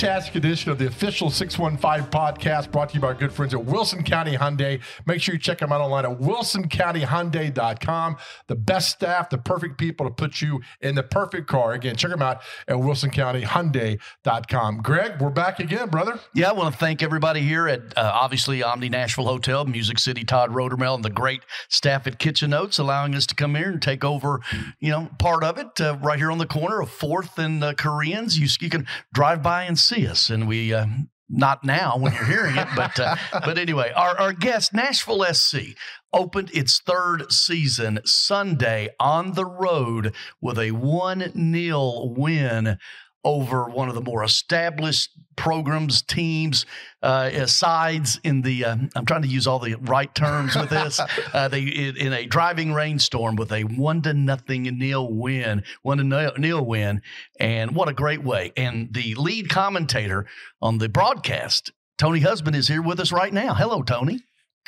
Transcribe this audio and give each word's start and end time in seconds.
to 0.00 0.09
fantastic 0.20 0.44
edition 0.44 0.70
of 0.70 0.78
the 0.78 0.86
official 0.86 1.30
615 1.30 2.10
podcast 2.10 2.70
brought 2.70 2.90
to 2.90 2.96
you 2.96 3.00
by 3.00 3.06
our 3.06 3.14
good 3.14 3.32
friends 3.32 3.54
at 3.54 3.64
Wilson 3.64 4.04
County 4.04 4.36
Hyundai. 4.36 4.78
Make 5.06 5.22
sure 5.22 5.34
you 5.34 5.40
check 5.40 5.60
them 5.60 5.72
out 5.72 5.80
online 5.80 6.04
at 6.04 6.20
wilsoncountyhyundai.com. 6.20 8.18
The 8.46 8.54
best 8.54 8.90
staff, 8.90 9.30
the 9.30 9.38
perfect 9.38 9.78
people 9.78 10.04
to 10.04 10.12
put 10.12 10.42
you 10.42 10.60
in 10.82 10.94
the 10.94 11.02
perfect 11.02 11.48
car. 11.48 11.72
Again, 11.72 11.96
check 11.96 12.10
them 12.10 12.20
out 12.20 12.42
at 12.68 12.76
wilsoncountyhyundai.com. 12.76 14.82
Greg, 14.82 15.18
we're 15.22 15.30
back 15.30 15.58
again, 15.58 15.88
brother. 15.88 16.20
Yeah, 16.34 16.50
I 16.50 16.52
want 16.52 16.74
to 16.74 16.78
thank 16.78 17.02
everybody 17.02 17.40
here 17.40 17.66
at 17.66 17.96
uh, 17.96 18.10
obviously 18.12 18.62
Omni 18.62 18.90
Nashville 18.90 19.24
Hotel, 19.24 19.64
Music 19.64 19.98
City, 19.98 20.22
Todd 20.22 20.50
Rodermel, 20.50 20.96
and 20.96 21.04
the 21.04 21.08
great 21.08 21.40
staff 21.70 22.06
at 22.06 22.18
Kitchen 22.18 22.50
Notes 22.50 22.78
allowing 22.78 23.14
us 23.14 23.24
to 23.24 23.34
come 23.34 23.54
here 23.54 23.70
and 23.70 23.80
take 23.80 24.04
over, 24.04 24.42
you 24.80 24.90
know, 24.90 25.08
part 25.18 25.42
of 25.42 25.56
it 25.56 25.80
uh, 25.80 25.96
right 26.02 26.18
here 26.18 26.30
on 26.30 26.36
the 26.36 26.44
corner 26.44 26.82
of 26.82 26.90
Fourth 26.90 27.38
and 27.38 27.64
uh, 27.64 27.72
Koreans. 27.72 28.38
You, 28.38 28.46
you 28.60 28.68
can 28.68 28.86
drive 29.14 29.42
by 29.42 29.62
and 29.62 29.78
see 29.78 30.06
us, 30.06 30.09
and 30.30 30.48
we. 30.48 30.74
Uh, 30.74 30.86
not 31.32 31.62
now 31.62 31.96
when 31.96 32.12
you're 32.12 32.24
hearing 32.24 32.56
it, 32.56 32.66
but 32.74 32.98
uh, 32.98 33.14
but 33.32 33.56
anyway, 33.56 33.92
our, 33.94 34.18
our 34.18 34.32
guest 34.32 34.74
Nashville 34.74 35.24
SC 35.32 35.76
opened 36.12 36.50
its 36.52 36.80
third 36.80 37.30
season 37.30 38.00
Sunday 38.04 38.88
on 38.98 39.34
the 39.34 39.44
road 39.44 40.12
with 40.40 40.58
a 40.58 40.72
one 40.72 41.32
0 41.54 42.14
win 42.16 42.78
over 43.24 43.64
one 43.64 43.88
of 43.88 43.94
the 43.94 44.00
more 44.00 44.24
established 44.24 45.10
programs, 45.36 46.02
teams, 46.02 46.66
uh, 47.02 47.46
sides 47.46 48.20
in 48.24 48.42
the. 48.42 48.64
Uh, 48.64 48.76
I'm 48.94 49.06
trying 49.06 49.22
to 49.22 49.28
use 49.28 49.46
all 49.46 49.58
the 49.58 49.74
right 49.76 50.14
terms 50.14 50.56
with 50.56 50.70
this. 50.70 51.00
uh, 51.32 51.48
they 51.48 51.62
in 51.62 52.12
a 52.12 52.26
driving 52.26 52.72
rainstorm 52.72 53.36
with 53.36 53.52
a 53.52 53.62
one 53.62 54.02
to 54.02 54.14
nothing 54.14 54.62
nil 54.78 55.12
win, 55.12 55.62
one 55.82 55.98
to 55.98 56.32
nil 56.38 56.64
win, 56.64 57.02
and 57.38 57.74
what 57.74 57.88
a 57.88 57.94
great 57.94 58.22
way! 58.22 58.52
And 58.56 58.92
the 58.92 59.14
lead 59.14 59.48
commentator 59.48 60.26
on 60.60 60.78
the 60.78 60.88
broadcast, 60.88 61.72
Tony 61.98 62.20
Husband, 62.20 62.56
is 62.56 62.68
here 62.68 62.82
with 62.82 63.00
us 63.00 63.12
right 63.12 63.32
now. 63.32 63.54
Hello, 63.54 63.82
Tony. 63.82 64.20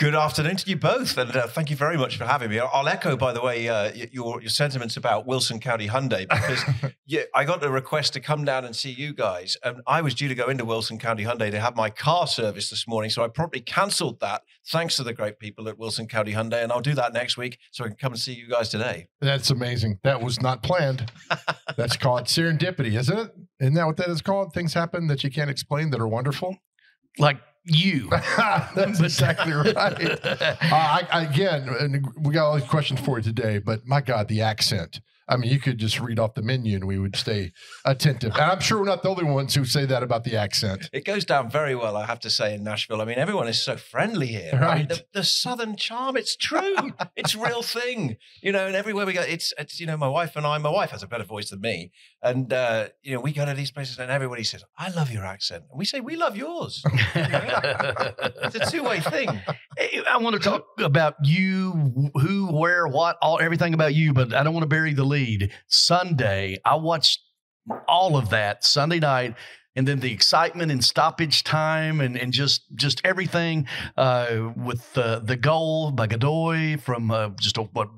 Good 0.02 0.16
afternoon 0.16 0.56
to 0.56 0.68
you 0.68 0.76
both, 0.76 1.16
and 1.16 1.30
uh, 1.30 1.46
thank 1.46 1.70
you 1.70 1.76
very 1.76 1.96
much 1.96 2.16
for 2.16 2.24
having 2.24 2.50
me. 2.50 2.58
I'll 2.58 2.88
echo, 2.88 3.16
by 3.16 3.32
the 3.32 3.40
way, 3.40 3.68
uh, 3.68 3.92
your 4.10 4.40
your 4.40 4.50
sentiments 4.50 4.96
about 4.96 5.28
Wilson 5.28 5.60
County 5.60 5.86
Hyundai 5.86 6.28
because 6.28 6.92
yeah, 7.06 7.20
I 7.36 7.44
got 7.44 7.62
a 7.62 7.70
request 7.70 8.12
to 8.14 8.20
come 8.20 8.44
down 8.44 8.64
and 8.64 8.74
see 8.74 8.90
you 8.90 9.14
guys, 9.14 9.56
and 9.62 9.80
I 9.86 10.02
was 10.02 10.16
due 10.16 10.26
to 10.26 10.34
go 10.34 10.48
into 10.48 10.64
Wilson 10.64 10.98
County 10.98 11.22
Hyundai 11.22 11.52
to 11.52 11.60
have 11.60 11.76
my 11.76 11.88
car 11.88 12.26
serviced 12.26 12.70
this 12.70 12.88
morning, 12.88 13.10
so 13.10 13.22
I 13.22 13.28
promptly 13.28 13.60
cancelled 13.60 14.18
that. 14.18 14.42
Thanks 14.66 14.96
to 14.96 15.04
the 15.04 15.14
great 15.14 15.38
people 15.38 15.68
at 15.68 15.78
Wilson 15.78 16.08
County 16.08 16.32
Hyundai, 16.32 16.64
and 16.64 16.72
I'll 16.72 16.80
do 16.80 16.94
that 16.94 17.12
next 17.12 17.36
week 17.36 17.60
so 17.70 17.84
I 17.84 17.86
can 17.86 17.96
come 17.96 18.12
and 18.12 18.20
see 18.20 18.32
you 18.32 18.48
guys 18.48 18.70
today. 18.70 19.06
That's 19.20 19.50
amazing. 19.50 20.00
That 20.02 20.20
was 20.20 20.42
not 20.42 20.64
planned. 20.64 21.12
That's 21.76 21.96
called 21.96 22.24
serendipity, 22.24 22.98
isn't 22.98 23.16
it? 23.16 23.32
Isn't 23.60 23.74
that 23.74 23.86
what 23.86 23.98
that 23.98 24.08
is 24.08 24.20
called? 24.20 24.52
Things 24.52 24.74
happen 24.74 25.06
that 25.06 25.22
you 25.22 25.30
can't 25.30 25.48
explain 25.48 25.90
that 25.90 26.00
are 26.00 26.08
wonderful. 26.08 26.56
Like 27.20 27.38
you. 27.64 28.08
That's 28.74 29.00
exactly 29.00 29.52
right. 29.52 30.20
Uh, 30.72 31.04
I, 31.10 31.24
again, 31.24 31.68
and 31.68 32.06
we 32.16 32.32
got 32.32 32.46
all 32.46 32.56
these 32.58 32.68
questions 32.68 33.00
for 33.00 33.18
you 33.18 33.22
today, 33.22 33.58
but 33.58 33.86
my 33.86 34.00
God, 34.00 34.28
the 34.28 34.40
accent. 34.40 35.00
I 35.32 35.36
mean, 35.38 35.50
you 35.50 35.58
could 35.58 35.78
just 35.78 35.98
read 35.98 36.18
off 36.18 36.34
the 36.34 36.42
menu 36.42 36.76
and 36.76 36.86
we 36.86 36.98
would 36.98 37.16
stay 37.16 37.52
attentive. 37.86 38.32
And 38.32 38.42
I'm 38.42 38.60
sure 38.60 38.78
we're 38.78 38.84
not 38.84 39.02
the 39.02 39.08
only 39.08 39.24
ones 39.24 39.54
who 39.54 39.64
say 39.64 39.86
that 39.86 40.02
about 40.02 40.24
the 40.24 40.36
accent. 40.36 40.90
It 40.92 41.06
goes 41.06 41.24
down 41.24 41.50
very 41.50 41.74
well, 41.74 41.96
I 41.96 42.04
have 42.04 42.20
to 42.20 42.30
say, 42.30 42.54
in 42.54 42.64
Nashville. 42.64 43.00
I 43.00 43.06
mean, 43.06 43.18
everyone 43.18 43.48
is 43.48 43.62
so 43.62 43.76
friendly 43.76 44.26
here. 44.26 44.50
Right. 44.52 44.62
I 44.62 44.76
mean, 44.76 44.88
the, 44.88 45.04
the, 45.14 45.24
Southern 45.24 45.76
charm, 45.76 46.18
it's 46.18 46.36
true. 46.36 46.76
it's 47.16 47.34
a 47.34 47.38
real 47.38 47.62
thing. 47.62 48.18
You 48.42 48.52
know, 48.52 48.66
and 48.66 48.76
everywhere 48.76 49.06
we 49.06 49.14
go, 49.14 49.22
it's, 49.22 49.54
it's, 49.56 49.80
you 49.80 49.86
know, 49.86 49.96
my 49.96 50.08
wife 50.08 50.36
and 50.36 50.46
I, 50.46 50.58
my 50.58 50.70
wife 50.70 50.90
has 50.90 51.02
a 51.02 51.06
better 51.06 51.24
voice 51.24 51.48
than 51.48 51.62
me. 51.62 51.92
And, 52.22 52.52
uh, 52.52 52.88
you 53.02 53.14
know, 53.14 53.20
we 53.20 53.32
go 53.32 53.46
to 53.46 53.54
these 53.54 53.70
places 53.70 53.98
and 53.98 54.10
everybody 54.10 54.44
says, 54.44 54.64
I 54.76 54.90
love 54.90 55.10
your 55.10 55.24
accent. 55.24 55.64
And 55.70 55.78
we 55.78 55.86
say, 55.86 56.00
we 56.00 56.16
love 56.16 56.36
yours. 56.36 56.82
it's 57.14 58.54
a 58.54 58.70
two 58.70 58.82
way 58.82 59.00
thing. 59.00 59.40
I 60.06 60.18
want 60.18 60.34
to 60.34 60.40
talk 60.40 60.66
about 60.78 61.14
you, 61.24 62.10
who, 62.14 62.48
where, 62.52 62.86
what, 62.86 63.16
all 63.22 63.40
everything 63.40 63.72
about 63.72 63.94
you, 63.94 64.12
but 64.12 64.34
I 64.34 64.42
don't 64.42 64.52
want 64.52 64.64
to 64.64 64.68
bury 64.68 64.92
the 64.92 65.04
lead. 65.04 65.21
Sunday, 65.66 66.58
I 66.64 66.76
watched 66.76 67.20
all 67.88 68.16
of 68.16 68.30
that 68.30 68.64
Sunday 68.64 68.98
night 68.98 69.34
and 69.74 69.88
then 69.88 70.00
the 70.00 70.12
excitement 70.12 70.70
and 70.70 70.84
stoppage 70.84 71.44
time 71.44 72.00
and, 72.00 72.16
and 72.16 72.32
just 72.32 72.64
just 72.74 73.00
everything 73.04 73.66
uh, 73.96 74.50
with 74.56 74.96
uh, 74.98 75.20
the 75.20 75.36
goal 75.36 75.90
by 75.90 76.06
Godoy 76.06 76.76
from 76.76 77.10
uh, 77.10 77.30
just 77.40 77.56
a, 77.56 77.62
a, 77.62 77.88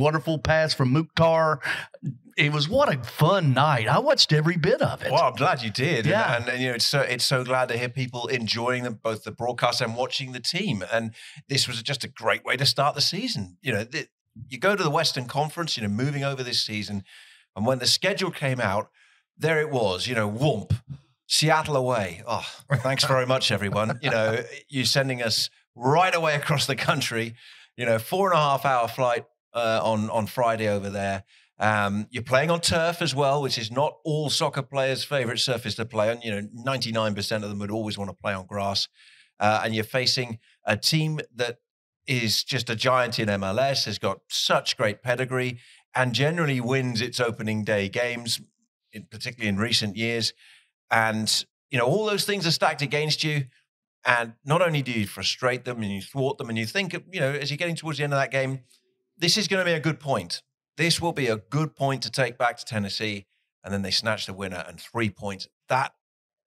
wonderful 0.00 0.38
pass 0.38 0.72
from 0.74 0.92
Mukhtar. 0.92 1.60
It 2.36 2.52
was 2.52 2.68
what 2.68 2.92
a 2.92 3.02
fun 3.02 3.52
night. 3.52 3.88
I 3.88 3.98
watched 3.98 4.32
every 4.32 4.56
bit 4.56 4.80
of 4.80 5.02
it. 5.02 5.10
Well, 5.10 5.24
I'm 5.24 5.34
glad 5.34 5.62
you 5.62 5.70
did. 5.70 6.06
Yeah, 6.06 6.36
and, 6.36 6.44
and, 6.44 6.52
and 6.52 6.62
you 6.62 6.68
know 6.68 6.74
it's 6.76 6.86
so 6.86 7.00
it's 7.00 7.24
so 7.24 7.44
glad 7.44 7.68
to 7.68 7.76
hear 7.76 7.88
people 7.88 8.28
enjoying 8.28 8.84
the, 8.84 8.92
both 8.92 9.24
the 9.24 9.32
broadcast 9.32 9.80
and 9.80 9.96
watching 9.96 10.32
the 10.32 10.40
team. 10.40 10.84
And 10.92 11.14
this 11.48 11.68
was 11.68 11.82
just 11.82 12.04
a 12.04 12.08
great 12.08 12.44
way 12.44 12.56
to 12.56 12.64
start 12.64 12.94
the 12.94 13.00
season. 13.00 13.58
You 13.60 13.72
know, 13.72 13.84
the, 13.84 14.06
you 14.48 14.58
go 14.58 14.76
to 14.76 14.82
the 14.82 14.90
Western 14.90 15.26
Conference. 15.26 15.76
You 15.76 15.82
know, 15.82 15.88
moving 15.88 16.24
over 16.24 16.42
this 16.42 16.60
season, 16.60 17.04
and 17.56 17.66
when 17.66 17.78
the 17.78 17.86
schedule 17.86 18.30
came 18.30 18.60
out, 18.60 18.90
there 19.36 19.60
it 19.60 19.70
was. 19.70 20.06
You 20.06 20.14
know, 20.14 20.30
whoomp 20.30 20.78
Seattle 21.26 21.76
away. 21.76 22.22
Oh, 22.26 22.46
thanks 22.76 23.04
very 23.04 23.26
much, 23.26 23.52
everyone. 23.52 23.98
You 24.02 24.10
know, 24.10 24.42
you're 24.68 24.84
sending 24.84 25.22
us 25.22 25.50
right 25.74 26.14
away 26.14 26.34
across 26.34 26.66
the 26.66 26.76
country. 26.76 27.34
You 27.76 27.86
know, 27.86 27.98
four 27.98 28.30
and 28.30 28.38
a 28.38 28.42
half 28.42 28.64
hour 28.64 28.88
flight 28.88 29.24
uh, 29.54 29.80
on 29.82 30.10
on 30.10 30.26
Friday 30.26 30.68
over 30.68 30.90
there. 30.90 31.24
Um, 31.60 32.06
you're 32.10 32.22
playing 32.22 32.50
on 32.50 32.60
turf 32.60 33.02
as 33.02 33.14
well, 33.14 33.42
which 33.42 33.58
is 33.58 33.70
not 33.70 33.98
all 34.04 34.30
soccer 34.30 34.62
players' 34.62 35.04
favorite 35.04 35.38
surface 35.38 35.74
to 35.74 35.84
play 35.84 36.10
on. 36.10 36.22
You 36.22 36.30
know, 36.30 36.48
99% 36.64 37.42
of 37.42 37.48
them 37.48 37.58
would 37.58 37.70
always 37.70 37.98
want 37.98 38.10
to 38.10 38.16
play 38.16 38.32
on 38.32 38.46
grass. 38.46 38.88
Uh, 39.40 39.62
and 39.64 39.74
you're 39.74 39.84
facing 39.84 40.38
a 40.64 40.76
team 40.76 41.20
that 41.34 41.58
is 42.08 42.42
just 42.42 42.70
a 42.70 42.74
giant 42.74 43.18
in 43.18 43.28
MLS, 43.28 43.84
has 43.84 43.98
got 43.98 44.20
such 44.28 44.76
great 44.76 45.02
pedigree, 45.02 45.58
and 45.94 46.14
generally 46.14 46.60
wins 46.60 47.00
its 47.00 47.20
opening 47.20 47.62
day 47.64 47.88
games, 47.88 48.40
in, 48.92 49.06
particularly 49.10 49.48
in 49.48 49.58
recent 49.58 49.96
years. 49.96 50.32
And, 50.90 51.44
you 51.70 51.78
know, 51.78 51.84
all 51.84 52.06
those 52.06 52.24
things 52.24 52.46
are 52.46 52.50
stacked 52.50 52.82
against 52.82 53.22
you. 53.22 53.44
And 54.06 54.34
not 54.44 54.62
only 54.62 54.80
do 54.80 54.90
you 54.90 55.06
frustrate 55.06 55.64
them 55.64 55.82
and 55.82 55.92
you 55.92 56.00
thwart 56.00 56.38
them, 56.38 56.48
and 56.48 56.56
you 56.56 56.64
think, 56.64 56.94
you 57.12 57.20
know, 57.20 57.30
as 57.30 57.50
you're 57.50 57.58
getting 57.58 57.76
towards 57.76 57.98
the 57.98 58.04
end 58.04 58.14
of 58.14 58.18
that 58.18 58.30
game, 58.30 58.60
this 59.18 59.36
is 59.36 59.46
going 59.46 59.60
to 59.60 59.70
be 59.70 59.76
a 59.76 59.80
good 59.80 60.00
point. 60.00 60.42
This 60.78 61.00
will 61.00 61.12
be 61.12 61.26
a 61.26 61.36
good 61.36 61.76
point 61.76 62.02
to 62.04 62.10
take 62.10 62.38
back 62.38 62.56
to 62.56 62.64
Tennessee. 62.64 63.26
And 63.62 63.74
then 63.74 63.82
they 63.82 63.90
snatch 63.90 64.24
the 64.24 64.32
winner 64.32 64.64
and 64.66 64.80
three 64.80 65.10
points. 65.10 65.46
That, 65.68 65.92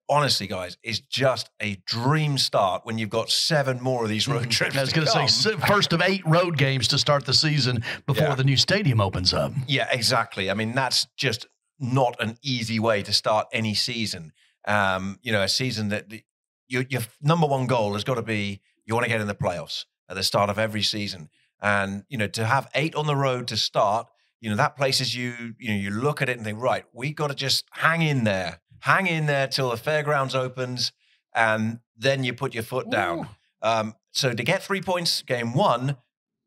honestly, 0.08 0.46
guys, 0.46 0.76
is 0.82 1.00
just 1.00 1.50
a 1.60 1.76
dream 1.86 2.38
start 2.38 2.82
when 2.84 2.98
you've 2.98 3.10
got 3.10 3.30
seven 3.30 3.80
more 3.80 4.02
of 4.02 4.08
these 4.08 4.28
road 4.28 4.42
mm-hmm. 4.42 4.50
trips. 4.50 4.76
I 4.76 4.80
was 4.80 4.92
going 4.92 5.06
to 5.06 5.28
say, 5.28 5.56
first 5.66 5.92
of 5.92 6.02
eight 6.02 6.22
road 6.26 6.58
games 6.58 6.88
to 6.88 6.98
start 6.98 7.24
the 7.24 7.34
season 7.34 7.82
before 8.06 8.28
yeah. 8.28 8.34
the 8.34 8.44
new 8.44 8.56
stadium 8.56 9.00
opens 9.00 9.32
up. 9.32 9.52
Yeah, 9.66 9.88
exactly. 9.90 10.50
I 10.50 10.54
mean, 10.54 10.74
that's 10.74 11.06
just 11.16 11.46
not 11.78 12.16
an 12.20 12.36
easy 12.42 12.78
way 12.78 13.02
to 13.02 13.12
start 13.12 13.46
any 13.52 13.74
season. 13.74 14.32
Um, 14.66 15.18
you 15.22 15.32
know, 15.32 15.42
a 15.42 15.48
season 15.48 15.88
that 15.88 16.08
the, 16.08 16.22
your, 16.68 16.84
your 16.88 17.02
number 17.20 17.46
one 17.46 17.66
goal 17.66 17.94
has 17.94 18.04
got 18.04 18.14
to 18.14 18.22
be 18.22 18.60
you 18.84 18.94
want 18.94 19.04
to 19.04 19.10
get 19.10 19.20
in 19.20 19.26
the 19.26 19.34
playoffs 19.34 19.84
at 20.08 20.16
the 20.16 20.22
start 20.22 20.50
of 20.50 20.58
every 20.58 20.82
season. 20.82 21.28
And, 21.60 22.04
you 22.08 22.18
know, 22.18 22.26
to 22.28 22.44
have 22.44 22.68
eight 22.74 22.94
on 22.94 23.06
the 23.06 23.16
road 23.16 23.48
to 23.48 23.56
start, 23.56 24.08
you 24.40 24.50
know, 24.50 24.56
that 24.56 24.76
places 24.76 25.14
you, 25.14 25.54
you 25.58 25.70
know, 25.70 25.76
you 25.76 25.90
look 25.90 26.20
at 26.20 26.28
it 26.28 26.36
and 26.36 26.44
think, 26.44 26.60
right, 26.60 26.84
we 26.92 27.12
got 27.12 27.28
to 27.28 27.34
just 27.34 27.64
hang 27.70 28.02
in 28.02 28.24
there, 28.24 28.60
hang 28.82 29.06
in 29.06 29.26
there 29.26 29.46
till 29.46 29.70
the 29.70 29.76
fairgrounds 29.76 30.34
opens, 30.34 30.92
and 31.34 31.80
then 31.96 32.24
you 32.24 32.34
put 32.34 32.52
your 32.52 32.64
foot 32.64 32.90
down. 32.90 33.28
Um, 33.62 33.94
so 34.12 34.34
to 34.34 34.42
get 34.42 34.62
three 34.62 34.82
points 34.82 35.22
game 35.22 35.54
one, 35.54 35.96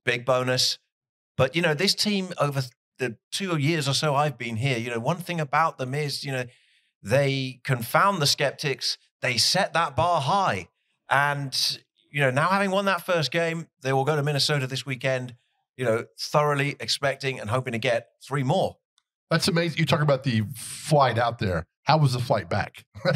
big 0.04 0.26
bonus. 0.26 0.78
But, 1.38 1.56
you 1.56 1.62
know, 1.62 1.74
this 1.74 1.96
team 1.96 2.30
over 2.38 2.62
the 3.00 3.18
two 3.32 3.58
years 3.58 3.88
or 3.88 3.94
so 3.94 4.16
I've 4.16 4.38
been 4.38 4.58
here, 4.58 4.78
you 4.78 4.90
know, 4.90 5.00
one 5.00 5.18
thing 5.18 5.40
about 5.40 5.78
them 5.78 5.94
is, 5.94 6.24
you 6.24 6.32
know, 6.32 6.46
they 7.02 7.60
confound 7.64 8.22
the 8.22 8.28
skeptics. 8.28 8.98
They 9.22 9.38
set 9.38 9.74
that 9.74 9.96
bar 9.96 10.22
high. 10.22 10.70
And, 11.10 11.80
you 12.12 12.22
know, 12.22 12.32
now 12.32 12.50
having 12.50 12.72
won 12.72 12.86
that 12.86 13.06
first 13.06 13.32
game, 13.32 13.68
they 13.82 13.94
will 13.94 14.06
go 14.06 14.16
to 14.16 14.24
Minnesota 14.24 14.68
this 14.68 14.86
weekend, 14.86 15.36
you 15.78 15.86
know, 15.86 16.06
thoroughly 16.20 16.76
expecting 16.80 17.40
and 17.40 17.50
hoping 17.50 17.74
to 17.74 17.80
get 17.80 18.10
three 18.24 18.44
more. 18.44 18.78
That's 19.30 19.48
amazing. 19.48 19.80
You 19.80 19.86
talk 19.86 20.01
about 20.01 20.24
the 20.24 20.44
flight 20.56 21.18
out 21.18 21.39
there. 21.39 21.66
How 21.83 21.98
was 21.98 22.13
the 22.13 22.19
flight 22.19 22.50
back? 22.50 22.83
well, 23.06 23.16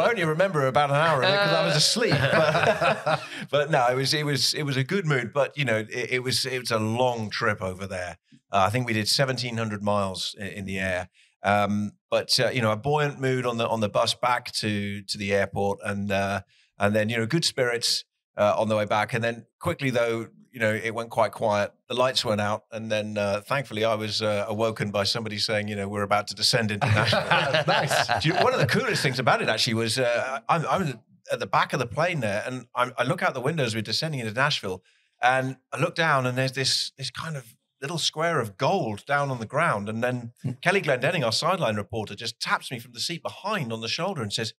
I 0.00 0.08
only 0.08 0.24
remember 0.24 0.66
about 0.66 0.90
an 0.90 0.96
hour 0.96 1.22
of 1.22 1.28
it 1.28 1.32
because 1.32 1.52
I 1.52 1.64
was 1.64 1.76
asleep. 1.76 2.10
But, 2.12 3.22
but, 3.50 3.70
no, 3.70 3.86
it 3.88 3.94
was 3.94 4.12
it 4.12 4.26
was 4.26 4.54
it 4.54 4.64
was 4.64 4.76
a 4.76 4.84
good 4.84 5.06
mood. 5.06 5.32
But 5.32 5.56
you 5.56 5.64
know, 5.64 5.78
it, 5.78 6.12
it 6.12 6.22
was 6.22 6.44
it 6.44 6.58
was 6.58 6.70
a 6.72 6.78
long 6.78 7.30
trip 7.30 7.62
over 7.62 7.86
there. 7.86 8.18
Uh, 8.50 8.64
I 8.66 8.70
think 8.70 8.86
we 8.86 8.92
did 8.92 9.08
seventeen 9.08 9.56
hundred 9.56 9.82
miles 9.82 10.34
in, 10.38 10.46
in, 10.48 10.64
the 10.64 10.80
air. 10.80 11.08
Um, 11.44 11.92
but 12.10 12.38
uh, 12.40 12.50
you 12.50 12.60
know, 12.60 12.72
a 12.72 12.76
buoyant 12.76 13.20
mood 13.20 13.46
on 13.46 13.56
the 13.56 13.68
on 13.68 13.80
the 13.80 13.88
bus 13.88 14.14
back 14.14 14.50
to 14.52 15.02
to 15.02 15.16
the 15.16 15.32
airport, 15.32 15.78
and 15.84 16.10
uh, 16.10 16.40
and 16.78 16.94
then 16.94 17.08
you 17.08 17.18
know, 17.18 17.26
good 17.26 17.44
spirits 17.44 18.04
uh, 18.36 18.54
on 18.58 18.68
the 18.68 18.76
way 18.76 18.84
back. 18.84 19.14
And 19.14 19.22
then 19.22 19.46
quickly 19.60 19.90
though, 19.90 20.26
you 20.52 20.60
know, 20.60 20.72
it 20.72 20.94
went 20.94 21.08
quite 21.08 21.32
quiet. 21.32 21.72
The 21.88 21.94
lights 21.94 22.24
went 22.24 22.40
out, 22.40 22.64
and 22.70 22.92
then 22.92 23.16
uh, 23.16 23.40
thankfully 23.40 23.84
I 23.84 23.94
was 23.94 24.20
uh, 24.20 24.44
awoken 24.46 24.90
by 24.90 25.04
somebody 25.04 25.38
saying, 25.38 25.68
you 25.68 25.76
know, 25.76 25.88
we're 25.88 26.02
about 26.02 26.28
to 26.28 26.34
descend 26.34 26.70
into 26.70 26.86
Nashville. 26.94 27.64
nice. 27.66 28.24
You 28.24 28.34
one 28.34 28.52
of 28.52 28.60
the 28.60 28.66
coolest 28.66 29.02
things 29.02 29.18
about 29.18 29.40
it 29.40 29.48
actually 29.48 29.74
was 29.74 29.98
uh, 29.98 30.40
I'm, 30.48 30.66
I'm, 30.66 31.00
at 31.30 31.40
the 31.40 31.46
back 31.46 31.72
of 31.72 31.78
the 31.78 31.86
plane 31.86 32.20
there, 32.20 32.42
and 32.46 32.66
I'm, 32.74 32.92
I 32.98 33.04
look 33.04 33.22
out 33.22 33.32
the 33.32 33.40
window 33.40 33.64
as 33.64 33.74
we're 33.74 33.80
descending 33.80 34.20
into 34.20 34.34
Nashville, 34.34 34.82
and 35.22 35.56
I 35.72 35.80
look 35.80 35.94
down, 35.94 36.26
and 36.26 36.36
there's 36.36 36.52
this 36.52 36.92
this 36.98 37.10
kind 37.10 37.36
of 37.36 37.56
little 37.80 37.98
square 37.98 38.38
of 38.38 38.56
gold 38.58 39.04
down 39.06 39.30
on 39.30 39.40
the 39.40 39.46
ground, 39.46 39.88
and 39.88 40.04
then 40.04 40.32
Hmm. 40.42 40.50
Kelly 40.60 40.82
Glendenning, 40.82 41.24
our 41.24 41.32
sideline 41.32 41.76
reporter, 41.76 42.14
just 42.14 42.38
taps 42.40 42.70
me 42.70 42.78
from 42.78 42.92
the 42.92 43.00
seat 43.00 43.22
behind 43.22 43.72
on 43.72 43.80
the 43.80 43.88
shoulder 43.88 44.20
and 44.20 44.32
says, 44.32 44.52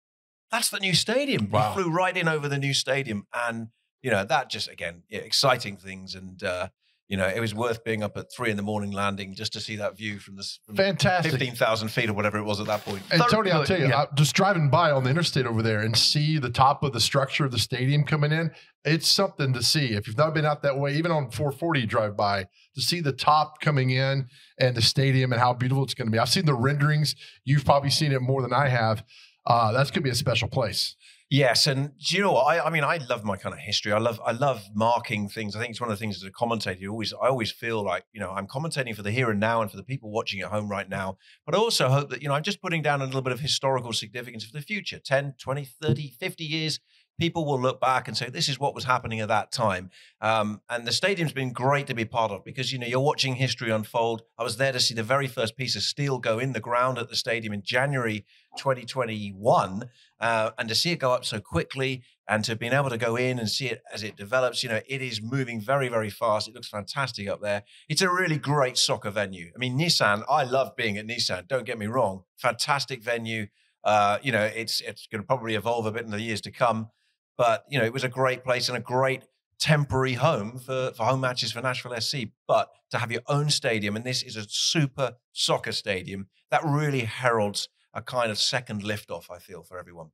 "That's 0.49 0.69
the 0.69 0.79
new 0.79 0.95
stadium." 0.95 1.51
Wow. 1.51 1.73
He 1.73 1.83
flew 1.83 1.91
right 1.91 2.17
in 2.17 2.27
over 2.27 2.49
the 2.49 2.57
new 2.57 2.73
stadium, 2.73 3.27
and 3.31 3.67
you 4.03 4.11
know 4.11 4.23
that 4.23 4.49
just 4.49 4.69
again 4.69 5.01
yeah, 5.09 5.19
exciting 5.19 5.77
things, 5.77 6.13
and 6.13 6.43
uh, 6.43 6.67
you 7.07 7.17
know 7.17 7.27
it 7.27 7.39
was 7.39 7.55
worth 7.55 7.83
being 7.83 8.03
up 8.03 8.15
at 8.17 8.31
three 8.31 8.51
in 8.51 8.57
the 8.57 8.63
morning 8.63 8.91
landing 8.91 9.33
just 9.33 9.53
to 9.53 9.59
see 9.59 9.77
that 9.77 9.97
view 9.97 10.19
from 10.19 10.35
this 10.35 10.59
from 10.65 10.75
Fantastic. 10.75 11.31
fifteen 11.31 11.55
thousand 11.55 11.87
feet 11.87 12.09
or 12.09 12.13
whatever 12.13 12.37
it 12.37 12.43
was 12.43 12.59
at 12.59 12.67
that 12.67 12.83
point. 12.85 13.01
And 13.11 13.21
Third- 13.21 13.31
Tony, 13.31 13.51
I'll 13.51 13.65
tell 13.65 13.79
you, 13.79 13.87
yeah. 13.87 14.01
I, 14.01 14.07
just 14.13 14.35
driving 14.35 14.69
by 14.69 14.91
on 14.91 15.03
the 15.03 15.09
interstate 15.09 15.45
over 15.47 15.63
there 15.63 15.79
and 15.79 15.95
see 15.97 16.37
the 16.37 16.49
top 16.49 16.83
of 16.83 16.91
the 16.93 16.99
structure 16.99 17.45
of 17.45 17.51
the 17.51 17.59
stadium 17.59 18.03
coming 18.03 18.31
in, 18.31 18.51
it's 18.83 19.07
something 19.07 19.53
to 19.53 19.63
see. 19.63 19.93
If 19.93 20.05
you've 20.07 20.17
not 20.17 20.33
been 20.33 20.45
out 20.45 20.61
that 20.63 20.77
way, 20.77 20.95
even 20.95 21.11
on 21.11 21.31
440, 21.31 21.79
you 21.79 21.87
drive 21.87 22.17
by 22.17 22.47
to 22.75 22.81
see 22.81 22.99
the 22.99 23.13
top 23.13 23.61
coming 23.61 23.89
in 23.91 24.27
and 24.59 24.75
the 24.75 24.81
stadium 24.81 25.31
and 25.31 25.39
how 25.39 25.53
beautiful 25.53 25.83
it's 25.83 25.93
going 25.93 26.07
to 26.07 26.11
be. 26.11 26.19
I've 26.19 26.29
seen 26.29 26.45
the 26.45 26.53
renderings. 26.53 27.15
You've 27.45 27.63
probably 27.63 27.89
seen 27.89 28.11
it 28.11 28.21
more 28.21 28.41
than 28.41 28.51
I 28.51 28.67
have. 28.67 29.03
Uh, 29.45 29.71
that's 29.71 29.91
going 29.91 30.01
to 30.01 30.03
be 30.03 30.09
a 30.09 30.15
special 30.15 30.47
place. 30.47 30.95
Yes, 31.29 31.65
and 31.65 31.97
do 31.97 32.15
you 32.15 32.21
know 32.21 32.33
what? 32.33 32.43
I, 32.45 32.65
I 32.65 32.69
mean, 32.69 32.83
I 32.83 32.97
love 33.09 33.23
my 33.23 33.37
kind 33.37 33.53
of 33.53 33.59
history. 33.59 33.91
I 33.91 33.97
love, 33.97 34.21
I 34.23 34.33
love 34.33 34.63
marking 34.75 35.27
things. 35.29 35.55
I 35.55 35.59
think 35.59 35.71
it's 35.71 35.81
one 35.81 35.89
of 35.89 35.97
the 35.97 35.99
things 35.99 36.17
as 36.17 36.23
a 36.23 36.29
commentator. 36.31 36.89
Always, 36.89 37.11
I 37.11 37.27
always 37.27 37.51
feel 37.51 37.83
like 37.83 38.05
you 38.13 38.19
know 38.19 38.29
I'm 38.29 38.45
commentating 38.45 38.95
for 38.95 39.01
the 39.01 39.09
here 39.09 39.31
and 39.31 39.39
now 39.39 39.61
and 39.61 39.71
for 39.71 39.77
the 39.77 39.83
people 39.83 40.11
watching 40.11 40.41
at 40.41 40.49
home 40.49 40.69
right 40.69 40.87
now. 40.87 41.17
But 41.45 41.55
I 41.55 41.57
also 41.57 41.89
hope 41.89 42.11
that 42.11 42.21
you 42.21 42.27
know 42.27 42.35
I'm 42.35 42.43
just 42.43 42.61
putting 42.61 42.83
down 42.83 43.01
a 43.01 43.05
little 43.05 43.23
bit 43.23 43.33
of 43.33 43.39
historical 43.39 43.93
significance 43.93 44.43
for 44.45 44.53
the 44.53 44.61
future 44.61 44.99
10, 44.99 45.33
20, 45.39 45.65
30, 45.65 46.15
50 46.19 46.43
years. 46.43 46.79
People 47.19 47.45
will 47.45 47.59
look 47.59 47.79
back 47.79 48.07
and 48.07 48.17
say 48.17 48.29
this 48.29 48.49
is 48.49 48.59
what 48.59 48.75
was 48.75 48.85
happening 48.85 49.19
at 49.19 49.27
that 49.27 49.51
time. 49.51 49.89
Um, 50.21 50.61
and 50.69 50.85
the 50.85 50.91
stadium's 50.91 51.33
been 51.33 51.53
great 51.53 51.87
to 51.87 51.93
be 51.93 52.05
part 52.05 52.31
of 52.31 52.43
because 52.43 52.73
you 52.73 52.79
know 52.79 52.87
you're 52.87 52.99
watching 52.99 53.35
history 53.35 53.71
unfold. 53.71 54.23
I 54.37 54.43
was 54.43 54.57
there 54.57 54.71
to 54.71 54.79
see 54.79 54.93
the 54.93 55.03
very 55.03 55.27
first 55.27 55.55
piece 55.55 55.75
of 55.75 55.83
steel 55.83 56.19
go 56.19 56.39
in 56.39 56.53
the 56.53 56.59
ground 56.59 56.97
at 56.97 57.09
the 57.09 57.15
stadium 57.15 57.53
in 57.53 57.61
January 57.63 58.25
2021 58.57 59.89
uh, 60.19 60.51
and 60.57 60.69
to 60.69 60.75
see 60.75 60.91
it 60.91 60.99
go 60.99 61.11
up 61.11 61.25
so 61.25 61.39
quickly 61.39 62.03
and 62.27 62.45
to 62.45 62.55
being 62.55 62.71
able 62.71 62.89
to 62.89 62.97
go 62.97 63.15
in 63.15 63.39
and 63.39 63.49
see 63.49 63.67
it 63.67 63.81
as 63.93 64.03
it 64.03 64.15
develops, 64.15 64.63
you 64.63 64.69
know, 64.69 64.79
it 64.87 65.01
is 65.01 65.21
moving 65.21 65.59
very, 65.59 65.89
very 65.89 66.09
fast. 66.09 66.47
It 66.47 66.55
looks 66.55 66.69
fantastic 66.69 67.27
up 67.27 67.41
there. 67.41 67.63
It's 67.89 68.01
a 68.01 68.09
really 68.09 68.37
great 68.37 68.77
soccer 68.77 69.11
venue. 69.11 69.51
I 69.53 69.57
mean, 69.57 69.77
Nissan, 69.77 70.23
I 70.29 70.43
love 70.43 70.75
being 70.75 70.97
at 70.97 71.05
Nissan. 71.05 71.47
Don't 71.47 71.65
get 71.65 71.77
me 71.77 71.87
wrong, 71.87 72.23
fantastic 72.37 73.03
venue. 73.03 73.47
Uh, 73.83 74.17
you 74.21 74.31
know, 74.31 74.45
it's 74.45 74.79
it's 74.79 75.07
going 75.07 75.21
to 75.21 75.27
probably 75.27 75.55
evolve 75.55 75.85
a 75.85 75.91
bit 75.91 76.05
in 76.05 76.11
the 76.11 76.21
years 76.21 76.39
to 76.41 76.51
come, 76.51 76.89
but 77.37 77.65
you 77.69 77.79
know, 77.79 77.85
it 77.85 77.93
was 77.93 78.03
a 78.03 78.09
great 78.09 78.43
place 78.43 78.69
and 78.69 78.77
a 78.77 78.81
great 78.81 79.23
temporary 79.59 80.13
home 80.13 80.59
for, 80.59 80.91
for 80.95 81.05
home 81.05 81.21
matches 81.21 81.51
for 81.51 81.61
Nashville 81.61 81.99
SC. 81.99 82.25
But 82.47 82.69
to 82.91 82.97
have 82.97 83.11
your 83.11 83.21
own 83.27 83.49
stadium, 83.49 83.95
and 83.95 84.05
this 84.05 84.21
is 84.23 84.35
a 84.35 84.43
super 84.47 85.13
soccer 85.31 85.71
stadium, 85.71 86.27
that 86.51 86.61
really 86.65 87.01
heralds 87.01 87.69
a 87.93 88.01
kind 88.01 88.31
of 88.31 88.37
second 88.37 88.83
liftoff. 88.83 89.31
I 89.31 89.39
feel 89.39 89.63
for 89.63 89.79
everyone. 89.79 90.09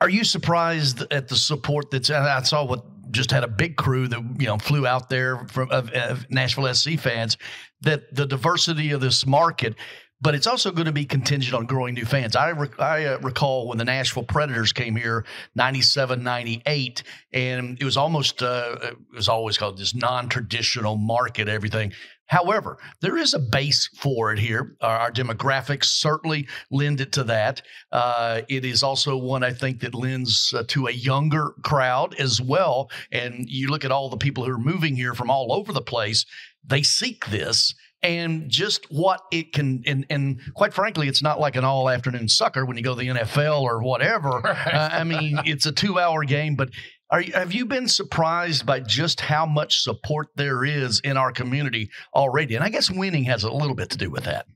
Are 0.00 0.08
you 0.08 0.24
surprised 0.24 1.04
at 1.12 1.28
the 1.28 1.36
support 1.36 1.90
that's? 1.90 2.10
I 2.10 2.42
saw 2.42 2.64
what 2.64 2.84
just 3.10 3.30
had 3.30 3.42
a 3.42 3.48
big 3.48 3.76
crew 3.76 4.06
that 4.08 4.20
you 4.38 4.46
know 4.46 4.58
flew 4.58 4.86
out 4.86 5.08
there 5.08 5.46
from 5.48 5.70
of, 5.70 5.90
of 5.90 6.26
Nashville 6.30 6.72
SC 6.74 6.98
fans. 6.98 7.38
That 7.82 8.14
the 8.14 8.26
diversity 8.26 8.90
of 8.90 9.00
this 9.00 9.26
market, 9.26 9.76
but 10.20 10.34
it's 10.34 10.46
also 10.46 10.70
going 10.70 10.86
to 10.86 10.92
be 10.92 11.04
contingent 11.04 11.54
on 11.54 11.66
growing 11.66 11.94
new 11.94 12.04
fans. 12.04 12.34
I 12.34 12.52
I 12.78 13.04
uh, 13.04 13.18
recall 13.20 13.68
when 13.68 13.78
the 13.78 13.84
Nashville 13.84 14.24
Predators 14.24 14.72
came 14.72 14.96
here, 14.96 15.24
97, 15.54 16.22
98, 16.22 17.02
and 17.32 17.78
it 17.80 17.84
was 17.84 17.96
almost 17.96 18.42
uh, 18.42 18.76
it 18.82 18.96
was 19.14 19.28
always 19.28 19.56
called 19.56 19.78
this 19.78 19.94
non-traditional 19.94 20.96
market. 20.96 21.48
Everything. 21.48 21.92
However, 22.26 22.76
there 23.00 23.16
is 23.16 23.32
a 23.32 23.38
base 23.38 23.88
for 23.96 24.32
it 24.32 24.38
here. 24.38 24.76
Our, 24.82 24.98
our 24.98 25.10
demographics 25.10 25.84
certainly 25.84 26.46
lend 26.70 27.00
it 27.00 27.10
to 27.12 27.24
that. 27.24 27.62
Uh, 27.90 28.42
it 28.48 28.66
is 28.66 28.82
also 28.82 29.16
one 29.16 29.42
I 29.42 29.52
think 29.52 29.80
that 29.80 29.94
lends 29.94 30.52
uh, 30.54 30.62
to 30.68 30.88
a 30.88 30.92
younger 30.92 31.54
crowd 31.62 32.14
as 32.18 32.40
well. 32.40 32.90
And 33.10 33.48
you 33.48 33.68
look 33.68 33.84
at 33.84 33.92
all 33.92 34.10
the 34.10 34.18
people 34.18 34.44
who 34.44 34.52
are 34.52 34.58
moving 34.58 34.94
here 34.94 35.14
from 35.14 35.30
all 35.30 35.54
over 35.54 35.72
the 35.72 35.80
place, 35.80 36.26
they 36.62 36.82
seek 36.82 37.26
this. 37.26 37.74
And 38.02 38.48
just 38.48 38.86
what 38.92 39.20
it 39.32 39.52
can, 39.52 39.82
and, 39.84 40.06
and 40.08 40.40
quite 40.54 40.72
frankly, 40.72 41.08
it's 41.08 41.22
not 41.22 41.40
like 41.40 41.56
an 41.56 41.64
all 41.64 41.90
afternoon 41.90 42.28
sucker 42.28 42.64
when 42.64 42.76
you 42.76 42.82
go 42.84 42.94
to 42.94 43.00
the 43.00 43.08
NFL 43.08 43.62
or 43.62 43.82
whatever. 43.82 44.28
Uh, 44.68 44.88
I 44.92 45.02
mean, 45.04 45.38
it's 45.44 45.66
a 45.66 45.72
two 45.72 45.98
hour 45.98 46.24
game, 46.24 46.54
but 46.54 46.68
are 47.10 47.22
you, 47.22 47.32
have 47.32 47.52
you 47.52 47.64
been 47.64 47.88
surprised 47.88 48.66
by 48.66 48.80
just 48.80 49.20
how 49.20 49.46
much 49.46 49.80
support 49.80 50.28
there 50.36 50.62
is 50.64 51.00
in 51.02 51.16
our 51.16 51.32
community 51.32 51.90
already? 52.14 52.54
And 52.54 52.62
I 52.62 52.68
guess 52.68 52.90
winning 52.90 53.24
has 53.24 53.44
a 53.44 53.50
little 53.50 53.74
bit 53.74 53.88
to 53.90 53.96
do 53.98 54.10
with 54.10 54.24
that. 54.24 54.46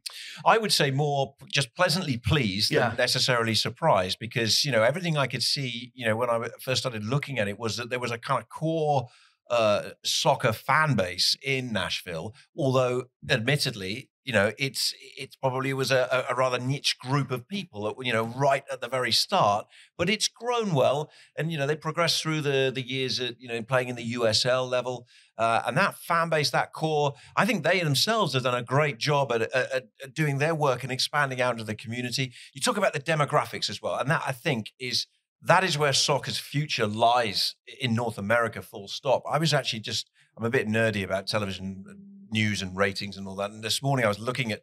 I 0.45 0.59
would 0.59 0.73
say 0.73 0.91
more 0.91 1.35
just 1.51 1.75
pleasantly 1.75 2.19
pleased 2.19 2.71
Yeah. 2.71 2.89
than 2.91 2.99
necessarily 2.99 3.55
surprised 3.55 4.19
because, 4.21 4.65
you 4.65 4.71
know, 4.73 4.83
everything 4.83 5.17
I 5.17 5.27
could 5.27 5.43
see, 5.43 5.93
you 5.95 6.07
know, 6.07 6.15
when 6.17 6.29
I 6.31 6.49
first 6.61 6.83
started 6.83 7.05
looking 7.05 7.39
at 7.39 7.49
it 7.49 7.59
was 7.59 7.77
that 7.79 7.89
there 7.91 7.99
was 8.01 8.11
a 8.11 8.19
kind 8.19 8.43
of 8.43 8.49
core 8.51 9.09
uh, 9.53 9.91
soccer 10.03 10.53
fan 10.53 10.95
base 10.95 11.37
in 11.43 11.73
Nashville, 11.73 12.35
although 12.57 13.05
admittedly, 13.29 14.09
you 14.25 14.33
know, 14.33 14.53
it's 14.59 14.95
it 15.19 15.37
probably 15.43 15.75
was 15.75 15.91
a, 15.91 16.25
a 16.31 16.35
rather 16.35 16.59
niche 16.59 16.97
group 16.99 17.31
of 17.31 17.47
people, 17.47 17.83
that, 17.85 18.07
you 18.07 18.13
know, 18.15 18.25
right 18.25 18.65
at 18.73 18.81
the 18.81 18.89
very 18.89 19.13
start. 19.13 19.67
But 19.99 20.09
it's 20.09 20.27
grown 20.27 20.73
well, 20.73 21.11
and 21.37 21.53
you 21.53 21.59
know, 21.59 21.67
they 21.67 21.77
progressed 21.77 22.23
through 22.23 22.41
the 22.41 22.73
the 22.75 22.81
years, 22.81 23.21
at, 23.21 23.39
you 23.39 23.49
know, 23.49 23.61
playing 23.63 23.89
in 23.89 23.97
the 23.97 24.15
USL 24.15 24.67
level, 24.71 25.07
uh, 25.37 25.63
and 25.67 25.77
that 25.77 25.99
fan 25.99 26.31
base, 26.31 26.49
that 26.51 26.73
core, 26.73 27.13
I 27.37 27.45
think 27.45 27.63
they 27.63 27.81
themselves 27.81 28.33
have 28.33 28.45
done 28.45 28.55
a 28.55 28.63
great 28.63 28.97
job 28.97 29.33
at, 29.33 29.43
at, 29.43 29.89
at 30.03 30.15
doing 30.15 30.39
their 30.39 30.55
work 30.55 30.83
and 30.83 30.91
expanding 30.91 31.43
out 31.43 31.53
into 31.53 31.65
the 31.65 31.75
community. 31.75 32.33
You 32.55 32.63
talk 32.63 32.79
about 32.79 32.95
the 32.95 33.01
demographics 33.01 33.69
as 33.69 33.83
well, 33.83 33.97
and 33.97 34.09
that 34.09 34.23
I 34.27 34.33
think 34.33 34.73
is 34.79 35.07
that 35.45 35.65
is 35.65 35.77
where 35.77 35.93
soccer's 35.93 36.39
future 36.39 36.87
lies 36.87 37.57
in 37.81 37.95
North 37.95 38.19
America. 38.19 38.63
Full 38.63 38.89
stop. 38.89 39.23
I 39.29 39.39
was 39.39 39.53
actually 39.53 39.81
just 39.81 40.11
I'm 40.37 40.45
a 40.45 40.51
bit 40.51 40.69
nerdy 40.69 41.05
about 41.05 41.27
television 41.27 41.85
news 42.31 42.63
and 42.63 42.77
ratings 42.77 43.17
and 43.17 43.27
all 43.27 43.37
that. 43.37 43.51
And 43.51 43.63
this 43.63 43.83
morning 43.83 44.05
I 44.05 44.09
was 44.09 44.19
looking 44.19 44.53
at 44.53 44.63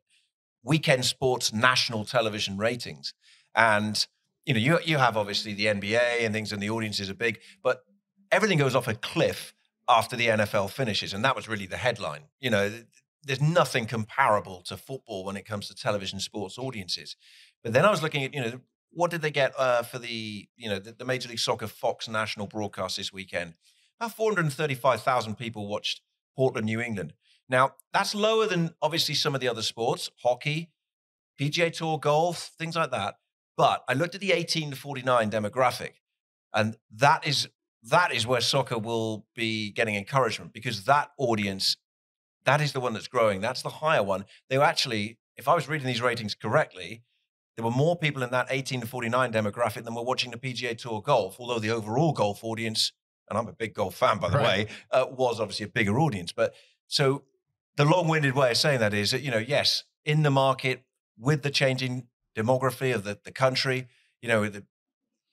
weekend 0.64 1.06
sports 1.06 1.54
national 1.54 2.06
television 2.06 2.58
ratings, 2.58 3.14
and 3.56 4.06
you 4.46 4.54
know 4.54 4.60
you 4.60 4.80
you 4.86 4.98
have 4.98 5.18
obviously 5.18 5.54
the 5.54 5.66
NBA 5.66 6.22
and 6.22 6.34
things, 6.34 6.52
and 6.52 6.62
the 6.62 6.70
audiences 6.70 7.10
are 7.10 7.16
big, 7.16 7.40
but 7.62 7.82
everything 8.32 8.58
goes 8.58 8.76
off 8.76 8.88
a 8.88 8.96
cliff 8.96 9.54
after 9.88 10.16
the 10.16 10.28
NFL 10.28 10.70
finishes, 10.70 11.14
and 11.14 11.26
that 11.26 11.36
was 11.36 11.48
really 11.48 11.66
the 11.66 11.78
headline. 11.78 12.22
You 12.40 12.52
know, 12.52 12.72
there's 13.24 13.42
nothing 13.42 13.86
comparable 13.86 14.62
to 14.64 14.78
football 14.78 15.26
when 15.26 15.36
it 15.36 15.46
comes 15.46 15.68
to 15.68 15.76
television 15.76 16.20
sports 16.20 16.58
audiences. 16.58 17.16
But 17.64 17.74
then 17.74 17.86
I 17.86 17.92
was 17.92 18.02
looking 18.02 18.24
at 18.24 18.34
you 18.34 18.42
know 18.42 18.62
what 18.92 19.12
did 19.12 19.22
they 19.22 19.32
get 19.32 19.54
uh, 19.58 19.84
for 19.84 20.00
the 20.00 20.48
you 20.56 20.70
know 20.70 20.80
the, 20.80 20.92
the 20.92 21.06
Major 21.06 21.30
League 21.30 21.40
Soccer 21.40 21.68
Fox 21.68 22.08
national 22.08 22.48
broadcast 22.48 22.98
this 22.98 23.14
weekend? 23.14 23.54
About 24.00 24.16
435,000 24.16 25.36
people 25.36 25.68
watched 25.68 26.02
Portland, 26.36 26.66
New 26.66 26.80
England. 26.80 27.14
Now 27.48 27.76
that's 27.94 28.16
lower 28.16 28.48
than 28.48 28.74
obviously 28.82 29.16
some 29.16 29.36
of 29.36 29.42
the 29.42 29.48
other 29.48 29.62
sports, 29.62 30.10
hockey, 30.24 30.72
PGA 31.40 31.72
Tour, 31.72 32.00
golf, 32.00 32.52
things 32.58 32.76
like 32.76 32.92
that. 32.92 33.16
But 33.58 33.84
I 33.90 33.94
looked 33.94 34.16
at 34.16 34.22
the 34.22 34.32
18 34.32 34.72
to 34.72 34.78
49 34.78 35.30
demographic, 35.30 35.94
and 36.54 36.78
that 36.92 37.28
is 37.28 37.50
that 37.84 38.14
is 38.14 38.28
where 38.28 38.42
soccer 38.42 38.78
will 38.78 39.26
be 39.36 39.72
getting 39.72 39.96
encouragement 39.96 40.54
because 40.54 40.84
that 40.86 41.12
audience, 41.18 41.78
that 42.46 42.62
is 42.62 42.74
the 42.74 42.80
one 42.80 42.94
that's 42.94 43.08
growing. 43.08 43.42
That's 43.42 43.62
the 43.62 43.70
higher 43.70 44.04
one. 44.04 44.26
They 44.50 44.58
were 44.58 44.66
actually, 44.66 45.18
if 45.38 45.48
I 45.48 45.56
was 45.56 45.70
reading 45.70 45.88
these 45.88 46.02
ratings 46.02 46.36
correctly, 46.36 47.04
there 47.60 47.66
were 47.66 47.72
more 47.72 47.98
people 47.98 48.24
in 48.24 48.32
that 48.32 48.48
18 48.50 48.80
to 48.80 48.88
49 48.88 49.34
demographic 49.34 49.84
than 49.84 49.94
were 49.94 50.02
watching 50.02 50.32
the 50.32 50.38
PGA 50.38 50.78
Tour 50.78 51.02
golf, 51.02 51.36
although 51.42 51.60
the 51.60 51.72
overall 51.72 52.14
golf 52.14 52.42
audience, 52.42 52.94
and 53.30 53.38
I'm 53.38 53.50
a 53.50 53.52
big 53.52 53.74
golf 53.74 53.96
fan, 53.96 54.18
by 54.18 54.30
the 54.30 54.38
Right. 54.38 54.70
way, 54.70 54.76
uh, 54.92 55.08
was 55.10 55.42
obviously 55.42 55.66
a 55.66 55.68
bigger 55.68 56.00
audience. 56.00 56.32
But 56.32 56.54
so 56.88 57.24
the 57.76 57.84
long 57.84 58.08
winded 58.08 58.34
way 58.34 58.52
of 58.52 58.56
saying 58.58 58.80
that 58.80 58.94
is 58.94 59.12
that, 59.12 59.24
you 59.24 59.30
know, 59.30 59.40
yes, 59.40 59.84
in 60.06 60.24
the 60.24 60.32
market 60.32 60.86
with 61.18 61.44
the 61.44 61.52
changing 61.52 62.08
demography 62.34 62.96
of 62.96 63.04
the, 63.04 63.20
the 63.26 63.32
country, 63.34 63.90
you 64.22 64.30
know, 64.30 64.48
the, 64.48 64.64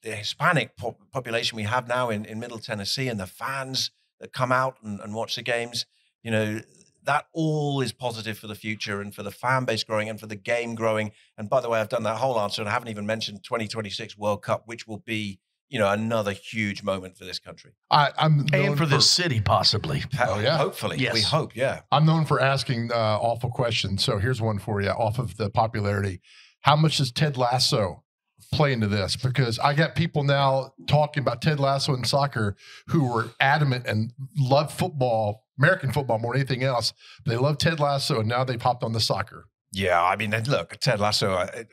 the 0.02 0.16
Hispanic 0.16 0.76
pop- 0.76 0.98
population 1.12 1.54
we 1.54 1.62
have 1.62 1.86
now 1.86 2.10
in, 2.10 2.24
in 2.24 2.40
Middle 2.40 2.58
Tennessee 2.58 3.06
and 3.06 3.20
the 3.20 3.28
fans 3.28 3.92
that 4.18 4.32
come 4.32 4.50
out 4.50 4.78
and, 4.82 4.98
and 4.98 5.14
watch 5.14 5.36
the 5.36 5.42
games, 5.42 5.86
you 6.24 6.32
know, 6.32 6.60
that 7.06 7.26
all 7.32 7.80
is 7.80 7.92
positive 7.92 8.38
for 8.38 8.46
the 8.46 8.54
future 8.54 9.00
and 9.00 9.14
for 9.14 9.22
the 9.22 9.30
fan 9.30 9.64
base 9.64 9.82
growing 9.82 10.08
and 10.08 10.20
for 10.20 10.26
the 10.26 10.36
game 10.36 10.74
growing. 10.74 11.12
And 11.38 11.48
by 11.48 11.60
the 11.60 11.68
way, 11.68 11.80
I've 11.80 11.88
done 11.88 12.02
that 12.02 12.18
whole 12.18 12.38
answer 12.38 12.60
and 12.60 12.68
I 12.68 12.72
haven't 12.72 12.88
even 12.88 13.06
mentioned 13.06 13.42
2026 13.44 14.18
World 14.18 14.42
Cup, 14.42 14.64
which 14.66 14.86
will 14.86 14.98
be 14.98 15.40
you 15.68 15.78
know, 15.78 15.90
another 15.90 16.32
huge 16.32 16.82
moment 16.82 17.16
for 17.16 17.24
this 17.24 17.38
country. 17.38 17.72
I, 17.90 18.12
am 18.18 18.46
and 18.52 18.78
for, 18.78 18.86
this 18.86 19.10
city, 19.10 19.40
possibly. 19.40 20.04
Oh 20.20 20.38
yeah, 20.38 20.56
hopefully. 20.56 20.96
Yes. 20.98 21.14
we 21.14 21.22
hope. 21.22 21.56
Yeah, 21.56 21.80
I'm 21.90 22.06
known 22.06 22.24
for 22.24 22.40
asking 22.40 22.92
uh, 22.92 23.18
awful 23.20 23.50
questions. 23.50 24.04
So 24.04 24.18
here's 24.18 24.40
one 24.40 24.58
for 24.58 24.80
you, 24.80 24.90
off 24.90 25.18
of 25.18 25.36
the 25.36 25.50
popularity. 25.50 26.20
How 26.60 26.76
much 26.76 26.98
does 26.98 27.10
Ted 27.10 27.36
Lasso 27.36 28.04
play 28.52 28.72
into 28.72 28.86
this? 28.86 29.16
Because 29.16 29.58
I 29.58 29.74
got 29.74 29.94
people 29.94 30.24
now 30.24 30.72
talking 30.86 31.22
about 31.22 31.42
Ted 31.42 31.60
Lasso 31.60 31.94
and 31.94 32.06
soccer 32.06 32.56
who 32.88 33.12
were 33.12 33.30
adamant 33.40 33.86
and 33.86 34.12
love 34.36 34.72
football, 34.72 35.44
American 35.58 35.92
football 35.92 36.18
more 36.18 36.32
than 36.32 36.42
anything 36.42 36.62
else. 36.62 36.92
They 37.24 37.36
love 37.36 37.58
Ted 37.58 37.80
Lasso, 37.80 38.20
and 38.20 38.28
now 38.28 38.44
they've 38.44 38.60
hopped 38.60 38.82
on 38.82 38.92
the 38.92 39.00
soccer. 39.00 39.46
Yeah, 39.72 40.02
I 40.02 40.16
mean, 40.16 40.34
look, 40.48 40.76
Ted 40.80 41.00
Lasso. 41.00 41.32
I, 41.34 41.66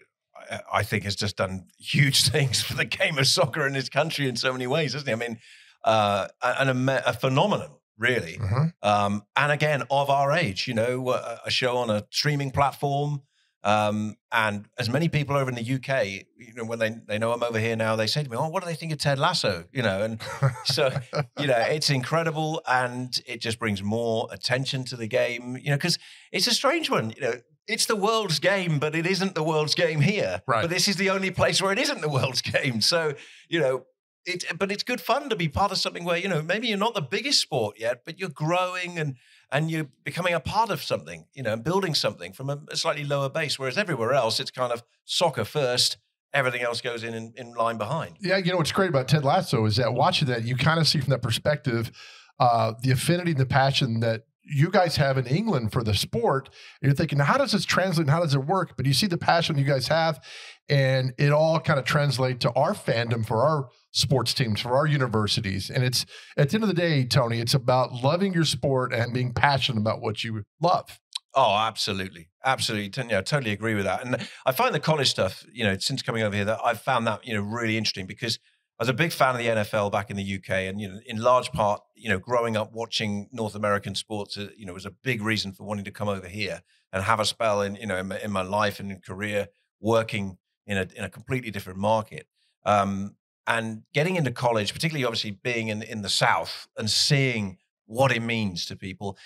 I 0.72 0.84
think 0.84 1.04
has 1.04 1.16
just 1.16 1.38
done 1.38 1.68
huge 1.80 2.24
things 2.30 2.62
for 2.62 2.74
the 2.74 2.86
game 2.86 3.18
of 3.18 3.28
soccer 3.28 3.66
in 3.66 3.74
this 3.74 3.90
country 3.90 4.28
in 4.28 4.36
so 4.36 4.52
many 4.52 4.68
ways, 4.68 4.96
isn't 4.96 5.08
he? 5.08 5.14
I 5.14 5.16
mean, 5.16 5.40
uh, 5.84 6.28
and 6.42 6.90
a, 6.90 7.10
a 7.10 7.14
phenomenon, 7.14 7.72
really. 7.98 8.38
Mm-hmm. 8.40 8.68
Um, 8.82 9.24
and 9.36 9.52
again, 9.52 9.84
of 9.90 10.10
our 10.10 10.32
age, 10.32 10.68
you 10.68 10.74
know, 10.74 11.10
a, 11.12 11.42
a 11.46 11.52
show 11.52 11.78
on 11.78 11.90
a 11.90 12.06
streaming 12.10 12.52
platform. 12.52 13.22
Um, 13.66 14.18
and 14.32 14.68
as 14.78 14.90
many 14.90 15.08
people 15.08 15.38
over 15.38 15.50
in 15.50 15.56
the 15.56 15.62
UK, 15.62 16.26
you 16.38 16.54
know, 16.56 16.66
when 16.66 16.80
they, 16.80 16.90
they 17.08 17.18
know 17.18 17.32
I'm 17.32 17.44
over 17.44 17.60
here 17.60 17.78
now, 17.78 17.96
they 17.96 18.08
say 18.08 18.24
to 18.24 18.30
me, 18.30 18.36
"Oh, 18.36 18.50
what 18.50 18.62
do 18.62 18.68
they 18.68 18.76
think 18.76 18.92
of 18.92 18.98
Ted 18.98 19.20
Lasso?" 19.20 19.66
You 19.72 19.84
know, 19.84 20.02
and 20.02 20.22
so 20.66 20.90
you 21.40 21.48
know, 21.48 21.58
it's 21.58 21.90
incredible, 21.90 22.62
and 22.68 23.18
it 23.26 23.40
just 23.40 23.60
brings 23.60 23.82
more 23.82 24.28
attention 24.32 24.84
to 24.86 24.98
the 24.98 25.08
game. 25.08 25.58
You 25.58 25.70
know, 25.70 25.78
because 25.78 25.98
it's 26.32 26.48
a 26.48 26.54
strange 26.54 26.90
one. 26.90 27.12
You 27.12 27.22
know, 27.22 27.34
it's 27.68 27.86
the 27.86 27.96
world's 27.96 28.40
game, 28.40 28.80
but 28.80 28.96
it 28.96 29.06
isn't 29.06 29.36
the 29.36 29.44
world's 29.44 29.76
game 29.76 30.02
here. 30.02 30.42
Right. 30.48 30.62
But 30.62 30.70
this 30.70 30.88
is 30.88 30.98
the 30.98 31.10
only 31.10 31.32
place 31.32 31.62
where 31.62 31.72
it 31.72 31.80
isn't 31.80 32.02
the 32.02 32.10
world's 32.10 32.42
game. 32.42 32.82
So, 32.82 33.14
you 33.48 33.60
know, 33.60 33.86
it, 34.26 34.46
but 34.58 34.72
it's 34.72 34.84
good 34.84 35.02
fun 35.02 35.30
to 35.30 35.36
be 35.36 35.48
part 35.48 35.72
of 35.72 35.78
something 35.78 36.04
where, 36.04 36.18
you 36.18 36.28
know, 36.28 36.42
maybe 36.42 36.68
you're 36.68 36.78
not 36.78 36.94
the 36.94 37.02
biggest 37.02 37.42
sport 37.42 37.80
yet, 37.80 38.02
but 38.06 38.20
you're 38.20 38.30
growing 38.30 38.98
and 38.98 39.16
and 39.52 39.70
you're 39.70 39.88
becoming 40.04 40.34
a 40.34 40.40
part 40.40 40.70
of 40.70 40.82
something, 40.82 41.26
you 41.34 41.44
know, 41.44 41.54
and 41.54 41.64
building 41.64 41.94
something 41.94 42.34
from 42.34 42.50
a, 42.50 42.60
slightly 42.76 43.04
lower 43.04 43.30
base. 43.30 43.60
Whereas 43.60 43.78
everywhere 43.78 44.14
else, 44.14 44.40
it's 44.40 44.52
kind 44.52 44.72
of 44.72 44.84
soccer 45.06 45.46
first, 45.46 45.98
everything 46.34 46.62
else 46.62 46.82
goes 46.82 47.04
in, 47.04 47.14
in, 47.14 47.34
in 47.38 47.54
line 47.54 47.78
behind. 47.78 48.18
Yeah, 48.20 48.38
you 48.38 48.52
know 48.52 48.58
what's 48.58 48.72
great 48.72 48.90
about 48.90 49.08
Ted 49.08 49.24
Lasso 49.24 49.66
is 49.66 49.76
that 49.78 49.94
watching 49.94 50.28
that, 50.28 50.44
you 50.44 50.56
kind 50.56 50.80
of 50.80 50.88
see 50.88 51.00
from 51.00 51.12
that 51.12 51.22
perspective 51.22 51.92
uh, 52.40 52.74
the 52.82 52.92
affinity 52.92 53.32
and 53.32 53.40
the 53.40 53.46
passion 53.46 54.00
that 54.00 54.24
you 54.44 54.70
guys 54.70 54.98
have 54.98 55.18
in 55.18 55.26
England 55.26 55.72
for 55.72 55.84
the 55.84 55.94
sport. 55.94 56.50
And 56.82 56.90
you're 56.90 56.96
thinking, 56.96 57.20
how 57.20 57.38
does 57.38 57.52
this 57.52 57.66
translate? 57.66 58.08
And 58.08 58.10
How 58.10 58.22
does 58.22 58.36
it 58.36 58.46
work? 58.46 58.76
But 58.76 58.86
you 58.86 58.94
see 58.94 59.08
the 59.08 59.18
passion 59.18 59.58
you 59.58 59.64
guys 59.64 59.88
have, 59.88 60.20
and 60.68 61.14
it 61.18 61.32
all 61.32 61.60
kind 61.60 61.80
of 61.80 61.86
translate 61.86 62.40
to 62.42 62.52
our 62.54 62.74
fandom 62.74 63.26
for 63.26 63.44
our 63.44 63.70
sports 63.94 64.34
teams, 64.34 64.60
for 64.60 64.76
our 64.76 64.86
universities. 64.86 65.70
And 65.70 65.84
it's 65.84 66.06
at 66.36 66.50
the 66.50 66.56
end 66.56 66.64
of 66.64 66.68
the 66.68 66.76
day, 66.76 67.06
Tony, 67.06 67.40
it's 67.40 67.54
about 67.54 68.04
loving 68.04 68.34
your 68.34 68.44
sport 68.44 68.94
and 68.94 69.14
being 69.14 69.34
passionate 69.34 69.80
about 69.80 70.02
what 70.02 70.24
you 70.24 70.44
love. 70.62 71.00
Oh, 71.36 71.56
absolutely, 71.56 72.30
absolutely. 72.44 72.92
Yeah, 73.10 73.22
totally 73.22 73.52
agree 73.52 73.74
with 73.74 73.86
that. 73.86 74.06
And 74.06 74.28
I 74.46 74.52
find 74.52 74.74
the 74.74 74.80
college 74.80 75.10
stuff, 75.10 75.46
you 75.52 75.64
know, 75.64 75.78
since 75.78 76.02
coming 76.02 76.22
over 76.22 76.36
here, 76.36 76.46
that 76.46 76.60
I've 76.64 76.82
found 76.82 77.08
that 77.08 77.26
you 77.26 77.34
know 77.34 77.42
really 77.42 77.78
interesting 77.78 78.06
because 78.06 78.38
I 78.80 78.84
was 78.84 78.90
a 78.90 78.94
big 78.94 79.12
fan 79.12 79.36
of 79.36 79.38
the 79.38 79.48
NFL 79.48 79.92
back 79.92 80.10
in 80.10 80.18
the 80.18 80.36
UK, 80.36 80.50
and 80.50 80.80
you 80.80 80.90
know, 80.90 81.00
in 81.06 81.18
large 81.18 81.52
part, 81.52 81.82
you 81.96 82.10
know, 82.10 82.20
growing 82.20 82.58
up 82.58 82.72
watching 82.74 83.30
North 83.32 83.56
American 83.56 83.96
sports, 83.96 84.38
uh, 84.38 84.50
you 84.56 84.66
know, 84.66 84.74
was 84.74 84.86
a 84.86 84.92
big 84.92 85.22
reason 85.24 85.54
for 85.54 85.64
wanting 85.64 85.86
to 85.86 85.92
come 85.92 86.08
over 86.08 86.28
here 86.28 86.62
and 86.92 87.04
have 87.04 87.20
a 87.20 87.26
spell 87.26 87.62
in, 87.62 87.76
you 87.76 87.88
know, 87.88 87.98
in 87.98 88.08
my, 88.08 88.20
in 88.20 88.32
my 88.32 88.42
life 88.42 88.80
and 88.80 88.92
in 88.92 89.00
career 89.00 89.48
working 89.80 90.38
in 90.68 90.78
a 90.78 90.88
in 90.96 91.04
a 91.04 91.10
completely 91.10 91.50
different 91.50 91.80
market. 91.80 92.28
Um, 92.66 93.16
and 93.48 93.84
getting 93.94 94.16
into 94.16 94.32
college, 94.32 94.74
particularly 94.74 95.06
obviously 95.06 95.32
being 95.32 95.68
in 95.68 95.82
in 95.82 96.02
the 96.02 96.10
South 96.10 96.68
and 96.78 96.90
seeing 96.90 97.58
what 97.86 98.12
it 98.12 98.22
means 98.22 98.66
to 98.68 98.76
people, 98.76 99.18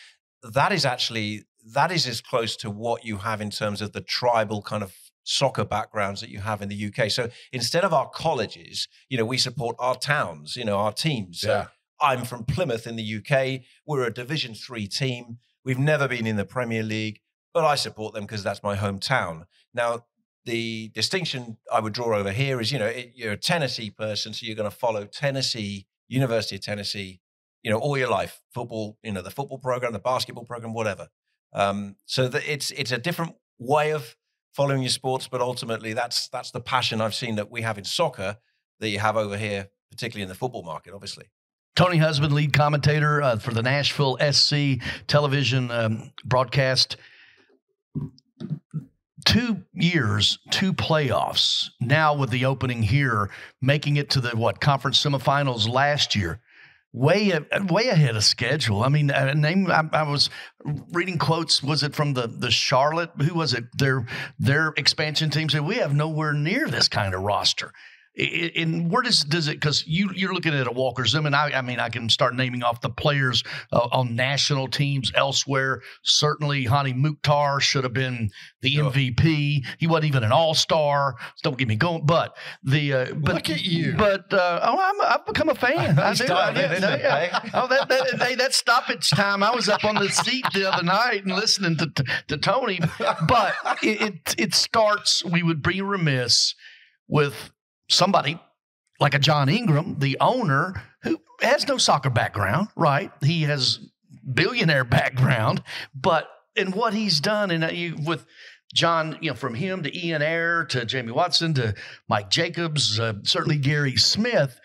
that 0.43 0.71
is 0.71 0.85
actually 0.85 1.45
that 1.73 1.91
is 1.91 2.07
as 2.07 2.21
close 2.21 2.55
to 2.57 2.69
what 2.69 3.03
you 3.03 3.17
have 3.17 3.41
in 3.41 3.49
terms 3.49 3.81
of 3.81 3.91
the 3.93 4.01
tribal 4.01 4.61
kind 4.61 4.83
of 4.83 4.93
soccer 5.23 5.65
backgrounds 5.65 6.21
that 6.21 6.29
you 6.29 6.39
have 6.39 6.61
in 6.61 6.69
the 6.69 6.85
UK. 6.87 7.11
So 7.11 7.29
instead 7.51 7.83
of 7.83 7.93
our 7.93 8.09
colleges, 8.09 8.87
you 9.09 9.17
know, 9.17 9.25
we 9.25 9.37
support 9.37 9.75
our 9.77 9.95
towns, 9.95 10.55
you 10.55 10.63
know, 10.63 10.77
our 10.77 10.93
teams. 10.93 11.43
Yeah. 11.43 11.65
So 11.65 11.69
I'm 11.99 12.23
from 12.23 12.45
Plymouth 12.45 12.87
in 12.87 12.95
the 12.95 13.17
UK. 13.17 13.61
We're 13.85 14.05
a 14.05 14.13
Division 14.13 14.53
Three 14.53 14.87
team. 14.87 15.39
We've 15.65 15.79
never 15.79 16.07
been 16.07 16.25
in 16.25 16.37
the 16.37 16.45
Premier 16.45 16.83
League, 16.83 17.19
but 17.53 17.65
I 17.65 17.75
support 17.75 18.13
them 18.13 18.23
because 18.23 18.43
that's 18.43 18.63
my 18.63 18.77
hometown. 18.77 19.45
Now, 19.73 20.05
the 20.47 20.89
distinction 20.95 21.57
I 21.71 21.81
would 21.81 21.93
draw 21.93 22.17
over 22.17 22.31
here 22.31 22.61
is, 22.61 22.71
you 22.71 22.79
know, 22.79 22.91
you're 23.13 23.33
a 23.33 23.37
Tennessee 23.37 23.89
person, 23.91 24.33
so 24.33 24.45
you're 24.45 24.55
going 24.55 24.69
to 24.69 24.75
follow 24.75 25.03
Tennessee, 25.03 25.87
University 26.07 26.55
of 26.55 26.61
Tennessee, 26.61 27.19
you 27.63 27.69
know, 27.69 27.77
all 27.77 27.97
your 27.97 28.09
life, 28.09 28.41
football, 28.53 28.97
you 29.03 29.11
know, 29.11 29.21
the 29.21 29.29
football 29.29 29.59
program, 29.59 29.91
the 29.91 29.99
basketball 29.99 30.45
program, 30.45 30.73
whatever. 30.73 31.09
Um, 31.53 31.97
so 32.05 32.29
that 32.29 32.47
it's 32.47 32.71
it's 32.71 32.93
a 32.93 32.97
different 32.97 33.35
way 33.59 33.91
of 33.91 34.15
following 34.53 34.81
your 34.81 34.89
sports, 34.89 35.27
but 35.27 35.41
ultimately 35.41 35.91
that's 35.91 36.29
that's 36.29 36.51
the 36.51 36.61
passion 36.61 37.01
I've 37.01 37.15
seen 37.15 37.35
that 37.35 37.51
we 37.51 37.61
have 37.63 37.77
in 37.77 37.83
soccer 37.83 38.37
that 38.79 38.87
you 38.87 38.99
have 38.99 39.17
over 39.17 39.37
here, 39.37 39.67
particularly 39.91 40.23
in 40.23 40.29
the 40.29 40.35
football 40.35 40.63
market, 40.63 40.93
obviously. 40.93 41.25
Tony 41.75 41.97
Husband, 41.97 42.33
lead 42.33 42.53
commentator 42.53 43.21
uh, 43.21 43.37
for 43.37 43.53
the 43.53 43.61
Nashville 43.61 44.17
SC 44.31 44.81
television 45.07 45.69
um, 45.71 46.13
broadcast. 46.23 46.95
Two 49.25 49.63
years, 49.73 50.39
two 50.51 50.73
playoffs. 50.73 51.69
Now 51.81 52.15
with 52.15 52.29
the 52.29 52.45
opening 52.45 52.83
here, 52.83 53.29
making 53.61 53.97
it 53.97 54.11
to 54.11 54.21
the 54.21 54.37
what 54.37 54.61
conference 54.61 55.03
semifinals 55.03 55.67
last 55.67 56.15
year 56.15 56.39
way 56.93 57.37
way 57.69 57.87
ahead 57.87 58.15
of 58.15 58.23
schedule. 58.23 58.83
I 58.83 58.89
mean, 58.89 59.11
uh, 59.11 59.33
name 59.33 59.69
I, 59.69 59.83
I, 59.91 60.03
was 60.03 60.29
reading 60.91 61.17
quotes. 61.17 61.61
Was 61.61 61.83
it 61.83 61.95
from 61.95 62.13
the 62.13 62.27
the 62.27 62.51
Charlotte? 62.51 63.11
Who 63.21 63.35
was 63.35 63.53
it? 63.53 63.65
Their 63.77 64.05
their 64.39 64.73
expansion 64.77 65.29
team 65.29 65.49
said 65.49 65.61
we 65.65 65.75
have 65.75 65.93
nowhere 65.93 66.33
near 66.33 66.67
this 66.67 66.87
kind 66.87 67.13
of 67.13 67.21
roster 67.21 67.73
and 68.17 68.91
where 68.91 69.01
does 69.01 69.21
does 69.21 69.47
it 69.47 69.53
because 69.53 69.85
you 69.85 70.09
you're 70.15 70.33
looking 70.33 70.53
at 70.53 70.67
a 70.67 70.71
Walker 70.71 71.05
Zimmerman. 71.05 71.33
I, 71.33 71.51
I 71.53 71.61
mean 71.61 71.79
I 71.79 71.89
can 71.89 72.09
start 72.09 72.35
naming 72.35 72.63
off 72.63 72.81
the 72.81 72.89
players 72.89 73.43
uh, 73.71 73.87
on 73.91 74.15
national 74.15 74.67
teams 74.67 75.11
elsewhere. 75.15 75.81
Certainly 76.03 76.65
Hany 76.65 76.93
Mukhtar 76.93 77.59
should 77.59 77.83
have 77.83 77.93
been 77.93 78.29
the 78.61 78.71
sure. 78.71 78.91
MVP 78.91 79.65
he 79.77 79.87
wasn't 79.87 80.05
even 80.05 80.23
an 80.23 80.31
All 80.31 80.55
Star 80.55 81.15
don't 81.43 81.57
get 81.57 81.67
me 81.67 81.75
going 81.75 82.05
but 82.05 82.35
the 82.63 82.93
uh, 82.93 83.13
but 83.13 83.35
look 83.35 83.49
at 83.49 83.63
you. 83.63 83.93
but 83.97 84.33
uh, 84.33 84.59
oh 84.63 84.77
i 84.77 85.11
have 85.11 85.25
become 85.25 85.49
a 85.49 85.55
fan. 85.55 85.99
I 85.99 86.13
do, 86.13 86.33
I 86.33 86.53
do, 86.53 86.59
yeah. 86.59 87.49
oh 87.53 87.67
that 87.67 87.89
that, 87.89 88.21
hey, 88.21 88.35
that 88.35 88.53
stoppage 88.53 89.09
time 89.11 89.43
I 89.43 89.53
was 89.53 89.69
up 89.69 89.83
on 89.83 89.95
the 89.95 90.09
seat 90.09 90.45
the 90.53 90.71
other 90.71 90.83
night 90.83 91.23
and 91.23 91.35
listening 91.35 91.77
to 91.77 91.87
to, 91.87 92.03
to 92.29 92.37
Tony. 92.37 92.79
But 93.27 93.53
it, 93.83 94.01
it 94.01 94.35
it 94.37 94.53
starts 94.55 95.23
we 95.23 95.43
would 95.43 95.61
be 95.61 95.81
remiss 95.81 96.55
with 97.07 97.51
somebody 97.89 98.39
like 98.99 99.13
a 99.13 99.19
John 99.19 99.49
Ingram, 99.49 99.99
the 99.99 100.17
owner, 100.19 100.81
who 101.03 101.19
has 101.41 101.67
no 101.67 101.77
soccer 101.77 102.09
background, 102.09 102.69
right? 102.75 103.11
He 103.21 103.43
has 103.43 103.79
billionaire 104.33 104.83
background, 104.85 105.63
but 105.93 106.29
in 106.55 106.71
what 106.71 106.93
he's 106.93 107.19
done, 107.19 107.51
and 107.51 107.71
you 107.77 107.95
with 108.03 108.25
John, 108.73 109.17
you 109.21 109.29
know, 109.29 109.35
from 109.35 109.53
him 109.55 109.83
to 109.83 109.97
Ian 109.97 110.21
Ayre 110.21 110.65
to 110.65 110.85
Jamie 110.85 111.11
Watson 111.11 111.53
to 111.55 111.75
Mike 112.09 112.29
Jacobs, 112.29 112.99
uh, 112.99 113.13
certainly 113.23 113.57
Gary 113.57 113.95
Smith, 113.95 114.59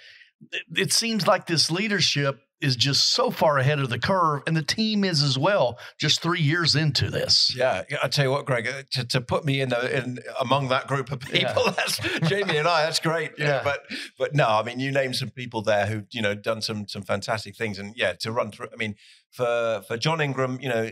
it, 0.50 0.62
it 0.74 0.92
seems 0.92 1.26
like 1.26 1.46
this 1.46 1.70
leadership 1.70 2.40
is 2.62 2.76
just 2.76 3.10
so 3.10 3.30
far 3.30 3.58
ahead 3.58 3.80
of 3.80 3.90
the 3.90 3.98
curve, 3.98 4.42
and 4.46 4.56
the 4.56 4.62
team 4.62 5.04
is 5.04 5.22
as 5.22 5.36
well. 5.36 5.78
Just 5.98 6.22
three 6.22 6.40
years 6.40 6.76
into 6.76 7.10
this. 7.10 7.54
Yeah, 7.56 7.82
I 8.02 8.08
tell 8.08 8.24
you 8.24 8.30
what, 8.30 8.46
Greg, 8.46 8.68
uh, 8.68 8.82
to, 8.92 9.04
to 9.04 9.20
put 9.20 9.44
me 9.44 9.60
in, 9.60 9.70
the, 9.70 9.98
in 9.98 10.18
among 10.40 10.68
that 10.68 10.86
group 10.86 11.10
of 11.10 11.20
people, 11.20 11.62
yeah. 11.66 11.70
that's 11.76 11.98
Jamie 12.28 12.56
and 12.56 12.68
I. 12.68 12.84
That's 12.84 13.00
great. 13.00 13.32
yeah, 13.36 13.46
know, 13.46 13.60
but 13.64 13.80
but 14.18 14.34
no, 14.34 14.48
I 14.48 14.62
mean, 14.62 14.78
you 14.78 14.92
name 14.92 15.12
some 15.12 15.30
people 15.30 15.62
there 15.62 15.86
who 15.86 16.04
you 16.12 16.22
know 16.22 16.34
done 16.34 16.62
some 16.62 16.86
some 16.86 17.02
fantastic 17.02 17.56
things, 17.56 17.78
and 17.78 17.94
yeah, 17.96 18.12
to 18.20 18.32
run 18.32 18.52
through. 18.52 18.68
I 18.72 18.76
mean, 18.76 18.94
for 19.30 19.82
for 19.86 19.96
John 19.96 20.20
Ingram, 20.20 20.58
you 20.60 20.68
know, 20.68 20.90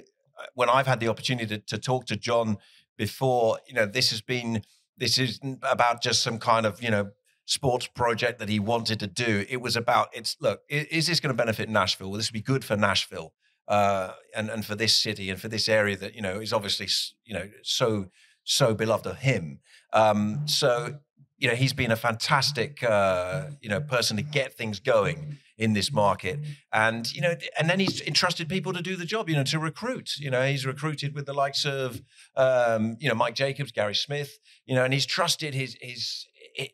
when 0.54 0.68
I've 0.68 0.86
had 0.86 1.00
the 1.00 1.08
opportunity 1.08 1.46
to, 1.46 1.58
to 1.58 1.78
talk 1.78 2.06
to 2.06 2.16
John 2.16 2.58
before, 2.96 3.58
you 3.66 3.74
know, 3.74 3.86
this 3.86 4.10
has 4.10 4.20
been 4.20 4.62
this 4.96 5.18
isn't 5.18 5.60
about 5.62 6.02
just 6.02 6.22
some 6.22 6.38
kind 6.38 6.66
of 6.66 6.82
you 6.82 6.90
know 6.90 7.10
sports 7.50 7.88
project 7.88 8.38
that 8.38 8.48
he 8.48 8.60
wanted 8.60 9.00
to 9.00 9.08
do. 9.08 9.44
It 9.48 9.60
was 9.60 9.74
about 9.74 10.08
it's 10.12 10.36
look, 10.40 10.60
is, 10.68 11.08
this 11.08 11.18
going 11.18 11.34
to 11.34 11.36
benefit 11.36 11.68
Nashville? 11.68 12.10
Will 12.10 12.18
this 12.18 12.30
be 12.30 12.40
good 12.40 12.64
for 12.64 12.76
Nashville 12.76 13.34
uh, 13.66 14.12
and 14.36 14.48
and 14.48 14.64
for 14.64 14.76
this 14.76 14.94
city 14.94 15.30
and 15.30 15.40
for 15.40 15.48
this 15.48 15.68
area 15.68 15.96
that 15.96 16.14
you 16.14 16.22
know 16.22 16.38
is 16.38 16.52
obviously 16.52 16.86
you 17.24 17.34
know 17.34 17.50
so 17.62 18.06
so 18.44 18.72
beloved 18.74 19.06
of 19.06 19.18
him. 19.18 19.58
Um, 19.92 20.46
so 20.46 21.00
you 21.38 21.48
know 21.48 21.54
he's 21.54 21.72
been 21.72 21.90
a 21.90 21.96
fantastic 21.96 22.84
uh, 22.84 23.46
you 23.60 23.68
know 23.68 23.80
person 23.80 24.16
to 24.16 24.22
get 24.22 24.54
things 24.54 24.78
going 24.78 25.38
in 25.58 25.72
this 25.72 25.92
market 25.92 26.38
and 26.72 27.12
you 27.12 27.20
know 27.20 27.34
and 27.58 27.68
then 27.68 27.80
he's 27.80 28.00
entrusted 28.02 28.48
people 28.48 28.72
to 28.72 28.80
do 28.80 28.96
the 28.96 29.04
job 29.04 29.28
you 29.28 29.36
know 29.36 29.44
to 29.44 29.58
recruit 29.58 30.16
you 30.18 30.30
know 30.30 30.46
he's 30.46 30.64
recruited 30.64 31.14
with 31.14 31.26
the 31.26 31.34
likes 31.34 31.66
of 31.66 32.00
um, 32.36 32.96
you 32.98 33.08
know 33.08 33.14
mike 33.14 33.34
jacobs 33.34 33.70
gary 33.70 33.94
smith 33.94 34.38
you 34.64 34.74
know 34.74 34.84
and 34.84 34.94
he's 34.94 35.04
trusted 35.04 35.52
his 35.52 35.76
his 35.82 36.26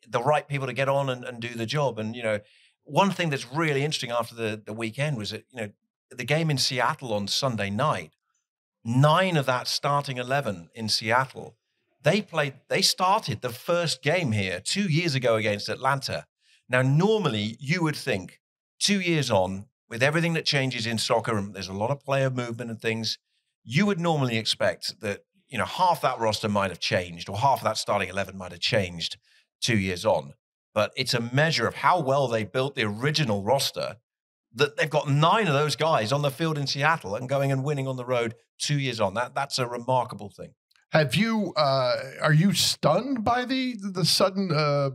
the 0.08 0.22
right 0.22 0.46
people 0.46 0.66
to 0.66 0.72
get 0.72 0.88
on 0.88 1.08
and, 1.08 1.24
and 1.24 1.40
do 1.40 1.48
the 1.48 1.66
job. 1.66 1.98
And 1.98 2.14
you 2.14 2.22
know, 2.22 2.40
one 2.84 3.10
thing 3.10 3.30
that's 3.30 3.52
really 3.52 3.84
interesting 3.84 4.10
after 4.10 4.34
the 4.34 4.62
the 4.64 4.72
weekend 4.72 5.16
was 5.16 5.30
that 5.30 5.44
you 5.50 5.60
know 5.60 5.70
the 6.10 6.24
game 6.24 6.50
in 6.50 6.58
Seattle 6.58 7.12
on 7.12 7.28
Sunday 7.28 7.70
night. 7.70 8.12
Nine 8.84 9.36
of 9.36 9.46
that 9.46 9.66
starting 9.66 10.16
eleven 10.16 10.70
in 10.72 10.88
Seattle, 10.88 11.56
they 12.02 12.22
played. 12.22 12.54
They 12.68 12.82
started 12.82 13.42
the 13.42 13.48
first 13.48 14.00
game 14.00 14.30
here 14.30 14.60
two 14.60 14.88
years 14.88 15.16
ago 15.16 15.34
against 15.34 15.68
Atlanta. 15.68 16.26
Now, 16.68 16.82
normally 16.82 17.56
you 17.58 17.82
would 17.82 17.96
think 17.96 18.40
two 18.78 19.00
years 19.00 19.30
on, 19.30 19.66
with 19.88 20.02
everything 20.02 20.34
that 20.34 20.44
changes 20.44 20.86
in 20.86 20.98
soccer, 20.98 21.36
and 21.36 21.54
there's 21.54 21.68
a 21.68 21.72
lot 21.72 21.90
of 21.90 22.00
player 22.00 22.30
movement 22.30 22.70
and 22.70 22.80
things, 22.80 23.18
you 23.64 23.86
would 23.86 23.98
normally 23.98 24.38
expect 24.38 25.00
that 25.00 25.24
you 25.48 25.58
know 25.58 25.64
half 25.64 26.00
that 26.02 26.20
roster 26.20 26.48
might 26.48 26.70
have 26.70 26.80
changed, 26.80 27.28
or 27.28 27.38
half 27.38 27.58
of 27.58 27.64
that 27.64 27.78
starting 27.78 28.08
eleven 28.08 28.38
might 28.38 28.52
have 28.52 28.60
changed 28.60 29.16
two 29.60 29.78
years 29.78 30.04
on. 30.04 30.34
But 30.74 30.92
it's 30.96 31.14
a 31.14 31.20
measure 31.20 31.66
of 31.66 31.76
how 31.76 32.00
well 32.00 32.28
they 32.28 32.44
built 32.44 32.74
the 32.74 32.84
original 32.84 33.42
roster 33.42 33.96
that 34.54 34.76
they've 34.76 34.90
got 34.90 35.08
nine 35.08 35.46
of 35.46 35.54
those 35.54 35.76
guys 35.76 36.12
on 36.12 36.22
the 36.22 36.30
field 36.30 36.58
in 36.58 36.66
Seattle 36.66 37.14
and 37.14 37.28
going 37.28 37.52
and 37.52 37.62
winning 37.62 37.86
on 37.86 37.96
the 37.96 38.04
road 38.04 38.34
two 38.58 38.78
years 38.78 39.00
on. 39.00 39.14
That 39.14 39.34
that's 39.34 39.58
a 39.58 39.66
remarkable 39.66 40.30
thing. 40.30 40.54
Have 40.90 41.14
you? 41.14 41.52
Uh, 41.56 41.96
are 42.22 42.32
you 42.32 42.52
stunned 42.52 43.24
by 43.24 43.44
the 43.44 43.76
the 43.80 44.04
sudden 44.04 44.50
uh, 44.52 44.90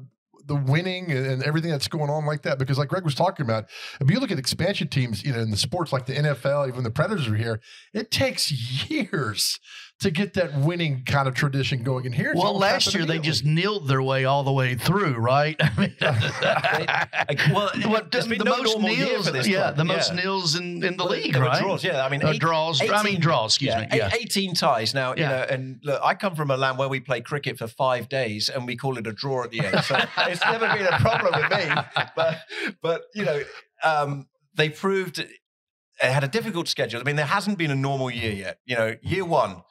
the 0.46 0.56
winning 0.56 1.12
and 1.12 1.44
everything 1.44 1.70
that's 1.70 1.88
going 1.88 2.10
on 2.10 2.25
like 2.25 2.41
that? 2.44 2.58
Because 2.58 2.77
like 2.77 2.89
Greg 2.89 3.03
was 3.03 3.15
talking 3.15 3.46
about, 3.46 3.65
if 4.00 4.10
you 4.10 4.20
look 4.20 4.32
at 4.32 4.39
expansion 4.39 4.88
teams, 4.88 5.24
you 5.24 5.32
know, 5.32 5.39
in 5.39 5.51
the 5.51 5.58
sports 5.58 5.94
like 5.94 6.06
the 6.06 6.13
NFL, 6.13 6.68
even 6.68 6.84
the 6.84 6.91
Predators 6.91 7.27
are 7.27 7.36
here, 7.36 7.62
it 7.94 8.10
takes 8.10 8.51
years 8.89 9.60
to 10.01 10.10
get 10.10 10.34
that 10.34 10.55
winning 10.55 11.03
kind 11.05 11.27
of 11.27 11.36
tradition 11.36 11.84
going. 11.84 12.05
in 12.05 12.12
here, 12.12 12.34
well, 12.36 12.58
last 12.58 12.93
year 12.93 13.05
they 13.05 13.20
just 13.20 13.46
nilled 13.46 13.88
their 13.88 14.01
way 14.01 14.25
all 14.25 14.43
the 14.43 14.51
way 14.51 14.74
through, 14.74 15.13
right? 15.13 15.55
I 15.62 15.70
mean, 15.77 15.96
well, 17.53 17.70
what, 17.86 18.12
the, 18.12 18.22
the 18.22 18.43
no 18.43 18.58
most 18.58 18.79
nils, 18.79 19.48
yeah, 19.48 19.72
the 19.72 19.86
most 19.86 20.13
yeah. 20.13 20.24
nils 20.24 20.55
in, 20.55 20.84
in 20.84 20.98
the 20.98 21.03
well, 21.03 21.13
league, 21.13 21.36
right? 21.36 21.62
Draws, 21.62 21.84
yeah. 21.84 22.03
I 22.03 22.10
mean, 22.10 22.25
eight, 22.25 22.41
draws. 22.41 22.81
18, 22.81 22.96
I 22.96 23.03
mean, 23.03 23.20
draws. 23.20 23.53
Excuse 23.53 23.74
yeah, 23.75 23.81
me. 23.81 23.88
Yeah. 23.93 24.10
eighteen 24.20 24.55
ties 24.55 24.96
now. 24.96 25.13
You 25.15 25.22
know, 25.22 25.46
and 25.48 25.79
look, 25.84 26.01
I 26.03 26.15
come 26.15 26.36
from 26.36 26.50
a 26.50 26.58
land 26.58 26.79
where 26.79 26.89
we 26.89 27.00
play 27.00 27.22
cricket 27.22 27.60
for 27.60 27.67
five 27.67 28.10
days 28.10 28.50
and 28.50 28.65
we 28.65 28.75
call 28.75 28.98
it 28.98 29.05
a 29.05 29.13
draw 29.13 29.43
at 29.43 29.51
the 29.51 29.60
end. 29.60 29.84
So 29.84 30.00
it's 30.17 30.41
never 30.43 30.67
been 30.67 30.88
a 30.88 30.98
problem 31.00 31.34
with 31.39 31.51
me. 31.51 31.75
But 32.15 32.39
but 32.81 33.01
you 33.13 33.25
know, 33.25 33.43
um, 33.84 34.27
they 34.55 34.70
proved 34.70 35.20
it 35.20 35.29
had 36.00 36.24
a 36.24 36.27
difficult 36.27 36.67
schedule. 36.67 37.00
I 37.00 37.03
mean, 37.03 37.17
there 37.17 37.25
hasn't 37.25 37.60
been 37.60 37.70
a 37.70 37.75
normal 37.75 38.10
year 38.10 38.31
yet. 38.31 38.58
You 38.65 38.75
know, 38.75 38.96
year 39.03 39.24
one 39.24 39.62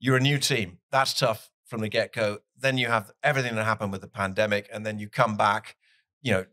you're 0.00 0.16
a 0.16 0.20
new 0.20 0.38
team. 0.38 0.78
That's 0.90 1.14
tough 1.14 1.50
from 1.66 1.82
the 1.82 1.88
get 1.88 2.12
go. 2.12 2.38
Then 2.58 2.76
you 2.78 2.88
have 2.88 3.12
everything 3.22 3.54
that 3.54 3.64
happened 3.64 3.92
with 3.92 4.00
the 4.00 4.08
pandemic, 4.08 4.68
and 4.72 4.84
then 4.84 4.98
you 4.98 5.08
come 5.08 5.36
back, 5.36 5.76
you 6.20 6.32
know, 6.32 6.44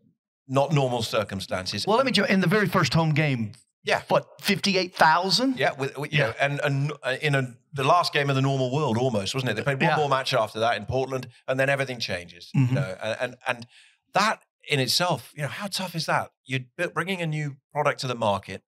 not 0.47 0.71
normal 0.71 1.01
circumstances. 1.01 1.85
Well, 1.87 1.97
let 1.97 2.05
me 2.05 2.11
jump 2.11 2.29
in 2.29 2.41
the 2.41 2.47
very 2.47 2.67
first 2.67 2.93
home 2.93 3.13
game. 3.13 3.53
Yeah, 3.83 4.01
what 4.09 4.41
fifty-eight 4.41 4.95
thousand? 4.95 5.57
Yeah, 5.57 5.71
with, 5.73 5.97
with, 5.97 6.13
yeah, 6.13 6.27
know, 6.27 6.33
and, 6.41 6.59
and 6.63 6.93
uh, 7.03 7.15
in 7.21 7.35
a, 7.35 7.55
the 7.73 7.83
last 7.83 8.11
game 8.13 8.29
of 8.29 8.35
the 8.35 8.41
normal 8.41 8.69
world, 8.71 8.97
almost 8.97 9.33
wasn't 9.33 9.51
it? 9.51 9.55
They 9.55 9.63
played 9.63 9.81
one 9.81 9.91
yeah. 9.91 9.95
more 9.97 10.09
match 10.09 10.33
after 10.33 10.59
that 10.59 10.77
in 10.77 10.85
Portland, 10.85 11.27
and 11.47 11.59
then 11.59 11.69
everything 11.69 11.99
changes. 11.99 12.51
Mm-hmm. 12.55 12.75
You 12.75 12.81
know, 12.81 12.97
and, 13.01 13.17
and 13.21 13.35
and 13.47 13.67
that 14.13 14.43
in 14.69 14.79
itself, 14.79 15.31
you 15.35 15.41
know, 15.41 15.47
how 15.47 15.67
tough 15.67 15.95
is 15.95 16.05
that? 16.05 16.31
You're 16.45 16.61
bringing 16.93 17.21
a 17.21 17.27
new 17.27 17.57
product 17.71 18.01
to 18.01 18.07
the 18.07 18.15
market. 18.15 18.61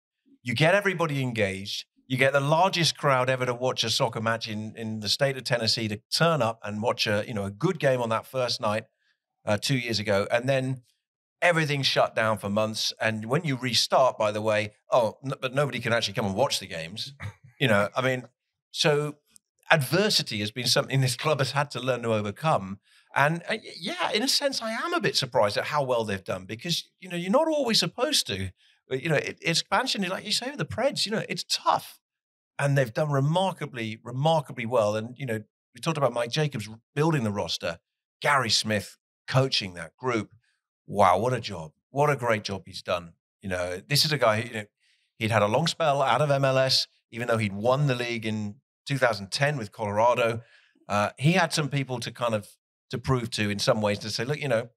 You 0.43 0.53
get 0.53 0.75
everybody 0.75 1.22
engaged. 1.22 1.86
You 2.08 2.18
get 2.18 2.34
the 2.34 2.40
largest 2.40 2.98
crowd 2.98 3.30
ever 3.30 3.46
to 3.46 3.54
watch 3.54 3.84
a 3.84 3.90
soccer 3.90 4.22
match 4.22 4.48
in, 4.48 4.74
in 4.78 5.02
the 5.02 5.10
state 5.10 5.36
of 5.36 5.44
Tennessee 5.44 5.88
to 5.90 6.00
turn 6.10 6.42
up 6.42 6.60
and 6.64 6.82
watch 6.82 7.06
a 7.06 7.24
you 7.28 7.34
know 7.34 7.46
a 7.46 7.52
good 7.52 7.80
game 7.80 8.02
on 8.02 8.10
that 8.10 8.26
first 8.26 8.62
night 8.62 8.86
uh, 9.46 9.58
two 9.58 9.78
years 9.78 10.00
ago, 10.00 10.28
and 10.32 10.48
then 10.48 10.84
everything's 11.41 11.86
shut 11.86 12.15
down 12.15 12.38
for 12.38 12.50
months. 12.50 12.93
And 13.00 13.26
when 13.26 13.43
you 13.43 13.58
restart, 13.58 14.17
by 14.17 14.32
the 14.32 14.41
way, 14.41 14.74
oh, 14.91 15.17
n- 15.24 15.34
but 15.41 15.54
nobody 15.54 15.80
can 15.80 15.93
actually 15.93 16.13
come 16.13 16.26
and 16.26 16.36
watch 16.36 16.60
the 16.60 16.67
games. 16.67 17.13
You 17.60 17.67
know, 17.67 17.89
I 17.96 18.04
mean, 18.04 18.28
so 18.70 19.15
adversity 19.72 20.41
has 20.41 20.52
been 20.52 20.67
something 20.67 21.02
this 21.02 21.15
club 21.15 21.39
has 21.39 21.54
had 21.54 21.72
to 21.72 21.80
learn 21.80 22.04
to 22.04 22.13
overcome. 22.13 22.78
And 23.15 23.41
uh, 23.50 23.58
yeah, 23.80 24.12
in 24.12 24.22
a 24.22 24.28
sense, 24.28 24.62
I 24.62 24.74
am 24.74 24.93
a 24.93 25.02
bit 25.02 25.15
surprised 25.15 25.58
at 25.58 25.63
how 25.65 25.82
well 25.82 26.04
they've 26.04 26.24
done 26.24 26.46
because 26.46 26.88
you 27.00 27.10
know 27.10 27.15
you're 27.15 27.32
not 27.32 27.48
always 27.48 27.80
supposed 27.80 28.28
to 28.28 28.52
you 28.89 29.10
know, 29.10 29.15
it, 29.15 29.38
expansion, 29.41 30.04
is 30.04 30.10
like 30.10 30.26
you 30.26 30.32
say 30.32 30.50
with 30.50 30.58
the 30.60 30.65
Preds, 30.65 31.06
you 31.06 31.12
know, 31.12 31.23
it's 31.28 31.45
tough. 31.50 32.00
And 32.60 32.78
they've 32.78 32.93
done 32.93 33.12
remarkably, 33.12 34.00
remarkably 34.04 34.65
well. 34.65 34.95
And, 34.95 35.15
you 35.17 35.26
know, 35.26 35.41
we 35.76 35.82
talked 35.82 35.97
about 35.97 36.13
Mike 36.13 36.32
Jacobs 36.32 36.67
building 36.95 37.23
the 37.23 37.32
roster, 37.32 37.80
Gary 38.21 38.50
Smith 38.50 38.97
coaching 39.28 39.76
that 39.76 39.95
group. 39.95 40.34
Wow, 40.88 41.19
what 41.19 41.34
a 41.34 41.39
job. 41.39 41.73
What 41.91 42.10
a 42.10 42.15
great 42.15 42.43
job 42.43 42.63
he's 42.65 42.82
done. 42.82 43.13
You 43.41 43.50
know, 43.50 43.82
this 43.88 44.06
is 44.06 44.12
a 44.12 44.17
guy 44.17 44.41
who, 44.41 44.47
you 44.47 44.54
know, 44.56 44.65
he'd 45.19 45.32
had 45.32 45.43
a 45.43 45.47
long 45.47 45.67
spell 45.67 46.02
out 46.02 46.21
of 46.21 46.30
MLS, 46.30 46.88
even 47.12 47.28
though 47.28 47.38
he'd 47.38 47.54
won 47.54 47.88
the 47.88 47.95
league 47.95 48.26
in 48.26 48.56
2010 48.88 49.58
with 49.58 49.71
Colorado. 49.71 50.41
Uh, 50.88 51.10
he 51.17 51.34
had 51.34 51.54
some 51.54 51.69
people 51.69 52.00
to 52.00 52.12
kind 52.12 52.34
of 52.34 52.47
to 52.89 52.97
prove 52.97 53.30
to 53.32 53.50
in 53.50 53.60
some 53.60 53.82
ways 53.82 54.00
to 54.00 54.10
say, 54.10 54.23
look, 54.23 54.39
you 54.39 54.47
know, 54.47 54.69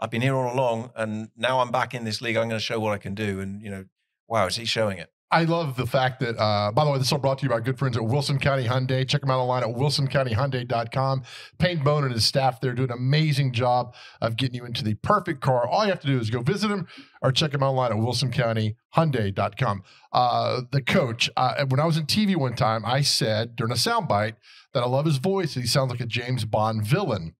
I've 0.00 0.10
been 0.10 0.22
here 0.22 0.34
all 0.34 0.52
along, 0.52 0.90
and 0.96 1.30
now 1.36 1.60
I'm 1.60 1.70
back 1.70 1.94
in 1.94 2.04
this 2.04 2.20
league. 2.20 2.36
I'm 2.36 2.48
going 2.48 2.58
to 2.58 2.64
show 2.64 2.80
what 2.80 2.92
I 2.92 2.98
can 2.98 3.14
do. 3.14 3.40
And 3.40 3.62
you 3.62 3.70
know, 3.70 3.84
wow, 4.28 4.46
is 4.46 4.56
he 4.56 4.64
showing 4.64 4.98
it? 4.98 5.10
I 5.32 5.44
love 5.44 5.76
the 5.76 5.86
fact 5.86 6.18
that, 6.20 6.36
uh, 6.36 6.72
by 6.72 6.84
the 6.84 6.90
way, 6.90 6.98
this 6.98 7.06
is 7.06 7.12
all 7.12 7.20
brought 7.20 7.38
to 7.38 7.44
you 7.44 7.50
by 7.50 7.60
good 7.60 7.78
friends 7.78 7.96
at 7.96 8.04
Wilson 8.04 8.40
County 8.40 8.66
Hyundai. 8.66 9.06
Check 9.06 9.20
them 9.20 9.30
out 9.30 9.38
online 9.38 9.62
at 9.62 9.68
wilsoncountyhyundai.com. 9.68 11.22
Payne 11.58 11.84
Bone 11.84 12.02
and 12.02 12.12
his 12.12 12.24
staff, 12.24 12.60
they're 12.60 12.74
doing 12.74 12.90
an 12.90 12.98
amazing 12.98 13.52
job 13.52 13.94
of 14.20 14.36
getting 14.36 14.56
you 14.56 14.64
into 14.64 14.82
the 14.82 14.94
perfect 14.94 15.40
car. 15.40 15.68
All 15.68 15.84
you 15.84 15.90
have 15.90 16.00
to 16.00 16.06
do 16.08 16.18
is 16.18 16.30
go 16.30 16.42
visit 16.42 16.66
them 16.66 16.88
or 17.22 17.30
check 17.30 17.52
them 17.52 17.62
out 17.62 17.70
online 17.70 17.92
at 17.92 17.98
wilsoncountyhyundai.com. 17.98 19.82
Uh, 20.12 20.62
the 20.72 20.82
coach, 20.82 21.30
uh, 21.36 21.64
when 21.68 21.78
I 21.78 21.84
was 21.84 21.96
in 21.96 22.06
TV 22.06 22.34
one 22.34 22.56
time, 22.56 22.84
I 22.84 23.00
said 23.02 23.54
during 23.54 23.70
a 23.70 23.76
soundbite 23.76 24.34
that 24.74 24.82
I 24.82 24.86
love 24.86 25.06
his 25.06 25.18
voice. 25.18 25.54
He 25.54 25.64
sounds 25.64 25.92
like 25.92 26.00
a 26.00 26.06
James 26.06 26.44
Bond 26.44 26.84
villain. 26.84 27.36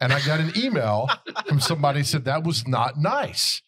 And 0.00 0.12
I 0.12 0.20
got 0.24 0.40
an 0.40 0.52
email 0.56 1.08
from 1.46 1.60
somebody 1.60 2.02
said 2.02 2.24
that 2.24 2.44
was 2.44 2.66
not 2.66 2.98
nice. 2.98 3.62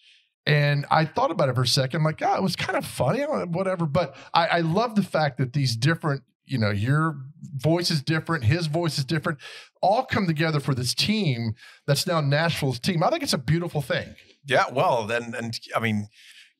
And 0.47 0.87
I 0.91 1.05
thought 1.05 1.31
about 1.31 1.49
it 1.51 1.55
for 1.55 1.63
a 1.63 1.67
second. 1.67 2.03
Like, 2.03 2.21
oh, 2.23 2.35
it 2.35 2.43
was 2.43 2.57
kind 2.57 2.77
of 2.77 2.85
funny, 2.85 3.23
whatever. 3.23 3.87
But 3.87 4.17
I, 4.35 4.47
I 4.47 4.61
love 4.61 4.95
the 4.95 5.03
fact 5.03 5.39
that 5.39 5.53
these 5.53 5.77
different, 5.77 6.23
you 6.47 6.59
know, 6.59 6.71
your 6.71 7.17
voice 7.55 7.91
is 7.91 8.03
different, 8.03 8.45
his 8.45 8.67
voice 8.67 8.99
is 8.99 9.05
different, 9.05 9.39
all 9.81 10.05
come 10.05 10.27
together 10.27 10.59
for 10.59 10.75
this 10.75 10.95
team 10.95 11.55
that's 11.87 12.07
now 12.07 12.21
Nashville's 12.21 12.81
team. 12.81 13.03
I 13.03 13.11
think 13.11 13.23
it's 13.23 13.33
a 13.33 13.39
beautiful 13.39 13.83
thing. 13.83 14.15
Yeah, 14.45 14.65
well, 14.73 15.07
then, 15.07 15.35
and 15.37 15.59
I 15.77 15.81
mean, 15.81 16.09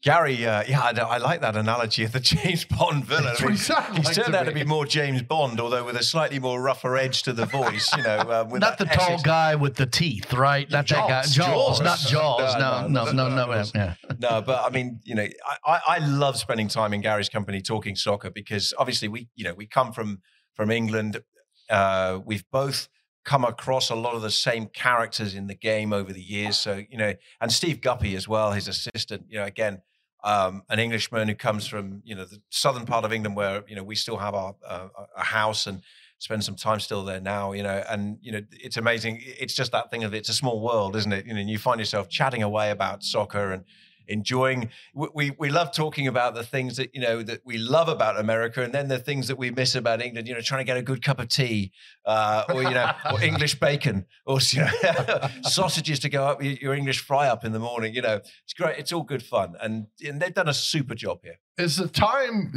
Gary, 0.03 0.45
uh, 0.45 0.65
yeah, 0.67 0.81
I, 0.81 0.91
I, 0.91 1.19
like 1.19 1.43
that 1.43 1.55
analogy 1.55 2.03
of 2.03 2.11
the 2.11 2.19
James 2.21 2.65
Bond 2.65 3.05
villain. 3.05 3.37
I 3.39 3.47
mean, 3.47 3.57
he 3.57 4.03
like 4.03 4.15
turned 4.15 4.35
out 4.35 4.47
to 4.47 4.53
be 4.53 4.65
more 4.65 4.85
James 4.85 5.23
Bond, 5.23 5.61
although 5.61 5.85
with 5.85 5.95
a 5.95 6.03
slightly 6.03 6.41
more 6.41 6.61
rougher 6.61 6.97
edge 6.97 7.23
to 7.23 7.33
the 7.33 7.47
voice. 7.47 7.89
You 7.97 8.03
know, 8.03 8.17
uh, 8.17 8.49
not 8.59 8.79
the 8.79 8.87
tall 8.87 9.19
guy 9.23 9.55
with 9.55 9.77
the 9.77 9.87
teeth, 9.87 10.33
right? 10.33 10.69
Not 10.69 10.87
Jaws, 10.87 10.99
that 10.99 11.09
guy. 11.09 11.23
Jaws, 11.23 11.79
Jaws. 11.79 11.81
not 11.81 11.99
Jaws. 12.01 12.55
No, 12.59 12.89
no, 12.89 13.13
no, 13.13 13.13
no, 13.13 13.29
no. 13.29 13.47
no, 13.47 13.65
yeah. 13.75 13.95
no 14.19 14.43
but 14.43 14.65
I 14.65 14.71
mean, 14.71 15.01
you 15.05 15.15
know, 15.15 15.27
I, 15.65 15.81
I 15.87 15.99
love 15.99 16.37
spending 16.37 16.67
time 16.67 16.93
in 16.93 17.01
Gary's 17.01 17.29
company 17.29 17.61
talking 17.61 17.95
soccer 17.95 18.31
because 18.31 18.75
obviously 18.77 19.07
we, 19.07 19.29
you 19.37 19.45
know, 19.45 19.55
we 19.55 19.67
come 19.67 19.93
from 19.93 20.21
from 20.55 20.73
England. 20.73 21.23
Uh, 21.71 22.19
we've 22.25 22.45
both 22.51 22.89
come 23.25 23.45
across 23.45 23.89
a 23.89 23.95
lot 23.95 24.15
of 24.15 24.23
the 24.23 24.33
same 24.33 24.67
characters 24.67 25.37
in 25.37 25.47
the 25.47 25.55
game 25.55 25.93
over 25.93 26.13
the 26.13 26.21
years. 26.21 26.57
So, 26.57 26.83
you 26.91 26.99
know, 26.99 27.15
and 27.41 27.53
Steve 27.53 27.81
Guppy 27.81 28.17
as 28.17 28.27
well, 28.27 28.51
his 28.51 28.67
assistant, 28.67 29.27
you 29.29 29.39
know, 29.39 29.45
again, 29.45 29.81
um, 30.25 30.63
an 30.69 30.79
Englishman 30.79 31.29
who 31.29 31.35
comes 31.35 31.67
from 31.67 32.03
you 32.05 32.15
know 32.15 32.25
the 32.25 32.41
southern 32.51 32.87
part 32.87 33.05
of 33.05 33.13
England, 33.13 33.37
where 33.37 33.63
you 33.67 33.77
know 33.77 33.83
we 33.83 33.95
still 33.95 34.17
have 34.17 34.35
our 34.35 34.55
uh, 34.67 34.89
a 35.17 35.25
house 35.25 35.67
and 35.67 35.83
spend 36.19 36.45
some 36.45 36.55
time 36.55 36.79
still 36.81 37.05
there 37.05 37.21
now. 37.21 37.53
You 37.53 37.63
know, 37.63 37.83
and 37.89 38.19
you 38.23 38.33
know 38.33 38.41
it's 38.51 38.77
amazing. 38.77 39.21
It's 39.23 39.55
just 39.55 39.73
that 39.73 39.91
thing 39.91 40.05
of 40.05 40.15
it's 40.15 40.29
a 40.29 40.35
small 40.35 40.61
world, 40.61 40.97
isn't 40.97 41.13
it? 41.13 41.27
You 41.27 41.35
know, 41.35 41.41
and 41.41 41.51
you 41.51 41.59
find 41.59 41.81
yourself 41.81 42.09
chatting 42.09 42.43
away 42.43 42.71
about 42.71 43.03
soccer 43.03 43.53
and 43.53 43.65
enjoying 44.09 44.71
we 44.95 45.33
we 45.39 45.49
love 45.49 45.73
talking 45.73 46.07
about 46.07 46.35
the 46.35 46.45
things 46.45 46.77
that 46.77 46.95
you 46.95 47.01
know 47.01 47.23
that 47.23 47.41
we 47.45 47.59
love 47.59 47.89
about 47.89 48.19
America 48.19 48.63
and 48.63 48.73
then 48.73 48.89
the 48.89 48.99
things 48.99 49.29
that 49.29 49.37
we 49.37 49.51
miss 49.51 49.75
about 49.75 50.03
England 50.03 50.29
you 50.29 50.35
know 50.35 50.41
trying 50.41 50.61
to 50.61 50.65
get 50.65 50.77
a 50.77 50.83
good 50.83 51.03
cup 51.03 51.19
of 51.19 51.29
tea 51.29 51.73
uh, 52.07 52.45
or 52.53 52.63
you 52.63 52.71
know 52.71 52.91
or 53.11 53.23
English 53.33 53.59
bacon 53.59 54.07
or 54.27 54.39
you 54.51 54.61
know, 54.61 55.29
sausages 55.43 55.99
to 56.01 56.09
go 56.09 56.25
up 56.25 56.43
your 56.43 56.75
English 56.75 57.01
fry 57.01 57.29
up 57.29 57.45
in 57.45 57.53
the 57.53 57.59
morning 57.59 57.95
you 57.95 58.03
know 58.03 58.21
it's 58.45 58.55
great 58.55 58.79
it's 58.79 58.93
all 58.93 59.03
good 59.03 59.23
fun. 59.23 59.55
And, 59.61 59.87
and 60.05 60.21
they've 60.21 60.35
done 60.35 60.49
a 60.49 60.55
super 60.55 60.95
job 60.95 61.21
here. 61.23 61.39
Is 61.59 61.77
the 61.77 61.89
time 61.89 62.53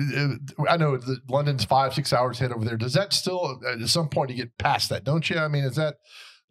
uh, 0.58 0.64
I 0.70 0.78
know 0.78 0.98
the 0.98 1.20
London's 1.30 1.66
5 1.66 1.94
6 1.94 2.14
hours 2.14 2.40
ahead 2.40 2.52
over 2.52 2.66
there. 2.66 2.78
Does 2.78 2.94
that 2.94 3.14
still 3.14 3.60
at 3.68 3.88
some 3.88 4.10
point 4.10 4.32
you 4.32 4.38
get 4.38 4.58
past 4.58 4.90
that 4.90 5.04
don't 5.04 5.30
you? 5.30 5.38
I 5.38 5.48
mean 5.48 5.64
is 5.64 5.76
that 5.76 5.96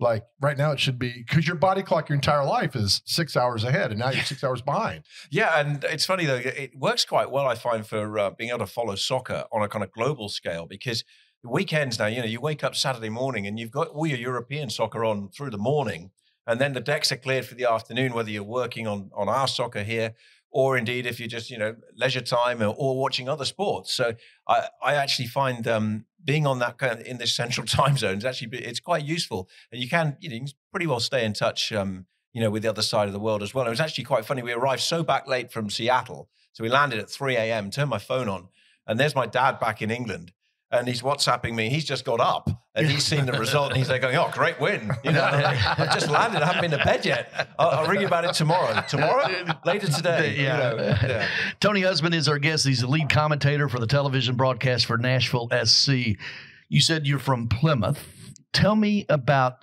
like 0.00 0.24
right 0.40 0.58
now, 0.58 0.72
it 0.72 0.80
should 0.80 0.98
be 0.98 1.24
because 1.26 1.46
your 1.46 1.56
body 1.56 1.82
clock 1.82 2.08
your 2.08 2.14
entire 2.14 2.44
life 2.44 2.74
is 2.74 3.02
six 3.04 3.36
hours 3.36 3.64
ahead, 3.64 3.90
and 3.90 4.00
now 4.00 4.10
you're 4.10 4.24
six 4.24 4.42
hours 4.42 4.60
behind. 4.60 5.04
Yeah, 5.30 5.58
and 5.58 5.84
it's 5.84 6.04
funny 6.04 6.24
though; 6.26 6.36
it 6.36 6.72
works 6.76 7.04
quite 7.04 7.30
well, 7.30 7.46
I 7.46 7.54
find, 7.54 7.86
for 7.86 8.18
uh, 8.18 8.30
being 8.30 8.50
able 8.50 8.60
to 8.60 8.66
follow 8.66 8.96
soccer 8.96 9.44
on 9.52 9.62
a 9.62 9.68
kind 9.68 9.84
of 9.84 9.92
global 9.92 10.28
scale 10.28 10.66
because 10.66 11.04
the 11.42 11.50
weekends 11.50 11.98
now, 11.98 12.06
you 12.06 12.20
know, 12.20 12.26
you 12.26 12.40
wake 12.40 12.64
up 12.64 12.74
Saturday 12.74 13.08
morning 13.08 13.46
and 13.46 13.58
you've 13.58 13.70
got 13.70 13.88
all 13.88 14.06
your 14.06 14.18
European 14.18 14.70
soccer 14.70 15.04
on 15.04 15.28
through 15.28 15.50
the 15.50 15.58
morning, 15.58 16.10
and 16.46 16.60
then 16.60 16.72
the 16.72 16.80
decks 16.80 17.12
are 17.12 17.16
cleared 17.16 17.46
for 17.46 17.54
the 17.54 17.64
afternoon, 17.64 18.14
whether 18.14 18.30
you're 18.30 18.42
working 18.42 18.86
on 18.86 19.10
on 19.14 19.28
our 19.28 19.46
soccer 19.46 19.84
here 19.84 20.14
or 20.54 20.78
indeed 20.78 21.04
if 21.04 21.18
you're 21.18 21.28
just 21.28 21.50
you 21.50 21.58
know 21.58 21.74
leisure 21.96 22.22
time 22.22 22.62
or, 22.62 22.74
or 22.78 22.96
watching 22.96 23.28
other 23.28 23.44
sports. 23.44 23.92
So 23.92 24.14
I 24.48 24.68
I 24.82 24.94
actually 24.94 25.26
find 25.26 25.68
um, 25.68 26.06
being 26.24 26.46
on 26.46 26.60
that 26.60 26.78
kind 26.78 26.98
of 26.98 27.06
in 27.06 27.18
this 27.18 27.34
central 27.34 27.66
time 27.78 27.98
zone 27.98 28.18
is 28.18 28.24
actually 28.24 28.56
it's 28.58 28.80
quite 28.80 29.04
useful, 29.04 29.50
and 29.70 29.82
you 29.82 29.88
can 29.88 30.16
you 30.20 30.30
know 30.30 30.46
pretty 30.70 30.86
well 30.86 31.00
stay 31.00 31.24
in 31.26 31.34
touch. 31.34 31.72
Um, 31.72 32.06
you 32.32 32.40
know, 32.40 32.50
with 32.50 32.64
the 32.64 32.68
other 32.68 32.82
side 32.82 33.06
of 33.06 33.12
the 33.12 33.20
world 33.20 33.44
as 33.44 33.54
well. 33.54 33.64
It 33.64 33.70
was 33.70 33.78
actually 33.78 34.02
quite 34.02 34.24
funny. 34.24 34.42
We 34.42 34.50
arrived 34.50 34.82
so 34.82 35.04
back 35.04 35.28
late 35.28 35.52
from 35.52 35.70
Seattle. 35.70 36.28
So 36.52 36.64
we 36.64 36.68
landed 36.68 36.98
at 36.98 37.08
3 37.08 37.36
a.m., 37.36 37.70
turned 37.70 37.90
my 37.90 38.00
phone 38.00 38.28
on, 38.28 38.48
and 38.88 38.98
there's 38.98 39.14
my 39.14 39.24
dad 39.24 39.60
back 39.60 39.80
in 39.80 39.92
England 39.92 40.32
and 40.74 40.88
he's 40.88 41.02
WhatsApping 41.02 41.54
me. 41.54 41.70
He's 41.70 41.84
just 41.84 42.04
got 42.04 42.20
up 42.20 42.50
and 42.74 42.86
he's 42.86 43.04
seen 43.04 43.26
the 43.26 43.32
result 43.32 43.68
and 43.68 43.76
he's 43.76 43.88
like 43.88 44.02
going, 44.02 44.16
"Oh, 44.16 44.30
great 44.32 44.58
win! 44.60 44.90
You 45.04 45.12
know, 45.12 45.22
I've 45.32 45.94
just 45.94 46.10
landed. 46.10 46.42
I 46.42 46.46
haven't 46.46 46.70
been 46.70 46.78
to 46.78 46.84
bed 46.84 47.06
yet. 47.06 47.48
I'll, 47.58 47.68
I'll 47.68 47.86
ring 47.86 48.00
you 48.00 48.06
about 48.06 48.24
it 48.24 48.34
tomorrow. 48.34 48.82
Tomorrow, 48.88 49.28
later 49.64 49.86
today. 49.86 50.36
Yeah. 50.36 50.70
You 50.72 50.76
know, 50.76 50.84
yeah. 50.84 51.28
Tony 51.60 51.82
Husband 51.82 52.14
is 52.14 52.28
our 52.28 52.38
guest. 52.38 52.66
He's 52.66 52.80
the 52.80 52.88
lead 52.88 53.08
commentator 53.08 53.68
for 53.68 53.78
the 53.78 53.86
television 53.86 54.36
broadcast 54.36 54.86
for 54.86 54.98
Nashville 54.98 55.48
SC. 55.64 56.16
You 56.68 56.80
said 56.80 57.06
you're 57.06 57.18
from 57.18 57.48
Plymouth. 57.48 58.04
Tell 58.52 58.74
me 58.76 59.06
about 59.08 59.58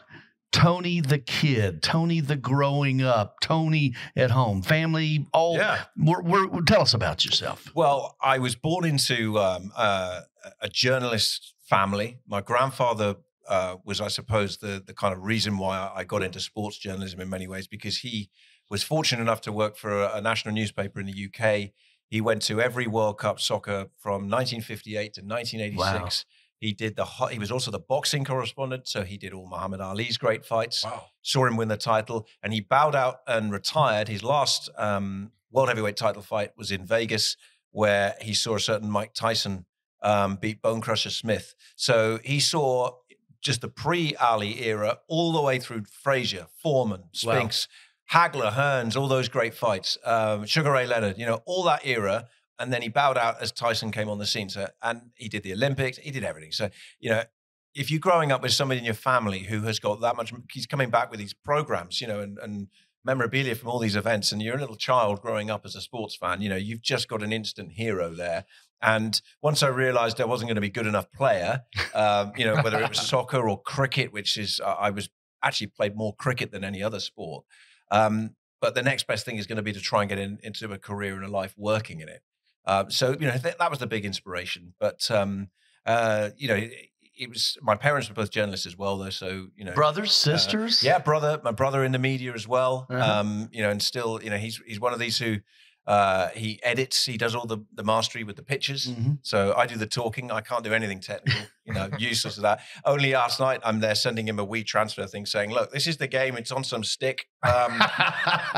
Tony 0.52 1.00
the 1.00 1.17
kid, 1.17 1.82
Tony 1.82 2.19
the 2.19 2.36
growing 2.36 3.02
up, 3.02 3.39
Tony 3.41 3.93
at 4.15 4.32
home, 4.32 4.62
family. 4.62 5.28
All 5.34 5.58
Yeah. 5.58 5.84
We're, 5.97 6.21
we're, 6.21 6.62
tell 6.62 6.82
us 6.82 6.93
about 6.93 7.26
yourself. 7.26 7.71
Well, 7.74 8.17
I 8.21 8.38
was 8.38 8.56
born 8.56 8.86
into 8.86 9.39
um, 9.39 9.71
uh, 9.76 10.21
a 10.62 10.69
journalist 10.69 11.54
family. 11.71 12.17
My 12.27 12.41
grandfather 12.41 13.15
uh, 13.47 13.77
was, 13.86 14.01
I 14.01 14.10
suppose, 14.10 14.57
the 14.57 14.84
the 14.86 14.93
kind 14.93 15.13
of 15.13 15.23
reason 15.23 15.57
why 15.57 15.89
I 15.95 16.03
got 16.03 16.21
into 16.21 16.39
sports 16.39 16.77
journalism 16.77 17.21
in 17.21 17.29
many 17.29 17.47
ways 17.47 17.67
because 17.67 17.99
he 17.99 18.29
was 18.69 18.84
fortunate 18.84 19.21
enough 19.21 19.41
to 19.41 19.51
work 19.51 19.77
for 19.77 20.03
a, 20.03 20.17
a 20.17 20.21
national 20.21 20.53
newspaper 20.53 20.99
in 20.99 21.07
the 21.07 21.27
UK. 21.27 21.71
He 22.07 22.19
went 22.19 22.41
to 22.43 22.60
every 22.62 22.88
World 22.88 23.17
Cup 23.17 23.39
soccer 23.39 23.88
from 23.97 24.29
1958 24.29 25.13
to 25.13 25.21
1986. 25.21 26.25
He 26.60 26.73
did 26.73 26.95
the. 26.97 27.05
He 27.31 27.39
was 27.39 27.51
also 27.51 27.71
the 27.71 27.79
boxing 27.79 28.25
correspondent, 28.25 28.88
so 28.88 29.03
he 29.03 29.17
did 29.17 29.34
all 29.34 29.47
Muhammad 29.49 29.81
Ali's 29.81 30.17
great 30.17 30.45
fights. 30.45 30.84
Wow. 30.84 31.05
Saw 31.21 31.45
him 31.45 31.55
win 31.57 31.69
the 31.69 31.77
title, 31.77 32.27
and 32.43 32.53
he 32.53 32.60
bowed 32.60 32.95
out 32.95 33.21
and 33.27 33.51
retired. 33.51 34.10
His 34.10 34.23
last 34.23 34.69
um, 34.77 35.31
world 35.51 35.69
heavyweight 35.69 35.97
title 35.97 36.21
fight 36.21 36.51
was 36.57 36.69
in 36.69 36.86
Vegas, 36.86 37.38
where 37.71 38.15
he 38.21 38.34
saw 38.34 38.55
a 38.55 38.60
certain 38.60 38.91
Mike 38.91 39.13
Tyson 39.13 39.65
um, 40.02 40.36
beat 40.36 40.62
Bone 40.62 40.82
Crusher 40.82 41.10
Smith. 41.10 41.56
So 41.76 42.20
he 42.24 42.40
saw 42.40 42.96
just 43.42 43.62
the 43.62 43.68
pre-Ali 43.68 44.64
era 44.64 45.00
all 45.08 45.32
the 45.32 45.42
way 45.42 45.60
through 45.60 45.84
Frazier, 45.86 46.48
Foreman, 46.62 47.02
Wow. 47.24 47.34
Spinks, 47.34 47.68
Hagler, 48.12 48.52
Hearns, 48.52 48.96
all 48.96 49.08
those 49.08 49.30
great 49.30 49.54
fights, 49.54 49.98
um, 50.06 50.46
Sugar 50.46 50.72
Ray 50.72 50.86
Leonard, 50.86 51.18
you 51.18 51.26
know, 51.26 51.42
all 51.46 51.64
that 51.64 51.86
era. 51.86 52.28
And 52.60 52.72
then 52.72 52.84
he 52.84 52.90
bowed 52.90 53.18
out 53.18 53.42
as 53.42 53.52
Tyson 53.52 53.92
came 53.92 54.10
on 54.10 54.20
the 54.20 54.28
scene. 54.28 54.50
So, 54.50 54.68
and 54.84 55.12
he 55.16 55.30
did 55.30 55.44
the 55.44 55.54
Olympics, 55.54 55.98
he 55.98 56.12
did 56.12 56.24
everything. 56.24 56.52
So, 56.52 56.70
you 57.00 57.10
know, 57.10 57.24
if 57.74 57.90
you're 57.90 58.00
growing 58.00 58.32
up 58.32 58.42
with 58.42 58.52
somebody 58.52 58.80
in 58.80 58.86
your 58.86 58.94
family 58.94 59.40
who 59.40 59.62
has 59.62 59.80
got 59.80 60.02
that 60.02 60.16
much, 60.16 60.34
he's 60.52 60.68
coming 60.68 60.90
back 60.90 61.10
with 61.10 61.20
these 61.20 61.34
programs, 61.34 62.02
you 62.02 62.08
know, 62.08 62.20
and, 62.20 62.38
and 62.40 62.68
memorabilia 63.04 63.56
from 63.56 63.70
all 63.70 63.80
these 63.80 63.96
events, 63.96 64.32
and 64.32 64.42
you're 64.42 64.58
a 64.58 64.60
little 64.60 64.76
child 64.76 65.22
growing 65.22 65.50
up 65.50 65.66
as 65.66 65.76
a 65.76 65.82
sports 65.82 66.16
fan, 66.16 66.42
you 66.42 66.50
know, 66.50 66.56
you've 66.58 66.82
just 66.82 67.08
got 67.08 67.24
an 67.24 67.34
instant 67.34 67.72
hero 67.72 68.14
there. 68.14 68.46
And 68.82 69.22
once 69.41 69.62
I 69.63 69.67
realized 69.67 70.20
I 70.20 70.26
wasn't 70.26 70.50
going 70.50 70.56
to 70.56 70.62
be 70.62 70.67
a 70.67 70.72
good 70.72 70.88
enough 70.88 71.12
player, 71.12 71.62
um, 71.94 72.32
you 72.36 72.46
know, 72.46 72.56
whether 72.62 72.82
it 72.82 72.89
was 72.89 73.00
soccer 73.08 73.48
or 73.48 73.62
cricket, 73.62 74.12
which 74.12 74.38
is, 74.38 74.60
I 74.60 74.72
I 74.72 74.89
was 74.89 75.10
actually 75.44 75.67
played 75.67 75.96
more 75.96 76.15
cricket 76.15 76.52
than 76.52 76.63
any 76.63 76.82
other 76.82 77.00
sport. 77.00 77.46
Um, 77.91 78.36
but 78.60 78.76
the 78.76 78.84
next 78.84 79.08
best 79.08 79.26
thing 79.26 79.38
is 79.38 79.48
going 79.48 79.58
to 79.58 79.63
be 79.63 79.74
to 79.74 79.80
try 79.80 80.02
and 80.02 80.10
get 80.10 80.20
in, 80.20 80.39
into 80.44 80.72
a 80.72 80.78
career 80.78 81.15
and 81.15 81.26
a 81.26 81.28
life 81.28 81.54
working 81.58 82.00
in 82.00 82.10
it. 82.10 82.22
Um, 82.65 82.91
so, 82.91 83.12
you 83.20 83.28
know, 83.28 83.38
th- 83.38 83.58
that 83.58 83.70
was 83.70 83.80
the 83.80 83.88
big 83.88 84.06
inspiration. 84.06 84.74
But, 84.80 85.10
um, 85.10 85.50
uh, 85.86 86.30
you 86.38 86.48
know, 86.48 86.56
it, 86.56 86.72
it 87.17 87.30
was 87.30 87.58
my 87.62 87.76
parents 87.76 88.08
were 88.08 88.15
both 88.15 88.32
journalists 88.32 88.65
as 88.65 88.78
well, 88.78 88.98
though. 88.98 89.10
So, 89.10 89.48
you 89.56 89.65
know, 89.65 89.74
Brothers, 89.74 90.13
sisters? 90.13 90.84
yeah, 90.84 91.00
brother, 91.00 91.39
my 91.44 91.52
brother 91.52 91.84
in 91.84 91.91
the 91.91 92.00
media 92.00 92.34
as 92.34 92.48
well. 92.48 92.88
Uh-huh. 92.89 93.20
Um, 93.20 93.50
you 93.52 93.62
know, 93.62 93.70
and 93.70 93.82
still, 93.82 94.20
you 94.24 94.30
know, 94.30 94.38
he's 94.38 94.62
he's 94.65 94.80
one 94.80 94.94
of 94.94 95.00
these 95.00 95.17
who 95.17 95.38
uh, 95.88 96.28
he 96.30 96.60
edits, 96.63 97.06
he 97.06 97.17
does 97.17 97.34
all 97.36 97.46
the 97.48 97.58
the 97.74 97.84
mastery 97.84 98.24
with 98.24 98.36
the 98.36 98.44
pictures. 98.44 98.88
Mhm. 98.88 99.17
So 99.24 99.54
I 99.58 99.65
do 99.65 99.76
the 99.76 99.88
talking. 99.88 100.32
I 100.32 100.41
can't 100.41 100.63
do 100.63 100.74
anything 100.74 101.00
technical. 101.02 101.41
You 101.65 101.74
know, 101.74 101.89
useless 102.00 102.38
of 102.38 102.44
that. 102.44 102.60
Only 102.86 103.13
last 103.13 103.39
night 103.39 103.60
I'm 103.63 103.80
there 103.80 103.96
sending 103.96 104.28
him 104.28 104.38
a 104.39 104.46
WeTransfer 104.46 105.10
thing, 105.10 105.26
saying, 105.26 105.52
"Look, 105.52 105.72
this 105.72 105.88
is 105.88 105.98
the 105.98 106.08
game. 106.08 106.38
It's 106.38 106.52
on 106.52 106.63
some 106.63 106.84
stick. 106.84 107.26
Um, 107.44 107.82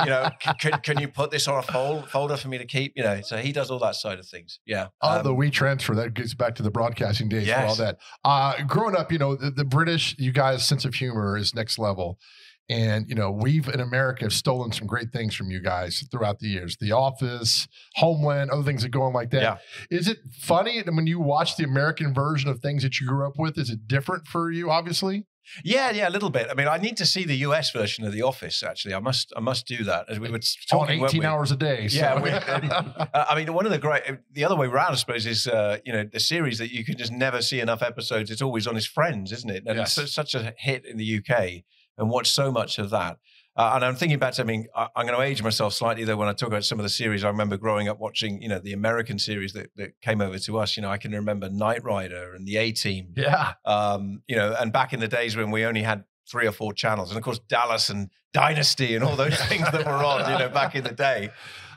you 0.04 0.10
know, 0.10 0.30
c- 0.44 0.52
can 0.60 0.80
can 0.82 1.00
you 1.00 1.08
put 1.08 1.32
this 1.32 1.48
on 1.48 1.58
a 1.60 1.62
fold, 1.64 2.10
folder 2.10 2.38
for 2.38 2.50
me 2.50 2.58
to 2.58 2.66
keep? 2.66 2.94
You 2.96 3.04
know." 3.04 3.22
So 3.22 3.38
he 3.38 3.52
does 3.52 3.72
all 3.72 3.80
that 3.80 3.96
side 3.96 4.20
of 4.20 4.28
things. 4.28 4.60
Yeah. 4.66 4.88
Oh, 5.02 5.18
Um, 5.18 5.24
the 5.24 5.34
we 5.34 5.50
transfer 5.50 5.96
that 5.96 6.14
gets 6.14 6.34
back 6.34 6.56
to 6.56 6.64
the 6.64 6.72
broadcasting 6.72 7.30
days 7.30 7.48
for 7.48 7.56
all 7.60 7.76
that. 7.76 7.98
Uh, 8.24 8.64
growing 8.64 8.96
up, 8.96 9.12
you 9.12 9.18
know, 9.18 9.36
the, 9.36 9.50
the 9.52 9.66
British, 9.66 10.16
you 10.20 10.32
guys' 10.32 10.66
sense 10.66 10.84
of 10.86 10.94
humor 10.96 11.38
is 11.38 11.54
next 11.56 11.80
level. 11.80 12.20
And, 12.69 13.10
you 13.10 13.15
know, 13.15 13.30
we've 13.30 13.67
in 13.67 13.82
America 13.82 14.23
have 14.23 14.34
stolen 14.34 14.71
some 14.71 14.88
great 14.88 15.12
things 15.12 15.36
from 15.36 15.52
you 15.52 15.60
guys 15.60 16.08
throughout 16.10 16.39
the 16.39 16.47
years. 16.47 16.78
The 16.80 16.93
Office, 16.93 17.67
Homeland, 17.95 18.52
other 18.52 18.63
things 18.63 18.84
that 18.84 18.89
go 18.89 19.02
on 19.02 19.12
like 19.13 19.32
that. 19.32 19.41
Yeah. 19.41 19.58
Is 19.91 20.08
it 20.08 20.19
funny 20.39 20.82
when 20.82 21.06
you 21.06 21.19
watch 21.19 21.58
the 21.58 21.65
American 21.65 22.13
version 22.13 22.49
of 22.49 22.60
things 22.62 22.84
that 22.84 22.99
you 22.99 23.08
grew 23.08 23.28
up 23.28 23.34
with? 23.38 23.58
Is 23.58 23.69
it 23.69 23.88
different 23.88 24.28
for 24.28 24.49
you, 24.49 24.71
obviously? 24.71 25.26
Yeah, 25.65 25.91
yeah, 25.91 26.08
a 26.08 26.10
little 26.10 26.30
bit. 26.30 26.47
I 26.49 26.54
mean, 26.54 26.69
I 26.69 26.78
need 26.78 26.95
to 26.97 27.06
see 27.06 27.26
the 27.26 27.36
US 27.47 27.69
version 27.71 28.06
of 28.06 28.13
The 28.13 28.21
Office. 28.21 28.63
Actually, 28.63 28.93
I 28.93 28.99
must, 28.99 29.34
I 29.36 29.41
must 29.41 29.67
do 29.67 29.84
that. 29.84 30.06
As 30.10 30.17
we 30.17 30.30
were 30.30 30.36
On 30.38 30.41
talking, 30.69 31.04
18 31.04 31.19
we? 31.19 31.26
hours 31.26 31.52
a 31.52 31.58
day. 31.58 31.89
So. 31.89 31.97
Yeah, 31.99 32.21
we- 32.21 32.30
Uh, 33.13 33.26
I 33.30 33.36
mean, 33.36 33.54
one 33.54 33.65
of 33.65 33.73
the 33.73 33.78
great, 33.78 34.04
the 34.32 34.45
other 34.45 34.56
way 34.56 34.67
around, 34.67 34.93
I 34.93 34.95
suppose, 34.95 35.26
is 35.26 35.45
uh, 35.47 35.80
you 35.86 35.91
know 35.91 36.06
the 36.12 36.21
series 36.21 36.60
that 36.60 36.71
you 36.71 36.86
can 36.86 36.97
just 36.97 37.12
never 37.12 37.41
see 37.41 37.60
enough 37.60 37.82
episodes. 37.84 38.32
It's 38.32 38.41
always 38.41 38.67
on 38.67 38.76
his 38.76 38.86
friends, 38.88 39.34
isn't 39.34 39.49
it? 39.49 39.63
And 39.67 39.78
Yes. 39.78 39.97
it's 39.97 40.13
su- 40.13 40.23
such 40.23 40.34
a 40.34 40.54
hit 40.58 40.86
in 40.86 40.95
the 40.95 41.17
UK, 41.17 41.63
and 41.98 42.10
watch 42.10 42.32
so 42.32 42.52
much 42.52 42.80
of 42.80 42.90
that. 42.92 43.18
Uh, 43.56 43.74
and 43.76 43.86
I'm 43.86 43.96
thinking 43.96 44.18
back 44.18 44.34
to, 44.34 44.42
I 44.42 44.46
mean, 44.46 44.68
I, 44.76 44.88
I'm 44.96 45.06
going 45.06 45.18
to 45.18 45.24
age 45.24 45.44
myself 45.44 45.74
slightly 45.74 46.04
though 46.04 46.18
when 46.18 46.28
I 46.28 46.34
talk 46.34 46.48
about 46.48 46.64
some 46.64 46.80
of 46.80 46.84
the 46.84 46.90
series. 46.90 47.24
I 47.24 47.28
remember 47.28 47.56
growing 47.56 47.88
up 47.88 48.00
watching, 48.00 48.42
you 48.42 48.50
know, 48.50 48.58
the 48.58 48.74
American 48.74 49.20
series 49.20 49.54
that, 49.54 49.70
that 49.76 50.02
came 50.02 50.22
over 50.22 50.40
to 50.40 50.58
us. 50.58 50.76
You 50.76 50.82
know, 50.82 50.90
I 50.90 50.98
can 50.98 51.12
remember 51.12 51.50
Knight 51.50 51.84
Rider 51.84 52.34
and 52.34 52.48
the 52.48 52.58
A 52.58 52.72
Team 52.72 53.14
yeah. 53.16 53.54
um, 53.66 54.24
you 54.28 54.36
know, 54.36 54.56
and 54.60 54.74
back 54.74 54.92
in 54.92 55.00
the 55.00 55.08
days 55.08 55.36
when 55.36 55.52
we 55.52 55.66
only 55.66 55.84
had 55.84 56.04
three 56.30 56.48
or 56.48 56.52
four 56.52 56.74
channels, 56.74 57.12
and 57.12 57.18
of 57.18 57.24
course 57.24 57.40
Dallas 57.48 57.90
and 57.90 58.10
Dynasty 58.34 58.96
and 58.96 59.04
all 59.04 59.16
those 59.16 59.38
things 59.46 59.70
that 59.72 59.86
were 59.86 59.92
on, 59.92 60.32
you 60.32 60.40
know, 60.40 60.50
back 60.50 60.74
in 60.74 60.84
the 60.84 60.92
day. 60.92 61.30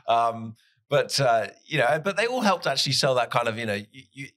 Um, 0.07 0.55
but 0.89 1.19
uh, 1.19 1.47
you 1.65 1.77
know, 1.77 2.01
but 2.03 2.17
they 2.17 2.25
all 2.25 2.41
helped 2.41 2.65
actually 2.65 2.93
sell 2.93 3.15
that 3.15 3.29
kind 3.29 3.47
of, 3.47 3.57
you 3.57 3.65
know, 3.65 3.75
you, 3.75 4.03
you, 4.13 4.27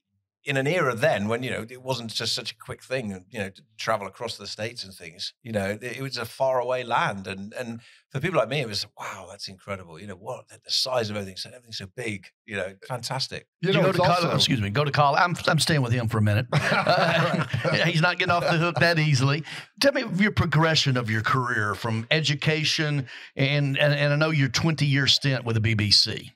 in 0.43 0.57
an 0.57 0.65
era 0.67 0.95
then 0.95 1.27
when 1.27 1.43
you 1.43 1.51
know 1.51 1.65
it 1.69 1.81
wasn't 1.83 2.11
just 2.11 2.33
such 2.33 2.51
a 2.51 2.55
quick 2.55 2.83
thing, 2.83 3.25
you 3.29 3.39
know, 3.39 3.49
to 3.49 3.61
travel 3.77 4.07
across 4.07 4.37
the 4.37 4.47
states 4.47 4.83
and 4.83 4.93
things. 4.93 5.33
You 5.43 5.51
know, 5.51 5.65
it, 5.69 5.83
it 5.83 6.01
was 6.01 6.17
a 6.17 6.25
faraway 6.25 6.83
land, 6.83 7.27
and 7.27 7.53
and 7.53 7.81
for 8.09 8.19
people 8.19 8.39
like 8.39 8.49
me, 8.49 8.61
it 8.61 8.67
was 8.67 8.87
wow, 8.99 9.27
that's 9.29 9.47
incredible. 9.47 9.99
You 9.99 10.07
know, 10.07 10.15
what 10.15 10.47
the, 10.47 10.59
the 10.63 10.71
size 10.71 11.09
of 11.09 11.15
everything, 11.15 11.37
so 11.37 11.49
everything's 11.49 11.77
so 11.77 11.87
big. 11.95 12.27
You 12.45 12.55
know, 12.55 12.73
fantastic. 12.87 13.47
You 13.61 13.71
know, 13.71 13.79
you 13.79 13.85
go 13.85 13.91
to 13.91 13.97
college? 13.99 14.23
also- 14.25 14.35
Excuse 14.35 14.61
me. 14.61 14.69
Go 14.69 14.83
to 14.83 14.91
college. 14.91 15.21
I'm 15.21 15.35
I'm 15.47 15.59
staying 15.59 15.81
with 15.83 15.93
him 15.93 16.07
for 16.07 16.17
a 16.17 16.21
minute. 16.21 16.47
Uh, 16.71 17.45
he's 17.85 18.01
not 18.01 18.17
getting 18.17 18.31
off 18.31 18.43
the 18.43 18.57
hook 18.57 18.75
that 18.79 18.97
easily. 18.97 19.43
Tell 19.79 19.91
me 19.93 20.03
your 20.15 20.31
progression 20.31 20.97
of 20.97 21.09
your 21.09 21.21
career 21.21 21.75
from 21.75 22.07
education 22.09 23.07
and 23.35 23.77
and, 23.77 23.93
and 23.93 24.13
I 24.13 24.15
know 24.15 24.29
your 24.31 24.47
20 24.49 24.85
year 24.85 25.07
stint 25.07 25.45
with 25.45 25.61
the 25.61 25.75
BBC. 25.75 26.31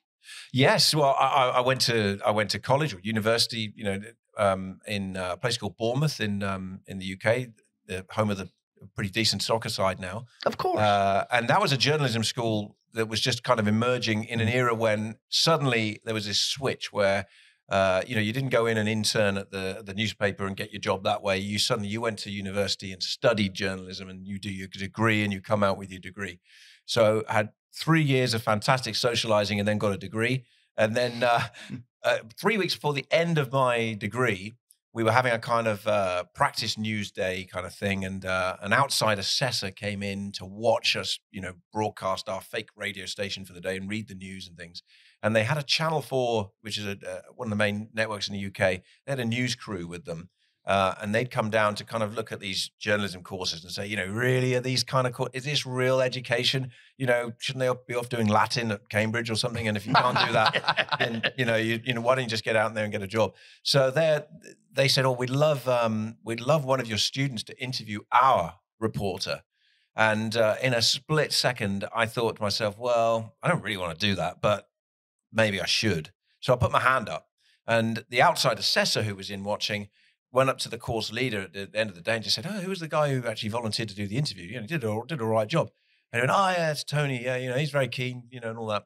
Yes, 0.55 0.95
well, 0.95 1.13
I, 1.19 1.51
I- 1.59 1.59
went 1.69 1.81
to 1.81 2.17
I 2.25 2.31
went 2.31 2.49
to 2.51 2.59
college 2.59 2.93
or 2.93 2.99
university, 3.03 3.73
you 3.75 3.83
know, 3.83 3.99
um, 4.37 4.79
in 4.87 5.17
a 5.17 5.35
place 5.35 5.57
called 5.57 5.75
Bournemouth 5.77 6.21
in 6.21 6.43
um, 6.43 6.79
in 6.87 6.97
the 6.99 7.07
UK, 7.15 7.47
the 7.87 8.05
home 8.11 8.29
of 8.31 8.37
the 8.37 8.47
pretty 8.95 9.09
decent 9.09 9.41
soccer 9.41 9.67
side 9.69 9.99
now, 9.99 10.25
Of 10.45 10.55
course. 10.57 10.79
uh, 10.79 11.25
and 11.31 11.47
that 11.49 11.59
was 11.61 11.71
a 11.73 11.77
journalism 11.77 12.23
school 12.23 12.77
that 12.93 13.07
was 13.09 13.19
just 13.19 13.43
kind 13.43 13.59
of 13.59 13.67
emerging 13.67 14.23
in 14.25 14.39
an 14.39 14.47
era 14.47 14.73
when 14.73 15.15
suddenly 15.29 15.99
there 16.05 16.13
was 16.13 16.25
this 16.25 16.39
switch 16.39 16.93
where. 16.93 17.25
Uh, 17.67 18.03
you 18.05 18.13
know, 18.13 18.21
you 18.21 18.31
didn't 18.31 18.51
go 18.51 18.67
in 18.67 18.77
and 18.77 18.87
intern 18.87 19.37
at 19.37 19.49
the 19.49 19.81
the 19.83 19.93
newspaper 19.95 20.45
and 20.45 20.55
get 20.55 20.71
your 20.71 20.79
job 20.79 21.03
that 21.03 21.23
way. 21.23 21.35
You 21.39 21.57
suddenly 21.57 21.89
you 21.89 21.99
went 21.99 22.19
to 22.19 22.29
university 22.29 22.91
and 22.93 23.01
studied 23.01 23.55
journalism, 23.55 24.07
and 24.07 24.27
you 24.27 24.37
do 24.37 24.51
your 24.51 24.67
degree, 24.67 25.23
and 25.23 25.33
you 25.33 25.41
come 25.41 25.63
out 25.63 25.75
with 25.75 25.89
your 25.89 25.99
degree. 25.99 26.39
So 26.85 27.23
I 27.27 27.33
had 27.33 27.49
three 27.75 28.03
years 28.03 28.33
of 28.33 28.41
fantastic 28.41 28.95
socializing, 28.95 29.59
and 29.59 29.67
then 29.67 29.77
got 29.77 29.91
a 29.91 29.97
degree. 29.97 30.45
And 30.77 30.95
then 30.95 31.23
uh, 31.23 31.47
uh, 32.03 32.17
three 32.39 32.57
weeks 32.57 32.75
before 32.75 32.93
the 32.93 33.05
end 33.11 33.37
of 33.37 33.51
my 33.51 33.93
degree, 33.93 34.55
we 34.93 35.03
were 35.03 35.11
having 35.11 35.33
a 35.33 35.39
kind 35.39 35.67
of 35.67 35.85
uh, 35.87 36.23
practice 36.33 36.77
news 36.77 37.11
day 37.11 37.45
kind 37.51 37.65
of 37.65 37.73
thing, 37.73 38.05
and 38.05 38.23
uh, 38.25 38.55
an 38.61 38.71
outside 38.71 39.19
assessor 39.19 39.69
came 39.69 40.01
in 40.01 40.31
to 40.31 40.45
watch 40.45 40.95
us, 40.95 41.19
you 41.31 41.41
know, 41.41 41.53
broadcast 41.73 42.29
our 42.29 42.39
fake 42.39 42.69
radio 42.77 43.05
station 43.05 43.43
for 43.43 43.51
the 43.51 43.59
day 43.59 43.75
and 43.75 43.89
read 43.89 44.07
the 44.07 44.15
news 44.15 44.47
and 44.47 44.57
things. 44.57 44.81
And 45.21 45.35
they 45.35 45.43
had 45.43 45.57
a 45.57 45.63
Channel 45.63 46.01
Four, 46.01 46.51
which 46.61 46.77
is 46.77 46.85
a, 46.85 46.91
uh, 46.91 47.21
one 47.35 47.47
of 47.47 47.49
the 47.49 47.57
main 47.57 47.89
networks 47.93 48.29
in 48.29 48.33
the 48.33 48.45
UK. 48.45 48.57
They 48.57 48.81
had 49.07 49.19
a 49.19 49.25
news 49.25 49.53
crew 49.53 49.85
with 49.85 50.05
them, 50.05 50.29
Uh, 50.65 50.95
and 50.99 51.13
they'd 51.13 51.29
come 51.29 51.51
down 51.51 51.75
to 51.75 51.83
kind 51.83 52.01
of 52.01 52.15
look 52.15 52.31
at 52.31 52.39
these 52.39 52.71
journalism 52.79 53.21
courses 53.21 53.63
and 53.63 53.71
say, 53.71 53.85
you 53.85 53.95
know, 53.95 54.07
really 54.07 54.55
are 54.55 54.61
these 54.61 54.83
kind 54.83 55.05
of 55.05 55.13
co- 55.13 55.29
is 55.31 55.45
this 55.45 55.63
real 55.63 56.01
education? 56.01 56.71
You 56.97 57.05
know, 57.05 57.33
shouldn't 57.37 57.59
they 57.59 57.71
be 57.87 57.95
off 57.95 58.09
doing 58.09 58.27
Latin 58.27 58.71
at 58.71 58.89
Cambridge 58.89 59.29
or 59.29 59.35
something? 59.35 59.67
And 59.67 59.77
if 59.77 59.85
you 59.85 59.93
can't 59.93 60.17
do 60.25 60.33
that, 60.33 60.95
then 60.99 61.21
you 61.37 61.45
know, 61.45 61.55
you, 61.55 61.79
you 61.85 61.93
know, 61.93 62.01
why 62.01 62.15
don't 62.15 62.23
you 62.23 62.29
just 62.29 62.43
get 62.43 62.55
out 62.55 62.73
there 62.73 62.83
and 62.83 62.91
get 62.91 63.03
a 63.03 63.07
job? 63.07 63.35
So 63.61 63.91
they 63.91 64.21
they 64.73 64.87
said, 64.87 65.05
oh, 65.05 65.11
we'd 65.11 65.29
love 65.29 65.67
um, 65.67 66.17
we'd 66.23 66.41
love 66.41 66.65
one 66.65 66.79
of 66.79 66.87
your 66.87 66.97
students 66.97 67.43
to 67.43 67.61
interview 67.61 67.99
our 68.11 68.55
reporter. 68.79 69.43
And 69.95 70.35
uh, 70.35 70.55
in 70.61 70.73
a 70.73 70.81
split 70.81 71.31
second, 71.31 71.85
I 71.95 72.05
thought 72.05 72.37
to 72.37 72.41
myself, 72.41 72.77
well, 72.77 73.35
I 73.41 73.47
don't 73.47 73.63
really 73.63 73.77
want 73.77 73.97
to 73.97 74.05
do 74.05 74.15
that, 74.15 74.41
but 74.41 74.67
maybe 75.31 75.61
I 75.61 75.65
should. 75.65 76.11
So 76.41 76.53
I 76.53 76.57
put 76.57 76.71
my 76.71 76.81
hand 76.81 77.07
up. 77.07 77.29
And 77.67 78.03
the 78.09 78.21
outside 78.21 78.59
assessor 78.59 79.03
who 79.03 79.15
was 79.15 79.29
in 79.29 79.43
watching 79.43 79.89
went 80.31 80.49
up 80.49 80.57
to 80.59 80.69
the 80.69 80.77
course 80.77 81.11
leader 81.11 81.41
at 81.41 81.53
the 81.53 81.69
end 81.73 81.89
of 81.89 81.95
the 81.95 82.01
day 82.01 82.15
and 82.15 82.23
just 82.23 82.35
said, 82.35 82.45
"Oh, 82.47 82.59
who 82.59 82.69
was 82.69 82.79
the 82.79 82.87
guy 82.87 83.13
who 83.13 83.27
actually 83.27 83.49
volunteered 83.49 83.89
to 83.89 83.95
do 83.95 84.07
the 84.07 84.17
interview? 84.17 84.45
You 84.45 84.55
know, 84.55 84.61
he 84.61 84.67
did 84.67 84.83
a, 84.83 85.01
did 85.07 85.21
a 85.21 85.25
right 85.25 85.47
job." 85.47 85.69
And 86.11 86.21
he 86.21 86.27
went, 86.27 86.37
"Oh, 86.37 86.49
yeah, 86.49 86.71
it's 86.71 86.83
Tony. 86.83 87.23
Yeah, 87.23 87.37
you 87.37 87.49
know, 87.49 87.57
he's 87.57 87.71
very 87.71 87.87
keen. 87.87 88.23
You 88.29 88.39
know, 88.39 88.49
and 88.49 88.57
all 88.57 88.67
that." 88.67 88.83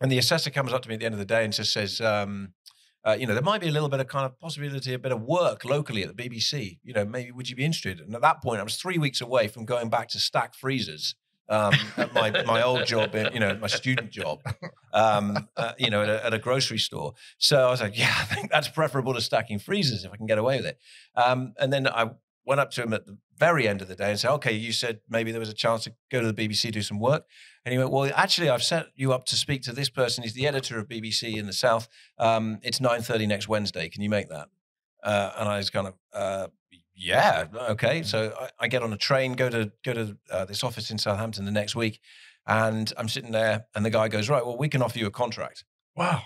And 0.00 0.10
the 0.10 0.18
assessor 0.18 0.50
comes 0.50 0.72
up 0.72 0.82
to 0.82 0.88
me 0.88 0.94
at 0.94 1.00
the 1.00 1.06
end 1.06 1.14
of 1.14 1.18
the 1.18 1.24
day 1.24 1.44
and 1.44 1.52
just 1.52 1.72
says, 1.72 2.00
um, 2.00 2.54
uh, 3.04 3.16
"You 3.18 3.26
know, 3.26 3.34
there 3.34 3.42
might 3.42 3.60
be 3.60 3.68
a 3.68 3.72
little 3.72 3.88
bit 3.88 4.00
of 4.00 4.06
kind 4.06 4.24
of 4.24 4.38
possibility, 4.38 4.94
a 4.94 4.98
bit 4.98 5.12
of 5.12 5.22
work 5.22 5.64
locally 5.64 6.02
at 6.02 6.16
the 6.16 6.28
BBC. 6.28 6.78
You 6.82 6.94
know, 6.94 7.04
maybe 7.04 7.32
would 7.32 7.50
you 7.50 7.56
be 7.56 7.64
interested?" 7.64 8.00
And 8.00 8.14
at 8.14 8.22
that 8.22 8.42
point, 8.42 8.60
I 8.60 8.64
was 8.64 8.76
three 8.76 8.98
weeks 8.98 9.20
away 9.20 9.48
from 9.48 9.64
going 9.64 9.90
back 9.90 10.08
to 10.08 10.20
stack 10.20 10.54
freezers 10.54 11.14
um, 11.48 11.74
at 11.96 12.12
my 12.14 12.30
my 12.44 12.62
old 12.62 12.86
job, 12.86 13.14
in, 13.14 13.32
you 13.32 13.40
know, 13.40 13.56
my 13.56 13.66
student 13.66 14.10
job, 14.10 14.40
um, 14.92 15.48
uh, 15.56 15.72
you 15.78 15.90
know, 15.90 16.02
at 16.02 16.08
a, 16.08 16.26
at 16.26 16.34
a, 16.34 16.38
grocery 16.38 16.78
store. 16.78 17.14
So 17.38 17.66
I 17.66 17.70
was 17.70 17.80
like, 17.80 17.98
yeah, 17.98 18.14
I 18.18 18.24
think 18.24 18.50
that's 18.50 18.68
preferable 18.68 19.14
to 19.14 19.20
stacking 19.20 19.58
freezers 19.58 20.04
if 20.04 20.12
I 20.12 20.16
can 20.16 20.26
get 20.26 20.38
away 20.38 20.56
with 20.58 20.66
it. 20.66 20.78
Um, 21.16 21.54
and 21.58 21.72
then 21.72 21.88
I 21.88 22.10
went 22.48 22.60
up 22.60 22.70
to 22.72 22.82
him 22.82 22.94
at 22.94 23.06
the 23.06 23.18
very 23.36 23.68
end 23.68 23.82
of 23.82 23.88
the 23.88 23.94
day 23.94 24.10
and 24.10 24.18
said, 24.18 24.32
okay, 24.32 24.52
you 24.52 24.72
said 24.72 25.00
maybe 25.08 25.30
there 25.30 25.40
was 25.40 25.50
a 25.50 25.54
chance 25.54 25.84
to 25.84 25.92
go 26.10 26.20
to 26.20 26.32
the 26.32 26.48
BBC 26.48 26.72
do 26.72 26.82
some 26.82 26.98
work. 26.98 27.24
And 27.64 27.72
he 27.72 27.78
went, 27.78 27.90
well, 27.90 28.10
actually, 28.14 28.48
I've 28.48 28.62
set 28.62 28.86
you 28.96 29.12
up 29.12 29.26
to 29.26 29.36
speak 29.36 29.62
to 29.62 29.72
this 29.72 29.90
person. 29.90 30.24
He's 30.24 30.32
the 30.32 30.46
editor 30.46 30.78
of 30.78 30.88
BBC 30.88 31.36
in 31.36 31.46
the 31.46 31.52
South. 31.52 31.88
Um, 32.18 32.58
it's 32.62 32.80
9.30 32.80 33.28
next 33.28 33.48
Wednesday. 33.48 33.88
Can 33.90 34.02
you 34.02 34.08
make 34.08 34.30
that? 34.30 34.48
Uh, 35.02 35.32
and 35.38 35.48
I 35.48 35.58
was 35.58 35.70
kind 35.70 35.88
of, 35.88 35.94
uh, 36.12 36.48
yeah, 36.98 37.44
okay. 37.70 38.02
So 38.02 38.34
I, 38.38 38.64
I, 38.64 38.68
get 38.68 38.82
on 38.82 38.92
a 38.92 38.96
train, 38.96 39.34
go 39.34 39.48
to 39.48 39.70
go 39.84 39.94
to 39.94 40.18
uh, 40.30 40.44
this 40.44 40.64
office 40.64 40.90
in 40.90 40.98
Southampton 40.98 41.44
the 41.44 41.52
next 41.52 41.76
week, 41.76 42.00
and 42.44 42.92
I'm 42.98 43.08
sitting 43.08 43.30
there, 43.30 43.66
and 43.74 43.84
the 43.84 43.90
guy 43.90 44.08
goes, 44.08 44.28
"Right, 44.28 44.44
well, 44.44 44.58
we 44.58 44.68
can 44.68 44.82
offer 44.82 44.98
you 44.98 45.06
a 45.06 45.10
contract." 45.10 45.64
Wow. 45.94 46.22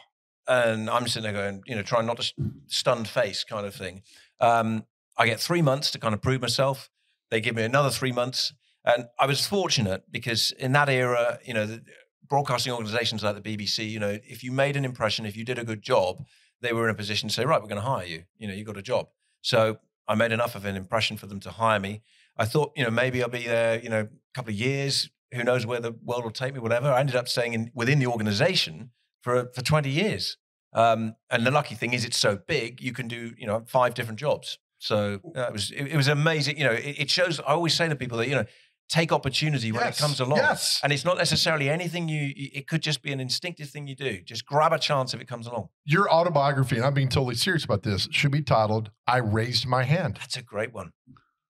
And 0.49 0.89
I'm 0.89 1.07
sitting 1.07 1.23
there 1.23 1.33
going, 1.33 1.63
you 1.67 1.77
know, 1.77 1.83
trying 1.83 2.07
not 2.07 2.21
to 2.21 2.33
stunned 2.67 3.07
face 3.07 3.45
kind 3.45 3.67
of 3.67 3.75
thing. 3.75 4.03
Um, 4.41 4.87
I 5.17 5.27
get 5.27 5.39
three 5.39 5.63
months 5.63 5.91
to 5.93 5.99
kind 5.99 6.15
of 6.15 6.23
prove 6.23 6.41
myself. 6.41 6.91
They 7.31 7.41
give 7.41 7.55
me 7.55 7.63
another 7.63 7.91
three 7.91 8.11
months, 8.11 8.55
and 8.85 9.07
I 9.21 9.27
was 9.27 9.47
fortunate 9.47 10.05
because 10.11 10.53
in 10.53 10.73
that 10.73 10.89
era, 10.89 11.39
you 11.45 11.53
know, 11.53 11.67
the 11.67 11.83
broadcasting 12.29 12.73
organisations 12.73 13.23
like 13.23 13.41
the 13.41 13.57
BBC, 13.57 13.91
you 13.91 14.01
know, 14.01 14.19
if 14.25 14.43
you 14.43 14.53
made 14.53 14.77
an 14.77 14.87
impression, 14.87 15.27
if 15.27 15.37
you 15.37 15.45
did 15.45 15.59
a 15.59 15.65
good 15.65 15.83
job, 15.83 16.25
they 16.63 16.73
were 16.73 16.89
in 16.89 16.95
a 16.95 16.97
position 16.97 17.29
to 17.29 17.35
say, 17.35 17.45
right, 17.45 17.61
we're 17.61 17.69
going 17.69 17.81
to 17.81 17.87
hire 17.87 18.07
you. 18.07 18.23
You 18.39 18.49
know, 18.49 18.55
you 18.55 18.65
got 18.65 18.79
a 18.79 18.83
job. 18.83 19.09
So 19.43 19.79
I 20.09 20.15
made 20.15 20.33
enough 20.33 20.55
of 20.55 20.65
an 20.65 20.77
impression 20.77 21.17
for 21.17 21.27
them 21.27 21.41
to 21.41 21.51
hire 21.51 21.81
me. 21.81 22.03
I 22.37 22.45
thought, 22.45 22.73
you 22.77 22.85
know, 22.85 22.91
maybe 22.91 23.23
I'll 23.23 23.29
be 23.29 23.47
there, 23.47 23.81
you 23.81 23.89
know, 23.89 24.01
a 24.01 24.35
couple 24.35 24.51
of 24.51 24.59
years. 24.59 25.11
Who 25.33 25.45
knows 25.45 25.65
where 25.65 25.81
the 25.81 25.93
world 26.05 26.25
will 26.25 26.31
take 26.31 26.55
me, 26.55 26.61
whatever. 26.61 26.91
I 26.91 27.01
ended 27.01 27.17
up 27.17 27.29
staying 27.29 27.55
in, 27.55 27.71
within 27.75 27.99
the 27.99 28.07
organization 28.07 28.91
for, 29.23 29.51
for 29.55 29.63
20 29.63 29.89
years. 29.89 30.37
Um, 30.75 31.17
and 31.31 31.47
the 31.47 31.51
lucky 31.51 31.75
thing 31.75 31.93
is 31.93 32.05
it's 32.05 32.17
so 32.17 32.37
big, 32.37 32.81
you 32.81 32.93
can 32.93 33.09
do, 33.09 33.33
you 33.39 33.47
know, 33.47 33.63
five 33.67 33.95
different 33.95 34.19
jobs. 34.19 34.59
So 34.79 35.21
uh, 35.37 35.43
it 35.43 35.53
was, 35.53 35.71
it, 35.71 35.85
it, 35.89 35.97
was 35.97 36.09
amazing. 36.09 36.59
You 36.59 36.65
know, 36.65 36.73
it, 36.73 36.97
it 36.99 37.11
shows, 37.11 37.41
I 37.41 37.53
always 37.53 37.75
say 37.75 37.89
to 37.89 37.97
people 37.97 38.19
that, 38.19 38.29
you 38.29 38.35
know, 38.35 38.45
take 38.93 39.11
opportunity 39.11 39.73
when 39.73 39.83
yes, 39.83 39.99
it 39.99 40.03
comes 40.03 40.21
along. 40.21 40.39
Yes. 40.39 40.81
And 40.83 40.93
it's 40.93 41.05
not 41.05 41.17
necessarily 41.17 41.71
anything 41.71 42.09
you, 42.09 42.33
it 42.37 42.69
could 42.69 42.83
just 42.83 43.03
be 43.03 43.11
an 43.11 43.21
instinctive 43.21 43.71
thing 43.71 43.87
you 43.87 43.97
do. 43.97 44.21
Just 44.21 44.45
grab 44.45 44.73
a 44.73 44.79
chance 44.79 45.15
if 45.15 45.21
it 45.21 45.27
comes 45.27 45.47
along. 45.47 45.71
Your 45.85 46.13
autobiography, 46.13 46.77
and 46.77 46.85
I'm 46.85 46.93
being 46.93 47.09
totally 47.09 47.35
serious 47.35 47.65
about 47.65 47.83
this, 47.83 48.07
should 48.11 48.33
be 48.33 48.43
titled, 48.43 48.91
I 49.07 49.19
Raised 49.19 49.67
My 49.67 49.85
Hand. 49.85 50.19
That's 50.21 50.37
a 50.37 50.43
great 50.43 50.75
one. 50.75 50.93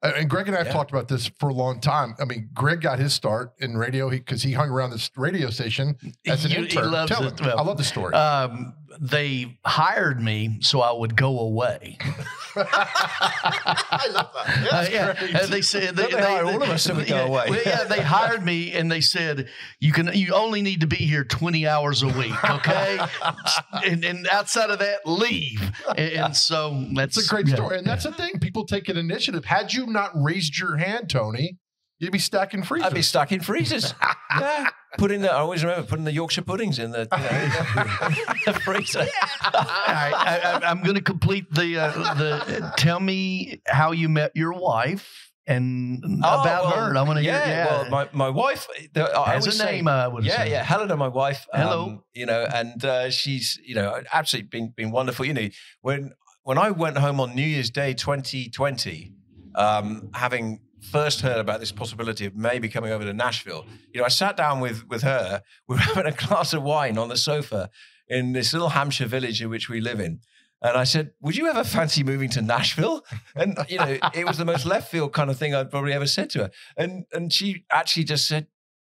And 0.03 0.31
Greg 0.31 0.47
and 0.49 0.57
I 0.57 0.61
have 0.61 0.69
yeah. 0.69 0.73
talked 0.73 0.91
about 0.91 1.09
this 1.09 1.31
for 1.39 1.51
a 1.51 1.53
long 1.53 1.79
time. 1.79 2.15
I 2.19 2.25
mean, 2.25 2.49
Greg 2.55 2.81
got 2.81 2.99
his 2.99 3.13
start 3.13 3.53
in 3.59 3.77
radio 3.77 4.09
because 4.09 4.43
he, 4.43 4.51
he, 4.51 4.55
hung 4.55 4.71
around 4.71 4.91
this 4.91 5.11
radio 5.15 5.51
station 5.51 5.97
as 6.27 6.45
an 6.47 6.53
he, 6.53 6.57
intern. 6.57 7.07
Tell 7.07 7.27
it. 7.27 7.39
Well, 7.41 7.59
I 7.59 7.63
love 7.63 7.77
the 7.77 7.85
story. 7.85 8.15
Um, 8.15 8.75
they 8.99 9.57
hired 9.65 10.21
me 10.21 10.59
so 10.61 10.81
I 10.81 10.93
would 10.93 11.17
go 11.17 11.39
away. 11.39 11.99
I 12.57 14.09
love 14.13 14.31
that. 14.35 14.69
That's 14.71 14.89
uh, 14.89 14.91
yeah. 14.93 15.15
Great. 15.19 15.35
And 15.35 15.53
they 15.53 15.61
said 15.61 15.97
they, 15.97 16.07
they, 16.07 16.21
they, 16.21 16.39
all 16.41 16.63
of 16.63 16.69
us 16.69 16.83
so 16.85 16.95
we 16.95 17.03
yeah, 17.03 17.09
go 17.09 17.27
away. 17.27 17.47
Well, 17.51 17.61
yeah, 17.65 17.85
they 17.85 18.01
hired 18.01 18.45
me 18.45 18.73
and 18.73 18.91
they 18.91 19.01
said 19.01 19.49
you 19.79 19.93
can 19.93 20.11
you 20.15 20.35
only 20.35 20.63
need 20.63 20.81
to 20.81 20.87
be 20.87 20.97
here 20.97 21.25
twenty 21.25 21.67
hours 21.67 22.03
a 22.03 22.09
week, 22.09 22.51
okay? 22.51 22.99
and, 23.87 24.05
and, 24.05 24.27
outside 24.29 24.71
of 24.71 24.79
that, 24.81 25.07
leave. 25.07 25.71
And, 25.97 26.13
and 26.13 26.37
so 26.37 26.87
that's 26.95 27.25
a 27.25 27.29
great 27.29 27.49
story. 27.49 27.79
And 27.79 27.87
that's 27.87 28.05
the 28.05 28.13
thing. 28.13 28.39
People 28.41 28.67
take 28.67 28.89
an 28.89 28.97
initiative. 28.97 29.45
Had 29.45 29.73
you 29.73 29.87
not 29.87 30.11
raised 30.15 30.59
your 30.59 30.77
hand, 30.77 31.09
Tony, 31.11 31.59
You'd 32.01 32.13
be 32.13 32.19
stacking 32.19 32.63
freezers. 32.63 32.87
I'd 32.87 32.95
be 32.95 33.03
stuck 33.03 33.31
in 33.31 33.41
freezers. 33.41 33.95
yeah. 34.41 34.69
Putting 34.97 35.21
the, 35.21 35.31
I 35.31 35.37
always 35.37 35.63
remember 35.63 35.87
putting 35.87 36.07
the 36.07 36.13
Yorkshire 36.13 36.43
puddings 36.43 36.79
in 36.79 36.93
the, 36.93 37.01
you 37.01 37.19
know, 37.19 38.35
the 38.53 38.61
freezer. 38.61 39.07
I, 39.43 40.61
am 40.65 40.83
going 40.83 40.95
to 40.97 41.03
complete 41.03 41.53
the, 41.53 41.79
uh, 41.79 42.15
the, 42.15 42.73
tell 42.79 42.99
me 42.99 43.61
how 43.67 43.93
you 43.93 44.09
met 44.09 44.33
your 44.35 44.55
wife 44.55 45.31
and 45.47 46.03
oh, 46.25 46.41
about 46.41 46.65
well, 46.65 46.87
her. 46.87 46.97
I 46.97 47.03
want 47.03 47.19
to 47.19 47.25
yeah, 47.25 47.45
hear. 47.45 47.55
Yeah, 47.55 47.67
well, 47.67 47.91
my, 47.91 48.09
my 48.13 48.29
wife 48.31 48.67
the, 48.95 49.11
has 49.27 49.47
a 49.47 49.53
say, 49.53 49.77
name. 49.77 49.89
I 49.89 50.09
would 50.09 50.25
yeah, 50.25 50.45
say. 50.45 50.51
yeah, 50.53 50.65
Helena, 50.65 50.97
my 50.97 51.09
wife. 51.09 51.47
Hello, 51.53 51.85
um, 51.85 52.03
you 52.15 52.25
know, 52.25 52.47
and 52.53 52.85
uh, 52.85 53.11
she's 53.11 53.59
you 53.65 53.75
know 53.75 54.01
absolutely 54.13 54.49
been 54.49 54.73
been 54.77 54.91
wonderful. 54.91 55.25
You 55.25 55.35
know, 55.35 55.49
when 55.81 56.13
when 56.45 56.57
I 56.57 56.71
went 56.71 56.99
home 56.99 57.21
on 57.21 57.35
New 57.35 57.43
Year's 57.43 57.71
Day 57.71 57.95
2020, 57.95 59.13
um, 59.57 60.11
having 60.15 60.61
first 60.81 61.21
heard 61.21 61.39
about 61.39 61.61
this 61.61 61.73
possibility 61.73 62.27
of 62.27 62.35
maybe 62.35 62.69
coming 62.69 62.93
over 62.93 63.05
to 63.05 63.13
Nashville, 63.13 63.67
you 63.93 64.01
know, 64.01 64.05
I 64.05 64.09
sat 64.09 64.37
down 64.37 64.61
with 64.61 64.87
with 64.89 65.03
her. 65.03 65.43
We 65.69 65.77
were 65.77 65.83
having 65.83 66.07
a 66.07 66.13
glass 66.13 66.53
of 66.53 66.63
wine 66.63 66.99
on 66.99 67.09
the 67.09 67.17
sofa 67.17 67.71
in 68.09 68.33
this 68.33 68.53
little 68.53 68.71
Hampshire 68.71 69.07
village 69.07 69.41
in 69.41 69.51
which 69.51 69.69
we 69.69 69.81
live 69.81 70.01
in. 70.01 70.21
And 70.63 70.77
I 70.77 70.85
said, 70.85 71.13
"Would 71.21 71.37
you 71.37 71.49
ever 71.49 71.65
fancy 71.65 72.03
moving 72.03 72.29
to 72.31 72.43
Nashville?" 72.43 73.05
And 73.35 73.57
you 73.69 73.79
know, 73.79 73.99
it 74.15 74.27
was 74.27 74.37
the 74.37 74.45
most 74.45 74.67
left 74.67 74.91
field 74.91 75.13
kind 75.13 75.31
of 75.31 75.39
thing 75.39 75.55
I'd 75.55 75.71
probably 75.71 75.93
ever 75.93 76.07
said 76.07 76.31
to 76.31 76.39
her. 76.41 76.51
And 76.77 77.07
and 77.13 77.33
she 77.33 77.65
actually 77.71 78.05
just 78.05 78.27
said, 78.29 78.49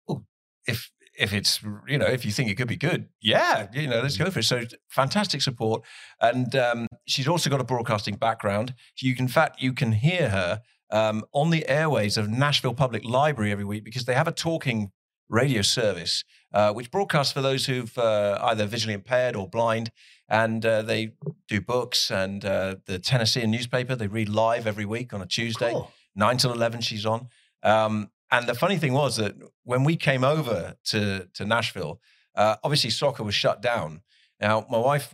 "Oh, 0.07 0.25
if 0.67 0.91
if 1.17 1.33
it's 1.33 1.63
you 1.87 1.97
know 1.97 2.05
if 2.05 2.25
you 2.25 2.31
think 2.31 2.49
it 2.49 2.55
could 2.55 2.67
be 2.67 2.75
good, 2.75 3.09
yeah, 3.21 3.67
you 3.73 3.87
know, 3.87 4.01
let's 4.01 4.17
go 4.17 4.29
for 4.29 4.39
it." 4.39 4.45
So 4.45 4.63
fantastic 4.89 5.41
support, 5.41 5.81
and 6.21 6.55
um, 6.55 6.87
she's 7.07 7.27
also 7.27 7.49
got 7.49 7.61
a 7.61 7.65
broadcasting 7.65 8.15
background. 8.15 8.75
You 8.99 9.15
can, 9.15 9.25
in 9.25 9.29
fact, 9.29 9.61
you 9.61 9.73
can 9.73 9.93
hear 9.93 10.29
her 10.29 10.61
um, 10.91 11.23
on 11.31 11.49
the 11.49 11.67
airways 11.67 12.17
of 12.17 12.29
Nashville 12.29 12.73
Public 12.73 13.03
Library 13.03 13.51
every 13.51 13.65
week 13.65 13.83
because 13.83 14.05
they 14.05 14.13
have 14.13 14.27
a 14.27 14.31
talking 14.31 14.91
radio 15.29 15.61
service 15.61 16.23
uh, 16.55 16.71
which 16.71 16.89
broadcasts 16.89 17.33
for 17.33 17.41
those 17.41 17.65
who've 17.65 17.95
uh, 17.97 18.39
either 18.41 18.65
visually 18.65 18.93
impaired 18.93 19.35
or 19.35 19.47
blind. 19.47 19.91
And 20.29 20.65
uh, 20.65 20.81
they 20.81 21.11
do 21.47 21.61
books 21.61 22.09
and 22.09 22.43
uh, 22.45 22.77
the 22.85 22.97
Tennessean 22.97 23.51
newspaper. 23.51 23.95
They 23.95 24.07
read 24.07 24.29
live 24.29 24.65
every 24.65 24.85
week 24.85 25.13
on 25.13 25.21
a 25.21 25.25
Tuesday, 25.25 25.71
cool. 25.71 25.91
9 26.15 26.37
till 26.37 26.53
11, 26.53 26.81
she's 26.81 27.05
on. 27.05 27.27
Um, 27.61 28.09
and 28.31 28.47
the 28.47 28.55
funny 28.55 28.77
thing 28.77 28.93
was 28.93 29.17
that 29.17 29.35
when 29.63 29.83
we 29.83 29.97
came 29.97 30.23
over 30.23 30.75
to, 30.85 31.27
to 31.33 31.45
Nashville, 31.45 31.99
uh, 32.35 32.55
obviously 32.63 32.89
soccer 32.89 33.23
was 33.23 33.35
shut 33.35 33.61
down. 33.61 34.01
Now, 34.39 34.65
my 34.69 34.79
wife 34.79 35.13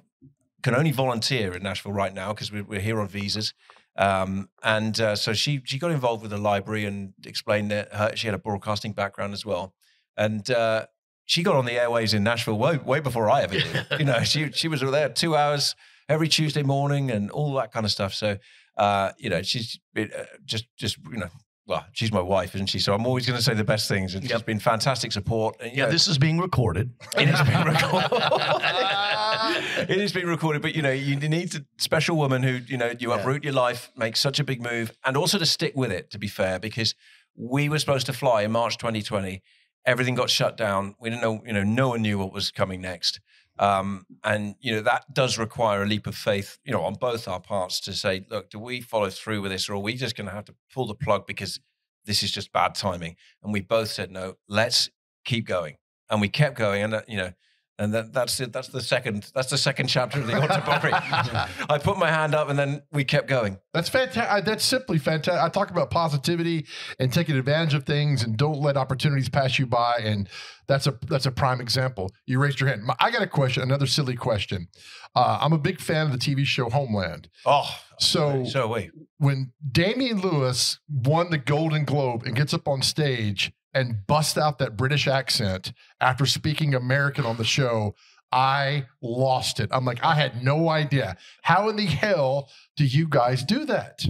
can 0.62 0.75
only 0.75 0.91
volunteer 0.91 1.53
in 1.55 1.63
Nashville 1.63 1.91
right 1.91 2.13
now 2.13 2.34
because 2.34 2.51
we're, 2.51 2.63
we're 2.63 2.79
here 2.79 3.01
on 3.01 3.07
visas. 3.07 3.53
Um, 3.97 4.49
and 4.63 4.99
uh, 4.99 5.15
so 5.15 5.34
she 5.34 5.62
she 5.65 5.77
got 5.77 5.91
involved 5.91 6.21
with 6.21 6.32
the 6.32 6.38
library 6.38 6.86
and 6.86 7.13
explained 7.25 7.71
that 7.71 7.93
her, 7.93 8.15
she 8.15 8.27
had 8.27 8.34
a 8.34 8.39
broadcasting 8.39 8.93
background 8.93 9.34
as 9.34 9.45
well. 9.45 9.73
And 10.17 10.49
uh, 10.49 10.88
she 11.25 11.43
got 11.43 11.56
on 11.56 11.65
the 11.65 11.73
airways 11.73 12.13
in 12.13 12.23
Nashville 12.23 12.58
way, 12.58 12.77
way 12.77 12.99
before 12.99 13.30
I 13.30 13.43
ever 13.43 13.56
did. 13.56 13.86
you 13.99 14.06
know, 14.06 14.21
she 14.23 14.51
she 14.51 14.67
was 14.67 14.82
there 14.82 15.10
two 15.10 15.36
hours 15.36 15.75
every 16.08 16.27
Tuesday 16.27 16.63
morning 16.63 17.12
and 17.12 17.32
all 17.32 17.54
that 17.56 17.71
kind 17.71 17.86
of 17.86 17.91
stuff. 17.91 18.13
So, 18.13 18.38
uh, 18.77 19.12
you 19.17 19.30
know, 19.30 19.41
she's 19.41 19.80
uh, 19.97 20.06
just 20.45 20.67
just 20.77 20.97
you 21.12 21.17
know 21.17 21.30
well, 21.67 21.86
she's 21.93 22.12
my 22.12 22.21
wife, 22.21 22.56
isn't 22.56 22.67
she? 22.67 22.80
So 22.80 22.93
I'm 22.93 23.06
always 23.06 23.25
going 23.25 23.38
to 23.38 23.43
say 23.43 23.54
the 23.54 23.63
best 23.63 23.88
things. 23.88 24.15
And 24.15 24.23
yep. 24.23 24.32
she's 24.32 24.43
been 24.43 24.60
fantastic 24.60 25.12
support. 25.12 25.56
And, 25.62 25.75
yeah, 25.75 25.86
know, 25.86 25.91
this 25.91 26.08
is 26.08 26.17
being 26.17 26.38
recorded. 26.39 26.91
It 27.17 27.30
has 27.30 27.47
been 27.47 27.65
recorded. 27.65 28.10
it 29.89 30.00
has 30.00 30.13
been 30.13 30.28
recorded, 30.28 30.62
but 30.62 30.76
you 30.76 30.82
know, 30.82 30.91
you 30.91 31.15
need 31.15 31.56
a 31.56 31.65
special 31.78 32.17
woman 32.17 32.44
who, 32.44 32.60
you 32.67 32.78
know, 32.78 32.94
you 33.00 33.10
yeah. 33.10 33.20
uproot 33.20 33.44
your 33.44 33.54
life, 33.54 33.91
make 33.96 34.15
such 34.15 34.39
a 34.39 34.44
big 34.44 34.62
move, 34.62 34.91
and 35.06 35.15
also 35.15 35.38
to 35.38 35.46
stick 35.46 35.74
with 35.76 35.91
it, 35.91 36.12
to 36.12 36.20
be 36.20 36.28
fair, 36.28 36.60
because 36.60 36.96
we 37.36 37.70
were 37.70 37.80
supposed 37.80 38.06
to 38.08 38.13
fly 38.13 38.44
in 38.44 38.52
March 38.52 38.78
2020. 38.78 39.41
Everything 39.86 40.13
got 40.13 40.30
shut 40.30 40.58
down. 40.58 40.96
We 41.00 41.10
didn't 41.10 41.22
know, 41.24 41.41
you 41.46 41.54
know, 41.54 41.63
no 41.63 41.89
one 41.89 42.02
knew 42.02 42.20
what 42.20 42.34
was 42.34 42.52
coming 42.52 42.82
next. 42.82 43.20
Um, 43.60 44.06
and 44.24 44.56
you 44.60 44.72
know 44.72 44.82
that 44.82 45.13
does 45.13 45.38
require 45.38 45.84
a 45.84 45.86
leap 45.86 46.08
of 46.08 46.15
faith, 46.15 46.58
you 46.63 46.72
know, 46.72 46.82
on 46.82 46.96
both 46.96 47.28
our 47.28 47.39
parts 47.39 47.80
to 47.82 47.94
say, 47.94 48.26
look, 48.30 48.50
do 48.50 48.58
we 48.58 48.82
follow 48.82 49.10
through 49.10 49.41
with 49.41 49.52
this, 49.52 49.70
or 49.70 49.74
are 49.76 49.80
we 49.80 49.94
just 49.94 50.15
going 50.15 50.28
to 50.28 50.34
have 50.34 50.46
to 50.46 50.56
pull 50.74 50.88
the 50.88 50.96
plug 50.96 51.28
because 51.28 51.60
this 52.06 52.24
is 52.24 52.32
just 52.32 52.52
bad 52.52 52.74
timing? 52.74 53.17
And 53.44 53.54
we 53.54 53.62
both 53.62 53.89
said, 53.89 54.10
no, 54.10 54.38
let's 54.48 54.89
keep 55.26 55.46
going, 55.46 55.76
and 56.10 56.22
we 56.22 56.28
kept 56.28 56.58
going, 56.58 56.82
and 56.82 56.94
uh, 56.96 57.02
you 57.08 57.17
know, 57.17 57.34
and 57.82 57.94
that, 57.96 58.13
that's 58.13 58.39
it. 58.39 58.54
That's 58.54 58.67
the 58.67 58.82
second. 58.82 59.32
That's 59.34 59.50
the 59.50 59.58
second 59.58 59.88
chapter 59.88 60.20
of 60.20 60.28
the 60.28 60.36
autobiography. 60.36 60.94
I 61.70 61.80
put 61.80 61.98
my 61.98 62.10
hand 62.10 62.36
up, 62.36 62.50
and 62.50 62.58
then 62.58 62.84
we 62.91 63.04
kept 63.04 63.28
going. 63.28 63.58
That's 63.74 63.89
fantastic. 63.89 64.46
That's 64.46 64.63
simply 64.63 65.00
fantastic. 65.00 65.41
I 65.41 65.50
talk 65.50 65.72
about 65.72 65.89
positivity 65.89 66.67
and 67.00 67.12
taking 67.12 67.36
advantage 67.36 67.74
of 67.74 67.86
things, 67.86 68.24
and 68.24 68.38
don't 68.38 68.60
let 68.60 68.78
opportunities 68.78 69.30
pass 69.30 69.58
you 69.58 69.65
by. 69.65 69.96
And 70.04 70.30
that's 70.67 70.86
a 70.86 70.98
that's 71.08 71.26
a 71.26 71.32
prime 71.32 71.60
example. 71.60 72.12
You 72.28 72.39
raised 72.39 72.60
your 72.60 72.70
hand. 72.70 72.84
I 73.00 73.10
got 73.10 73.24
a 73.24 73.28
question. 73.28 73.63
Another 73.63 73.88
silly 73.88 74.15
question. 74.15 74.67
Uh, 75.15 75.39
I'm 75.41 75.52
a 75.52 75.58
big 75.58 75.82
fan 75.82 76.06
of 76.06 76.12
the 76.12 76.20
TV 76.20 76.46
show 76.46 76.70
Homeland. 76.70 77.30
Oh, 77.48 77.76
so 78.00 78.46
so 78.46 78.67
wait. 78.67 78.91
When 79.17 79.54
Damian 79.72 80.22
Lewis 80.22 80.80
won 80.88 81.32
the 81.32 81.39
Golden 81.39 81.84
Globe 81.86 82.24
and 82.28 82.36
gets 82.36 82.54
up 82.54 82.67
on 82.67 82.84
stage 82.84 83.52
and 83.73 84.05
bust 84.07 84.38
out 84.38 84.60
that 84.60 84.75
British 84.77 85.07
accent 85.07 85.73
after 85.99 86.25
speaking 86.25 86.73
American 86.73 87.25
on 87.25 87.38
the 87.38 87.43
show, 87.43 87.95
I 88.31 88.86
lost 89.01 89.60
it. 89.60 89.69
I'm 89.71 89.86
like, 89.86 90.03
I 90.03 90.15
had 90.15 90.43
no 90.43 90.69
idea. 90.69 91.17
How 91.41 91.69
in 91.69 91.75
the 91.75 91.86
hell 91.86 92.49
do 92.77 92.86
you 92.86 93.07
guys 93.07 93.43
do 93.43 93.65
that? 93.65 94.05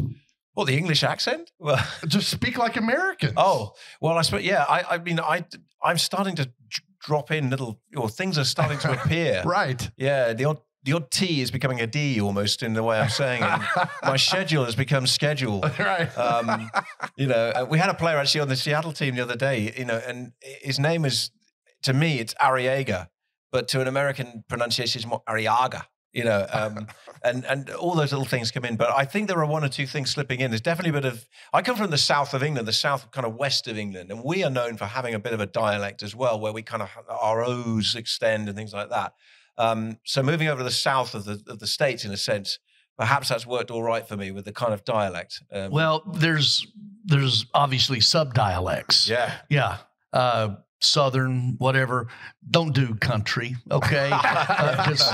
Well, 0.55 0.65
the 0.65 0.77
English 0.77 1.03
accent? 1.03 1.51
Well, 1.59 1.83
just 2.07 2.29
speak 2.29 2.57
like 2.57 2.75
Americans. 2.77 3.33
Oh, 3.37 3.73
well, 4.01 4.17
I 4.17 4.21
suppose, 4.21 4.43
yeah. 4.43 4.65
I, 4.67 4.95
I 4.95 4.97
mean, 4.97 5.19
I, 5.19 5.45
I'm 5.83 5.97
starting 5.97 6.35
to 6.35 6.51
drop 6.99 7.31
in 7.31 7.49
little, 7.49 7.79
or 7.95 8.09
things 8.09 8.37
are 8.37 8.43
starting 8.43 8.77
to 8.79 8.91
appear. 9.01 9.41
right. 9.45 9.89
Yeah. 9.97 10.33
The 10.33 10.45
odd 10.45 10.59
the 10.83 10.93
odd 10.93 11.11
T 11.11 11.41
is 11.41 11.51
becoming 11.51 11.79
a 11.79 11.87
D 11.87 12.19
almost 12.19 12.63
in 12.63 12.73
the 12.73 12.83
way 12.83 12.99
I'm 12.99 13.09
saying 13.09 13.43
it. 13.43 13.89
My 14.03 14.17
schedule 14.17 14.65
has 14.65 14.75
become 14.75 15.07
schedule. 15.07 15.63
Right. 15.81 16.15
Um, 16.17 16.69
you 17.15 17.25
know, 17.25 17.49
uh, 17.49 17.65
we 17.67 17.79
had 17.79 17.89
a 17.89 17.93
player 17.93 18.17
actually 18.17 18.41
on 18.41 18.49
the 18.49 18.55
Seattle 18.55 18.93
team 18.93 19.15
the 19.15 19.21
other 19.21 19.35
day, 19.35 19.73
you 19.75 19.85
know, 19.85 19.99
and 20.05 20.33
his 20.41 20.79
name 20.79 21.05
is, 21.05 21.31
to 21.83 21.93
me, 21.93 22.19
it's 22.19 22.35
Ariaga, 22.35 23.07
but 23.51 23.67
to 23.69 23.81
an 23.81 23.87
American 23.87 24.43
pronunciation, 24.47 24.99
it's 24.99 25.07
more 25.07 25.23
Arriaga. 25.27 25.85
You 26.13 26.25
know, 26.25 26.45
um, 26.51 26.87
and 27.23 27.45
and 27.45 27.69
all 27.71 27.95
those 27.95 28.11
little 28.11 28.25
things 28.25 28.51
come 28.51 28.65
in, 28.65 28.75
but 28.75 28.91
I 28.95 29.05
think 29.05 29.27
there 29.27 29.39
are 29.39 29.45
one 29.45 29.63
or 29.63 29.69
two 29.69 29.87
things 29.87 30.11
slipping 30.11 30.41
in. 30.41 30.51
There's 30.51 30.61
definitely 30.61 30.97
a 30.97 31.01
bit 31.01 31.05
of. 31.05 31.25
I 31.53 31.61
come 31.61 31.77
from 31.77 31.89
the 31.89 31.97
south 31.97 32.33
of 32.33 32.43
England, 32.43 32.67
the 32.67 32.73
south 32.73 33.11
kind 33.11 33.25
of 33.25 33.35
west 33.35 33.67
of 33.67 33.77
England, 33.77 34.11
and 34.11 34.23
we 34.23 34.43
are 34.43 34.49
known 34.49 34.77
for 34.77 34.85
having 34.85 35.13
a 35.13 35.19
bit 35.19 35.33
of 35.33 35.39
a 35.39 35.45
dialect 35.45 36.03
as 36.03 36.13
well, 36.13 36.39
where 36.39 36.51
we 36.51 36.63
kind 36.63 36.83
of 36.83 36.89
our 37.09 37.43
O's 37.43 37.95
extend 37.95 38.49
and 38.49 38.57
things 38.57 38.73
like 38.73 38.89
that. 38.89 39.13
Um, 39.57 39.97
so 40.05 40.23
moving 40.23 40.47
over 40.47 40.59
to 40.59 40.63
the 40.63 40.71
south 40.71 41.13
of 41.13 41.25
the 41.25 41.41
of 41.47 41.59
the 41.59 41.67
states, 41.67 42.05
in 42.05 42.11
a 42.11 42.17
sense, 42.17 42.59
perhaps 42.97 43.29
that's 43.29 43.45
worked 43.45 43.71
all 43.71 43.83
right 43.83 44.07
for 44.07 44.17
me 44.17 44.31
with 44.31 44.45
the 44.45 44.53
kind 44.53 44.73
of 44.73 44.83
dialect. 44.85 45.41
Um, 45.51 45.71
well, 45.71 46.03
there's 46.13 46.65
there's 47.05 47.45
obviously 47.53 47.99
sub 47.99 48.33
dialects. 48.33 49.09
Yeah, 49.09 49.33
yeah. 49.49 49.77
Uh, 50.13 50.55
southern, 50.81 51.55
whatever. 51.57 52.07
Don't 52.49 52.73
do 52.73 52.95
country, 52.95 53.55
okay? 53.69 54.09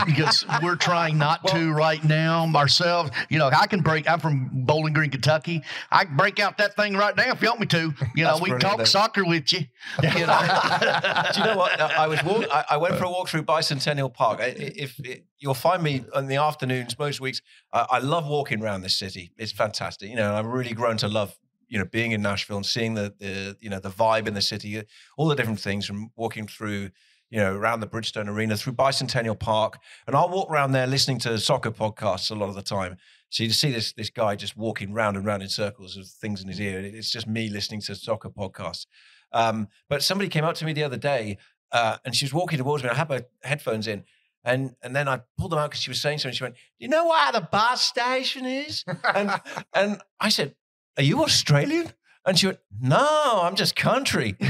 Because 0.05 0.45
uh, 0.47 0.59
we're 0.63 0.75
trying 0.75 1.17
not 1.17 1.43
well, 1.43 1.53
to 1.53 1.71
right 1.71 2.03
now 2.03 2.49
ourselves. 2.55 3.11
You 3.29 3.37
know, 3.37 3.47
I 3.47 3.67
can 3.67 3.81
break. 3.81 4.09
I'm 4.09 4.19
from 4.19 4.49
Bowling 4.65 4.93
Green, 4.93 5.09
Kentucky. 5.09 5.61
I 5.91 6.05
can 6.05 6.15
break 6.15 6.39
out 6.39 6.57
that 6.57 6.75
thing 6.75 6.95
right 6.95 7.15
now 7.15 7.31
if 7.31 7.41
you 7.41 7.49
want 7.49 7.59
me 7.59 7.67
to. 7.67 7.93
You 8.15 8.23
know, 8.23 8.37
we 8.41 8.49
can 8.49 8.59
talk 8.59 8.85
soccer 8.87 9.25
with 9.25 9.51
you. 9.51 9.59
you 10.01 10.25
know? 10.25 10.39
do 11.33 11.39
you 11.39 11.45
know 11.45 11.57
what? 11.57 11.79
I 11.79 12.07
was 12.07 12.23
walk, 12.23 12.45
I, 12.51 12.65
I, 12.71 12.77
went 12.77 12.95
for 12.95 13.03
a 13.03 13.09
walk 13.09 13.27
through 13.27 13.43
Bicentennial 13.43 14.13
Park. 14.13 14.39
If, 14.41 14.99
if 14.99 15.21
you'll 15.39 15.53
find 15.53 15.83
me 15.83 16.03
in 16.15 16.27
the 16.27 16.37
afternoons 16.37 16.97
most 16.97 17.19
weeks, 17.19 17.41
I 17.73 17.99
love 17.99 18.27
walking 18.27 18.63
around 18.63 18.81
this 18.81 18.95
city. 18.95 19.31
It's 19.37 19.51
fantastic. 19.51 20.09
You 20.09 20.15
know, 20.15 20.33
I've 20.33 20.45
really 20.45 20.73
grown 20.73 20.97
to 20.97 21.07
love 21.07 21.37
you 21.67 21.77
know 21.77 21.85
being 21.85 22.11
in 22.11 22.21
Nashville 22.21 22.57
and 22.57 22.65
seeing 22.65 22.93
the 22.93 23.13
the 23.19 23.57
you 23.59 23.69
know 23.69 23.79
the 23.79 23.89
vibe 23.89 24.27
in 24.27 24.33
the 24.33 24.41
city, 24.41 24.81
all 25.17 25.27
the 25.27 25.35
different 25.35 25.59
things 25.59 25.85
from 25.85 26.11
walking 26.15 26.47
through 26.47 26.89
you 27.29 27.39
know 27.39 27.55
around 27.55 27.79
the 27.79 27.87
Bridgestone 27.87 28.29
Arena 28.29 28.57
through 28.57 28.73
Bicentennial 28.73 29.37
Park, 29.37 29.79
and 30.05 30.15
I'll 30.15 30.29
walk 30.29 30.49
around 30.49 30.71
there 30.71 30.87
listening 30.87 31.19
to 31.19 31.37
soccer 31.39 31.71
podcasts 31.71 32.31
a 32.31 32.35
lot 32.35 32.49
of 32.49 32.55
the 32.55 32.61
time. 32.61 32.97
So 33.29 33.43
you 33.43 33.49
see 33.51 33.71
this 33.71 33.93
this 33.93 34.09
guy 34.09 34.35
just 34.35 34.55
walking 34.55 34.93
round 34.93 35.17
and 35.17 35.25
round 35.25 35.43
in 35.43 35.49
circles 35.49 35.97
with 35.97 36.07
things 36.07 36.41
in 36.41 36.47
his 36.47 36.59
ear. 36.59 36.79
It's 36.79 37.11
just 37.11 37.27
me 37.27 37.49
listening 37.49 37.81
to 37.81 37.95
soccer 37.95 38.29
podcasts. 38.29 38.85
Um, 39.33 39.67
but 39.89 40.03
somebody 40.03 40.29
came 40.29 40.45
up 40.45 40.55
to 40.55 40.65
me 40.65 40.73
the 40.73 40.83
other 40.83 40.97
day, 40.97 41.37
uh, 41.71 41.97
and 42.05 42.15
she 42.15 42.25
was 42.25 42.33
walking 42.33 42.57
towards 42.57 42.83
me. 42.83 42.89
I 42.89 42.93
had 42.93 43.09
my 43.09 43.25
headphones 43.43 43.87
in, 43.87 44.05
and 44.43 44.75
and 44.81 44.95
then 44.95 45.09
I 45.09 45.21
pulled 45.37 45.51
them 45.51 45.59
out 45.59 45.71
because 45.71 45.81
she 45.81 45.89
was 45.91 45.99
saying 45.99 46.19
something. 46.19 46.35
She 46.35 46.43
went, 46.43 46.55
"Do 46.55 46.85
you 46.85 46.87
know 46.87 47.07
where 47.07 47.31
the 47.33 47.41
bus 47.41 47.81
station 47.81 48.45
is?" 48.45 48.85
and 49.13 49.31
and 49.73 50.01
I 50.19 50.29
said, 50.29 50.55
are 50.97 51.03
you 51.03 51.23
Australian? 51.23 51.91
And 52.27 52.37
she 52.37 52.47
went, 52.47 52.59
No, 52.81 53.41
I'm 53.41 53.55
just 53.55 53.75
country. 53.77 54.35
so 54.41 54.49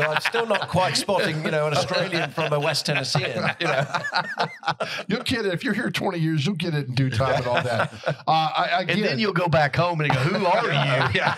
I'm 0.00 0.20
still 0.20 0.46
not 0.46 0.68
quite 0.68 0.96
spotting, 0.96 1.44
you 1.44 1.50
know, 1.50 1.66
an 1.66 1.74
Australian 1.74 2.30
from 2.30 2.52
a 2.52 2.60
West 2.60 2.86
Tennessean. 2.86 3.44
You 3.60 3.66
know, 3.66 3.84
you'll 5.08 5.22
get 5.24 5.46
it 5.46 5.52
if 5.52 5.64
you're 5.64 5.74
here 5.74 5.90
20 5.90 6.18
years. 6.18 6.46
You'll 6.46 6.54
get 6.54 6.74
it 6.74 6.86
in 6.86 6.94
due 6.94 7.10
time 7.10 7.36
and 7.36 7.46
all 7.46 7.62
that. 7.62 7.92
Uh, 8.26 8.50
I, 8.54 8.82
again, 8.82 8.98
and 8.98 9.06
then 9.06 9.18
you'll 9.18 9.32
go 9.32 9.48
back 9.48 9.74
home 9.74 10.00
and 10.00 10.12
go, 10.12 10.18
"Who 10.18 10.46
are 10.46 10.66
you?" 10.66 10.70
yeah. 11.14 11.34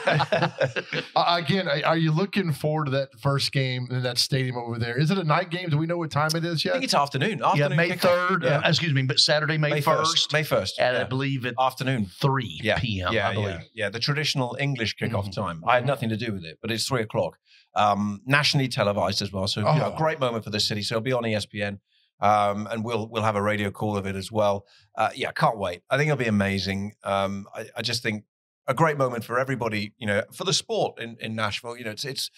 uh, 1.17 1.41
again, 1.43 1.69
are 1.69 1.97
you 1.97 2.12
looking 2.12 2.53
forward 2.53 2.87
to 2.87 2.91
that 2.93 3.19
first 3.19 3.53
game 3.53 3.87
in 3.91 4.03
that 4.03 4.19
stadium 4.19 4.57
over 4.57 4.79
there? 4.79 4.99
Is 4.99 5.11
it 5.11 5.17
a 5.17 5.25
night 5.25 5.49
game? 5.49 5.71
Do 5.71 5.79
we 5.79 5.87
know 5.87 5.97
what 5.97 6.11
time 6.11 6.31
it 6.35 6.45
is 6.45 6.65
yet? 6.65 6.73
I 6.73 6.75
think 6.75 6.85
it's 6.85 6.95
afternoon. 6.95 7.43
afternoon 7.43 7.71
yeah, 7.71 7.77
May 7.77 7.93
third. 7.93 8.43
Yeah. 8.43 8.59
Uh, 8.59 8.69
excuse 8.69 8.93
me, 8.93 9.03
but 9.03 9.21
Saturday, 9.21 9.57
May 9.59 9.81
first. 9.81 10.33
May 10.33 10.43
first. 10.43 10.79
And 10.79 10.97
yeah. 10.97 11.03
I 11.03 11.05
believe 11.05 11.47
at 11.47 11.55
afternoon 11.59 12.07
three 12.07 12.61
yeah. 12.62 12.79
p.m. 12.79 13.12
Yeah, 13.12 13.29
I 13.29 13.35
believe. 13.35 13.49
Yeah, 13.49 13.61
yeah. 13.75 13.91
The 13.91 14.01
traditional 14.01 14.41
English 14.59 14.96
kickoff 14.96 15.28
mm-hmm. 15.28 15.40
time. 15.40 15.62
I 15.66 15.74
had 15.74 15.87
nothing 15.87 16.09
to 16.11 16.16
do 16.16 16.33
with 16.33 16.44
it, 16.44 16.59
but 16.61 16.70
it's 16.70 16.87
three 16.87 17.02
o'clock. 17.02 17.38
Um, 17.74 18.20
nationally 18.26 18.68
televised 18.68 19.22
as 19.22 19.33
well. 19.33 19.46
So 19.46 19.64
oh. 19.66 19.72
you 19.74 19.81
know, 19.81 19.92
a 19.92 19.96
great 19.96 20.20
moment 20.20 20.44
for 20.44 20.50
the 20.50 20.61
city. 20.61 20.83
So 20.83 20.96
it'll 20.96 21.05
be 21.05 21.12
on 21.12 21.22
ESPN. 21.22 21.78
Um, 22.20 22.68
and 22.70 22.85
we'll 22.85 23.09
we'll 23.09 23.24
have 23.24 23.35
a 23.35 23.42
radio 23.42 23.72
call 23.72 23.96
of 23.96 24.07
it 24.07 24.14
as 24.14 24.31
well. 24.31 24.64
Uh, 24.96 25.11
yeah, 25.14 25.33
can't 25.33 25.59
wait. 25.59 25.83
I 25.90 25.96
think 25.96 26.09
it'll 26.09 26.18
be 26.18 26.28
amazing. 26.28 26.92
Um, 27.02 27.48
I, 27.52 27.66
I, 27.76 27.83
just 27.83 28.00
think 28.05 28.22
a 28.68 28.74
great 28.74 28.96
moment 28.96 29.24
for 29.24 29.40
everybody. 29.40 29.92
You 29.98 30.07
know, 30.07 30.22
for 30.33 30.44
the 30.44 30.52
sport 30.52 31.00
in, 31.00 31.16
in 31.20 31.35
Nashville. 31.35 31.76
You 31.76 31.85
know, 31.85 31.90
it's 31.90 32.05
it's 32.05 32.31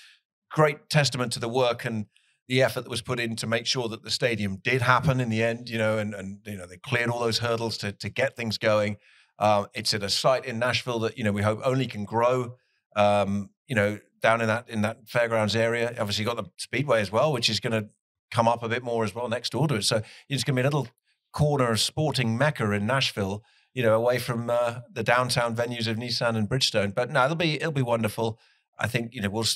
great 0.50 0.88
testament 0.88 1.32
to 1.34 1.40
the 1.40 1.50
work 1.50 1.84
and 1.84 2.06
the 2.48 2.62
effort 2.62 2.82
that 2.82 2.90
was 2.90 3.02
put 3.02 3.20
in 3.20 3.36
to 3.36 3.46
make 3.46 3.66
sure 3.66 3.88
that 3.88 4.02
the 4.02 4.10
stadium 4.10 4.56
did 4.56 4.80
happen 4.80 5.20
in 5.20 5.28
the 5.28 5.42
end. 5.42 5.68
You 5.68 5.76
know, 5.76 5.98
and 5.98 6.14
and 6.14 6.38
you 6.46 6.56
know 6.56 6.66
they 6.66 6.78
cleared 6.78 7.10
all 7.10 7.20
those 7.20 7.40
hurdles 7.40 7.76
to 7.78 7.92
to 7.92 8.08
get 8.08 8.36
things 8.36 8.56
going. 8.56 8.96
Uh, 9.38 9.66
it's 9.74 9.92
at 9.94 10.02
a 10.02 10.10
site 10.10 10.44
in 10.44 10.58
Nashville 10.58 11.00
that 11.00 11.18
you 11.18 11.24
know 11.24 11.32
we 11.32 11.42
hope 11.42 11.60
only 11.64 11.86
can 11.86 12.04
grow. 12.04 12.56
Um, 12.96 13.50
you 13.66 13.74
know, 13.74 13.98
down 14.24 14.40
in 14.40 14.46
that 14.48 14.68
in 14.68 14.82
that 14.82 15.08
fairgrounds 15.08 15.54
area. 15.54 15.94
Obviously, 15.98 16.24
got 16.24 16.36
the 16.36 16.50
speedway 16.56 17.00
as 17.00 17.12
well, 17.12 17.32
which 17.32 17.48
is 17.48 17.60
going 17.60 17.72
to 17.72 17.88
come 18.30 18.48
up 18.48 18.62
a 18.62 18.68
bit 18.68 18.82
more 18.82 19.04
as 19.04 19.14
well 19.14 19.28
next 19.28 19.52
door 19.52 19.68
to 19.68 19.76
it. 19.76 19.84
So 19.84 20.02
it's 20.28 20.44
going 20.44 20.56
to 20.56 20.62
be 20.62 20.66
a 20.66 20.70
little 20.70 20.88
corner 21.32 21.70
of 21.70 21.80
sporting 21.80 22.38
mecca 22.38 22.70
in 22.72 22.86
Nashville. 22.86 23.42
You 23.74 23.82
know, 23.82 23.94
away 23.94 24.18
from 24.18 24.50
uh, 24.50 24.80
the 24.90 25.02
downtown 25.02 25.56
venues 25.56 25.88
of 25.88 25.96
Nissan 25.96 26.36
and 26.36 26.48
Bridgestone. 26.48 26.94
But 26.94 27.10
no, 27.10 27.24
it'll 27.24 27.36
be 27.36 27.54
it'll 27.54 27.72
be 27.72 27.82
wonderful. 27.82 28.38
I 28.78 28.88
think 28.88 29.14
you 29.14 29.20
know 29.20 29.30
we'll 29.30 29.46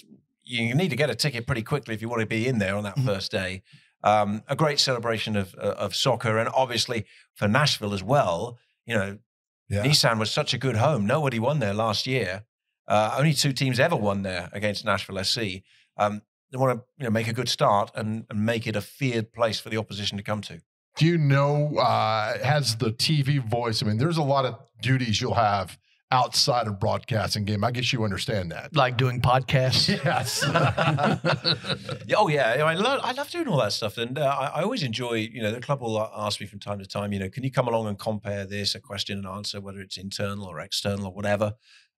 you 0.45 0.75
need 0.75 0.91
to 0.91 0.97
get 0.97 1.11
a 1.11 1.15
ticket 1.15 1.47
pretty 1.47 1.63
quickly 1.63 1.95
if 1.95 2.03
you 2.03 2.09
want 2.09 2.21
to 2.21 2.27
be 2.27 2.47
in 2.47 2.59
there 2.59 2.75
on 2.75 2.85
that 2.85 2.97
mm-hmm. 2.97 3.07
first 3.07 3.31
day. 3.31 3.63
Um, 4.03 4.43
a 4.49 4.57
great 4.57 4.81
celebration 4.81 5.37
of 5.37 5.55
uh, 5.57 5.75
of 5.79 5.95
soccer, 5.95 6.37
and 6.37 6.49
obviously 6.49 7.07
for 7.35 7.49
Nashville 7.49 7.95
as 7.95 8.03
well. 8.03 8.59
You 8.85 8.95
know, 8.95 9.19
yeah. 9.69 9.85
Nissan 9.85 10.19
was 10.19 10.31
such 10.31 10.55
a 10.55 10.59
good 10.59 10.77
home. 10.77 11.07
Nobody 11.07 11.39
won 11.39 11.59
there 11.59 11.75
last 11.75 12.07
year. 12.07 12.45
Uh, 12.87 13.15
only 13.19 13.35
two 13.35 13.53
teams 13.53 13.79
ever 13.79 13.97
won 13.97 14.23
there 14.23 14.49
against 14.53 14.85
Nashville 14.85 15.23
SC. 15.23 15.63
Um, 15.99 16.23
they 16.51 16.59
want 16.59 16.79
to 16.79 16.85
you 16.97 17.05
know, 17.05 17.11
make 17.11 17.29
a 17.29 17.33
good 17.33 17.49
start 17.49 17.91
and, 17.95 18.25
and, 18.31 18.47
make 18.47 18.67
it 18.67 18.75
a 18.75 18.81
feared 18.81 19.33
place 19.33 19.61
for 19.61 19.69
the 19.69 19.77
opposition 19.77 20.17
to 20.17 20.25
come 20.25 20.41
to. 20.43 20.61
Do 20.97 21.05
you 21.05 21.19
know, 21.19 21.77
uh, 21.77 22.43
has 22.43 22.77
the 22.77 22.91
TV 22.93 23.39
voice? 23.47 23.83
I 23.83 23.87
mean, 23.87 23.99
there's 23.99 24.17
a 24.17 24.23
lot 24.23 24.47
of 24.47 24.59
duties 24.81 25.21
you'll 25.21 25.35
have 25.35 25.79
outside 26.11 26.67
of 26.67 26.81
broadcasting 26.81 27.45
game. 27.45 27.63
I 27.63 27.71
guess 27.71 27.93
you 27.93 28.03
understand 28.03 28.51
that. 28.53 28.75
Like 28.75 28.97
doing 28.97 29.21
podcasts. 29.21 29.89
Yes. 30.09 30.43
oh 32.17 32.29
yeah, 32.29 32.65
I 32.65 32.75
love 32.75 33.01
I 33.03 33.13
love 33.13 33.31
doing 33.31 33.49
all 33.49 33.59
that 33.59 33.73
stuff, 33.73 33.99
and 33.99 34.19
uh, 34.19 34.23
I, 34.23 34.61
I, 34.61 34.63
always 34.63 34.83
enjoy. 34.83 35.15
You 35.15 35.43
know, 35.43 35.51
the 35.51 35.61
club 35.61 35.81
will 35.81 36.01
ask 36.01 36.41
me 36.41 36.47
from 36.47 36.61
time 36.61 36.79
to 36.79 36.87
time. 36.87 37.13
You 37.13 37.19
know, 37.19 37.29
can 37.29 37.43
you 37.43 37.51
come 37.51 37.69
along 37.69 37.89
and 37.89 37.99
compare 37.99 38.47
this, 38.47 38.75
a 38.75 38.81
question 38.81 39.19
and 39.19 39.27
answer, 39.27 39.61
whether 39.61 39.81
it's 39.81 39.97
internal 39.97 40.47
or 40.47 40.61
external 40.61 41.07
or 41.07 41.13
whatever. 41.13 41.55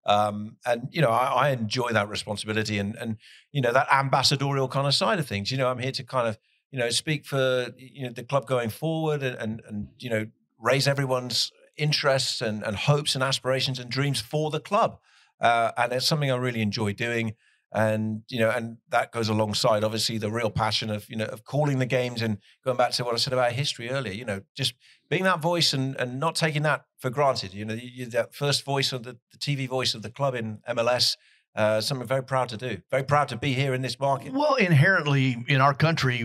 Um, 0.07 0.57
and 0.65 0.89
you 0.91 1.03
know, 1.03 1.11
I, 1.11 1.49
I, 1.49 1.51
enjoy 1.51 1.91
that 1.91 2.09
responsibility 2.09 2.79
and 2.79 2.97
and 2.97 3.17
you 3.53 3.61
know 3.61 3.73
that 3.73 3.87
ambassadorial 3.93 4.69
kind 4.69 4.87
of 4.87 4.95
side 4.95 5.19
of 5.19 5.27
things. 5.27 5.51
You 5.51 5.59
know, 5.59 5.69
I'm 5.69 5.79
here 5.79 5.93
to 5.93 6.05
kind 6.05 6.27
of 6.27 6.39
you 6.71 6.79
know 6.79 6.91
speak 6.91 7.27
for 7.27 7.69
you 7.77 8.07
know 8.07 8.13
the 8.13 8.25
club 8.25 8.47
going 8.47 8.71
forward 8.71 9.23
and 9.23 9.37
and, 9.37 9.63
and 9.69 9.89
you 9.99 10.09
know 10.09 10.27
raise 10.59 10.89
everyone's 10.89 11.53
interests 11.81 12.41
and, 12.41 12.63
and 12.63 12.77
hopes 12.77 13.15
and 13.15 13.25
aspirations 13.25 13.79
and 13.79 13.91
dreams 13.91 14.21
for 14.21 14.51
the 14.51 14.61
club. 14.61 14.99
Uh, 15.41 15.73
and 15.77 15.93
it's 15.93 16.07
something 16.07 16.31
I 16.31 16.37
really 16.37 16.63
enjoy 16.63 16.93
doing. 16.93 17.35
and 17.73 18.23
you 18.29 18.39
know, 18.41 18.51
and 18.51 18.79
that 18.89 19.13
goes 19.13 19.29
alongside 19.29 19.85
obviously 19.85 20.19
the 20.19 20.31
real 20.31 20.51
passion 20.51 20.91
of 20.91 21.09
you 21.09 21.17
know 21.17 21.27
of 21.27 21.45
calling 21.45 21.79
the 21.79 21.87
games 21.87 22.21
and 22.21 22.39
going 22.65 22.77
back 22.77 22.91
to 22.93 23.05
what 23.05 23.15
I 23.15 23.19
said 23.19 23.33
about 23.33 23.53
history 23.53 23.91
earlier. 23.91 24.13
You 24.13 24.25
know, 24.25 24.41
just 24.57 24.75
being 25.09 25.25
that 25.25 25.41
voice 25.41 25.73
and 25.73 25.97
and 25.97 26.19
not 26.19 26.35
taking 26.35 26.63
that 26.63 26.85
for 26.99 27.11
granted. 27.11 27.55
You 27.55 27.65
know, 27.65 27.75
you're 27.75 28.09
that 28.09 28.35
first 28.35 28.65
voice 28.65 28.93
of 28.93 29.05
the, 29.05 29.19
the 29.33 29.39
TV 29.39 29.69
voice 29.69 29.95
of 29.95 30.03
the 30.03 30.11
club 30.11 30.35
in 30.35 30.59
MLS. 30.69 31.17
Uh, 31.57 31.81
something 31.81 32.07
very 32.07 32.23
proud 32.23 32.49
to 32.49 32.57
do. 32.57 32.81
Very 32.93 33.03
proud 33.03 33.29
to 33.29 33.37
be 33.37 33.55
here 33.55 33.75
in 33.75 33.83
this 33.83 33.99
market. 33.99 34.33
Well, 34.33 34.55
inherently 34.55 35.45
in 35.49 35.61
our 35.61 35.75
country, 35.75 36.25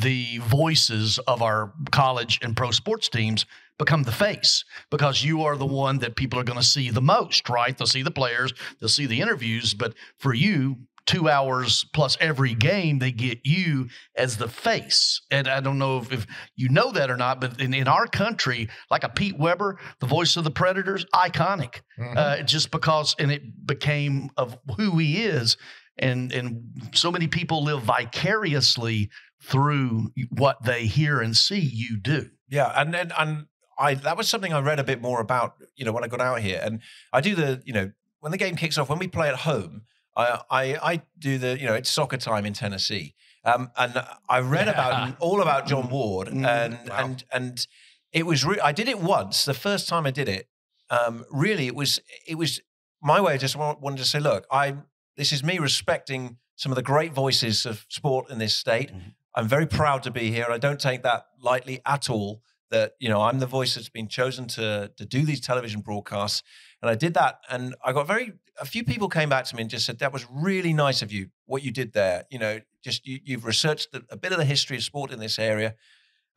the 0.00 0.38
voices 0.38 1.20
of 1.20 1.40
our 1.40 1.72
college 1.92 2.40
and 2.42 2.56
pro 2.56 2.72
sports 2.72 3.08
teams 3.08 3.46
become 3.80 4.02
the 4.04 4.12
face 4.12 4.64
because 4.90 5.24
you 5.24 5.42
are 5.42 5.56
the 5.56 5.66
one 5.66 5.98
that 5.98 6.14
people 6.14 6.38
are 6.38 6.44
going 6.44 6.58
to 6.58 6.64
see 6.64 6.90
the 6.90 7.00
most, 7.00 7.48
right? 7.48 7.76
They'll 7.76 7.86
see 7.86 8.02
the 8.02 8.10
players, 8.10 8.52
they'll 8.78 8.88
see 8.88 9.06
the 9.06 9.20
interviews, 9.20 9.74
but 9.74 9.94
for 10.18 10.34
you, 10.34 10.76
two 11.06 11.30
hours 11.30 11.84
plus 11.94 12.16
every 12.20 12.54
game, 12.54 12.98
they 12.98 13.10
get 13.10 13.40
you 13.42 13.88
as 14.14 14.36
the 14.36 14.48
face. 14.48 15.22
And 15.30 15.48
I 15.48 15.60
don't 15.60 15.78
know 15.78 15.98
if, 15.98 16.12
if 16.12 16.26
you 16.56 16.68
know 16.68 16.92
that 16.92 17.10
or 17.10 17.16
not, 17.16 17.40
but 17.40 17.58
in, 17.58 17.72
in, 17.72 17.88
our 17.88 18.06
country, 18.06 18.68
like 18.90 19.02
a 19.02 19.08
Pete 19.08 19.38
Weber, 19.38 19.78
the 19.98 20.06
voice 20.06 20.36
of 20.36 20.44
the 20.44 20.50
Predators, 20.50 21.06
iconic, 21.14 21.80
mm-hmm. 21.98 22.16
uh, 22.16 22.42
just 22.42 22.70
because, 22.70 23.16
and 23.18 23.32
it 23.32 23.66
became 23.66 24.30
of 24.36 24.58
who 24.76 24.98
he 24.98 25.24
is. 25.24 25.56
And, 25.98 26.32
and 26.32 26.62
so 26.92 27.10
many 27.10 27.26
people 27.26 27.64
live 27.64 27.82
vicariously 27.82 29.10
through 29.42 30.12
what 30.28 30.62
they 30.64 30.84
hear 30.84 31.20
and 31.20 31.34
see 31.34 31.60
you 31.60 31.96
do. 31.96 32.28
Yeah, 32.50 32.72
and 32.76 32.92
then 32.92 33.12
and 33.16 33.46
I 33.80 33.94
that 33.94 34.16
was 34.16 34.28
something 34.28 34.52
I 34.52 34.60
read 34.60 34.78
a 34.78 34.84
bit 34.84 35.00
more 35.00 35.20
about, 35.20 35.56
you 35.74 35.84
know, 35.84 35.92
when 35.92 36.04
I 36.04 36.06
got 36.06 36.20
out 36.20 36.40
here. 36.40 36.60
And 36.62 36.80
I 37.12 37.20
do 37.20 37.34
the, 37.34 37.62
you 37.64 37.72
know, 37.72 37.90
when 38.20 38.30
the 38.30 38.38
game 38.38 38.54
kicks 38.54 38.76
off, 38.78 38.90
when 38.90 38.98
we 38.98 39.08
play 39.08 39.28
at 39.28 39.36
home, 39.36 39.82
I 40.16 40.40
I, 40.50 40.62
I 40.82 41.02
do 41.18 41.38
the, 41.38 41.58
you 41.58 41.66
know, 41.66 41.74
it's 41.74 41.90
soccer 41.90 42.18
time 42.18 42.44
in 42.44 42.52
Tennessee. 42.52 43.14
Um, 43.44 43.70
and 43.76 44.04
I 44.28 44.40
read 44.40 44.66
yeah. 44.66 44.72
about 44.72 45.16
all 45.20 45.40
about 45.40 45.66
John. 45.66 45.88
Ward, 45.88 46.28
mm, 46.28 46.46
and 46.46 46.78
wow. 46.88 46.96
and 46.98 47.24
and 47.32 47.66
it 48.12 48.26
was. 48.26 48.44
Re- 48.44 48.60
I 48.60 48.72
did 48.72 48.86
it 48.86 49.00
once. 49.00 49.46
The 49.46 49.54
first 49.54 49.88
time 49.88 50.04
I 50.04 50.10
did 50.10 50.28
it, 50.28 50.46
um, 50.90 51.24
really, 51.30 51.66
it 51.66 51.74
was 51.74 52.00
it 52.26 52.36
was 52.36 52.60
my 53.02 53.18
way. 53.18 53.32
I 53.32 53.38
just 53.38 53.56
wanted 53.56 53.96
to 53.96 54.04
say, 54.04 54.20
look, 54.20 54.46
I 54.50 54.76
this 55.16 55.32
is 55.32 55.42
me 55.42 55.58
respecting 55.58 56.36
some 56.56 56.70
of 56.70 56.76
the 56.76 56.82
great 56.82 57.14
voices 57.14 57.64
of 57.64 57.86
sport 57.88 58.30
in 58.30 58.38
this 58.38 58.54
state. 58.54 58.90
Mm-hmm. 58.90 59.08
I'm 59.34 59.48
very 59.48 59.66
proud 59.66 60.02
to 60.02 60.10
be 60.10 60.30
here. 60.30 60.46
I 60.50 60.58
don't 60.58 60.80
take 60.80 61.02
that 61.04 61.26
lightly 61.40 61.80
at 61.86 62.10
all 62.10 62.42
that 62.70 62.94
you 62.98 63.08
know 63.08 63.20
I'm 63.20 63.38
the 63.38 63.46
voice 63.46 63.74
that's 63.74 63.88
been 63.88 64.08
chosen 64.08 64.46
to 64.48 64.90
to 64.96 65.04
do 65.04 65.22
these 65.22 65.40
television 65.40 65.80
broadcasts, 65.80 66.42
and 66.82 66.90
I 66.90 66.94
did 66.94 67.14
that, 67.14 67.40
and 67.48 67.74
I 67.84 67.92
got 67.92 68.06
very 68.06 68.32
a 68.60 68.64
few 68.64 68.84
people 68.84 69.08
came 69.08 69.28
back 69.28 69.44
to 69.46 69.56
me 69.56 69.62
and 69.62 69.70
just 69.70 69.86
said 69.86 69.98
that 69.98 70.12
was 70.12 70.26
really 70.30 70.72
nice 70.72 71.02
of 71.02 71.12
you 71.12 71.30
what 71.46 71.62
you 71.62 71.70
did 71.70 71.92
there. 71.92 72.24
You 72.30 72.38
know, 72.38 72.60
just 72.82 73.06
you, 73.06 73.20
you've 73.24 73.44
researched 73.44 73.88
a 74.10 74.16
bit 74.16 74.32
of 74.32 74.38
the 74.38 74.44
history 74.44 74.76
of 74.76 74.82
sport 74.82 75.10
in 75.10 75.18
this 75.18 75.38
area, 75.38 75.74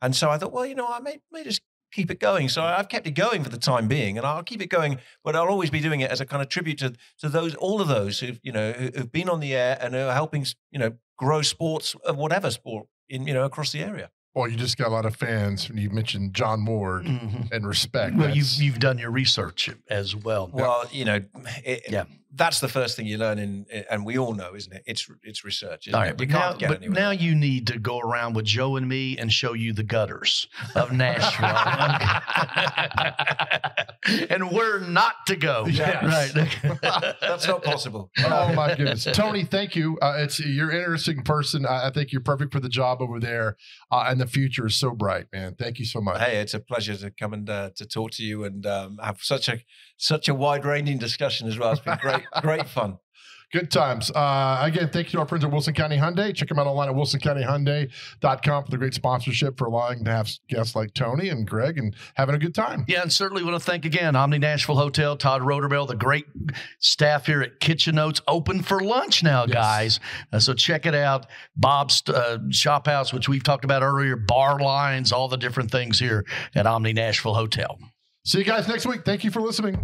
and 0.02 0.14
so 0.14 0.30
I 0.30 0.38
thought, 0.38 0.52
well, 0.52 0.66
you 0.66 0.74
know, 0.74 0.88
I 0.88 1.00
may 1.00 1.20
may 1.32 1.44
just 1.44 1.62
keep 1.94 2.10
it 2.10 2.18
going. 2.18 2.48
So 2.48 2.62
I've 2.62 2.88
kept 2.88 3.06
it 3.06 3.12
going 3.12 3.44
for 3.44 3.50
the 3.50 3.58
time 3.58 3.88
being, 3.88 4.18
and 4.18 4.26
I'll 4.26 4.42
keep 4.42 4.60
it 4.60 4.68
going. 4.68 4.98
But 5.22 5.36
I'll 5.36 5.48
always 5.48 5.70
be 5.70 5.80
doing 5.80 6.00
it 6.00 6.10
as 6.10 6.20
a 6.20 6.26
kind 6.26 6.42
of 6.42 6.48
tribute 6.48 6.78
to 6.78 6.94
to 7.20 7.28
those 7.28 7.54
all 7.54 7.80
of 7.80 7.88
those 7.88 8.20
who've 8.20 8.40
you 8.42 8.52
know 8.52 8.72
who've 8.72 9.12
been 9.12 9.28
on 9.28 9.40
the 9.40 9.54
air 9.54 9.78
and 9.80 9.94
are 9.94 10.12
helping 10.12 10.46
you 10.70 10.78
know 10.78 10.92
grow 11.16 11.42
sports 11.42 11.94
of 12.04 12.16
whatever 12.16 12.50
sport 12.50 12.86
in 13.08 13.26
you 13.26 13.34
know 13.34 13.44
across 13.44 13.72
the 13.72 13.80
area. 13.80 14.10
Well, 14.34 14.48
you 14.48 14.56
just 14.56 14.76
got 14.76 14.88
a 14.88 14.90
lot 14.90 15.06
of 15.06 15.14
fans. 15.14 15.70
You 15.72 15.90
mentioned 15.90 16.34
John 16.34 16.64
Ward 16.64 17.04
mm-hmm. 17.04 17.54
and 17.54 17.66
respect. 17.66 18.16
Well, 18.16 18.34
you've 18.34 18.52
you've 18.54 18.78
done 18.80 18.98
your 18.98 19.12
research 19.12 19.70
as 19.88 20.16
well. 20.16 20.50
Well, 20.52 20.84
you 20.90 21.04
know, 21.04 21.20
it, 21.64 21.84
yeah, 21.88 22.04
that's 22.36 22.60
the 22.60 22.68
first 22.68 22.96
thing 22.96 23.06
you 23.06 23.18
learn 23.18 23.38
in, 23.38 23.66
and 23.90 24.04
we 24.04 24.18
all 24.18 24.34
know, 24.34 24.54
isn't 24.54 24.72
it? 24.72 24.82
It's 24.86 25.08
it's 25.22 25.44
research. 25.44 25.88
All 25.92 26.00
right, 26.00 26.20
it? 26.20 26.28
now, 26.28 26.56
but 26.58 26.78
anywhere. 26.78 26.90
now 26.90 27.10
you 27.10 27.34
need 27.34 27.66
to 27.68 27.78
go 27.78 27.98
around 27.98 28.34
with 28.34 28.44
Joe 28.44 28.76
and 28.76 28.88
me 28.88 29.16
and 29.18 29.32
show 29.32 29.52
you 29.52 29.72
the 29.72 29.82
gutters 29.82 30.48
of 30.74 30.92
Nashville, 31.04 31.48
and 34.30 34.50
where 34.50 34.80
not 34.80 35.14
to 35.26 35.36
go. 35.36 35.66
Yes. 35.66 36.34
Right, 36.34 36.80
that's 37.20 37.46
not 37.46 37.62
possible. 37.62 38.10
Oh 38.24 38.52
my 38.54 38.74
goodness, 38.74 39.04
Tony, 39.12 39.44
thank 39.44 39.76
you. 39.76 39.98
Uh, 40.02 40.14
it's 40.18 40.40
you're 40.40 40.70
an 40.70 40.78
interesting 40.78 41.22
person. 41.22 41.66
I, 41.66 41.88
I 41.88 41.90
think 41.90 42.12
you're 42.12 42.20
perfect 42.20 42.52
for 42.52 42.60
the 42.60 42.68
job 42.68 43.00
over 43.00 43.20
there, 43.20 43.56
uh, 43.90 44.06
and 44.08 44.20
the 44.20 44.26
future 44.26 44.66
is 44.66 44.76
so 44.76 44.90
bright, 44.90 45.26
man. 45.32 45.54
Thank 45.54 45.78
you 45.78 45.84
so 45.84 46.00
much. 46.00 46.20
Hey, 46.20 46.40
it's 46.40 46.54
a 46.54 46.60
pleasure 46.60 46.96
to 46.96 47.10
come 47.10 47.32
and 47.32 47.48
uh, 47.48 47.70
to 47.76 47.86
talk 47.86 48.10
to 48.12 48.24
you 48.24 48.44
and 48.44 48.66
um, 48.66 48.98
have 49.02 49.18
such 49.22 49.48
a 49.48 49.60
such 49.96 50.28
a 50.28 50.34
wide 50.34 50.64
ranging 50.64 50.98
discussion 50.98 51.46
as 51.48 51.58
well. 51.58 51.72
It's 51.72 51.80
been 51.80 51.98
great 52.00 52.23
great, 52.42 52.66
fun. 52.66 52.98
Good 53.54 53.70
times. 53.70 54.10
Uh, 54.10 54.58
again, 54.62 54.90
thank 54.92 55.06
you 55.06 55.12
to 55.12 55.20
our 55.20 55.28
friends 55.28 55.44
at 55.44 55.50
Wilson 55.52 55.74
County 55.74 55.96
Hyundai. 55.96 56.34
Check 56.34 56.48
them 56.48 56.58
out 56.58 56.66
online 56.66 56.88
at 56.88 56.94
wilsoncountyhyundai.com 56.96 58.64
for 58.64 58.70
the 58.72 58.76
great 58.76 58.94
sponsorship 58.94 59.56
for 59.56 59.66
allowing 59.66 60.02
to 60.04 60.10
have 60.10 60.28
guests 60.48 60.74
like 60.74 60.92
Tony 60.92 61.28
and 61.28 61.46
Greg 61.46 61.78
and 61.78 61.94
having 62.14 62.34
a 62.34 62.38
good 62.38 62.52
time. 62.52 62.84
Yeah, 62.88 63.02
and 63.02 63.12
certainly 63.12 63.44
want 63.44 63.54
to 63.54 63.64
thank 63.64 63.84
again 63.84 64.16
Omni 64.16 64.40
Nashville 64.40 64.74
Hotel, 64.74 65.16
Todd 65.16 65.42
Roterbell, 65.42 65.86
the 65.86 65.94
great 65.94 66.24
staff 66.80 67.26
here 67.26 67.42
at 67.42 67.60
Kitchen 67.60 67.94
Notes, 67.94 68.20
open 68.26 68.60
for 68.60 68.80
lunch 68.80 69.22
now, 69.22 69.44
yes. 69.44 69.54
guys. 69.54 70.00
Uh, 70.32 70.40
so 70.40 70.52
check 70.52 70.84
it 70.84 70.96
out. 70.96 71.26
Bob's 71.54 72.02
uh, 72.08 72.38
Chop 72.50 72.88
House, 72.88 73.12
which 73.12 73.28
we've 73.28 73.44
talked 73.44 73.64
about 73.64 73.82
earlier, 73.82 74.16
Barlines, 74.16 75.12
all 75.12 75.28
the 75.28 75.36
different 75.36 75.70
things 75.70 76.00
here 76.00 76.24
at 76.56 76.66
Omni 76.66 76.92
Nashville 76.92 77.34
Hotel. 77.34 77.78
See 78.24 78.38
you 78.38 78.44
guys 78.44 78.66
next 78.66 78.84
week. 78.84 79.04
Thank 79.04 79.22
you 79.22 79.30
for 79.30 79.40
listening. 79.40 79.78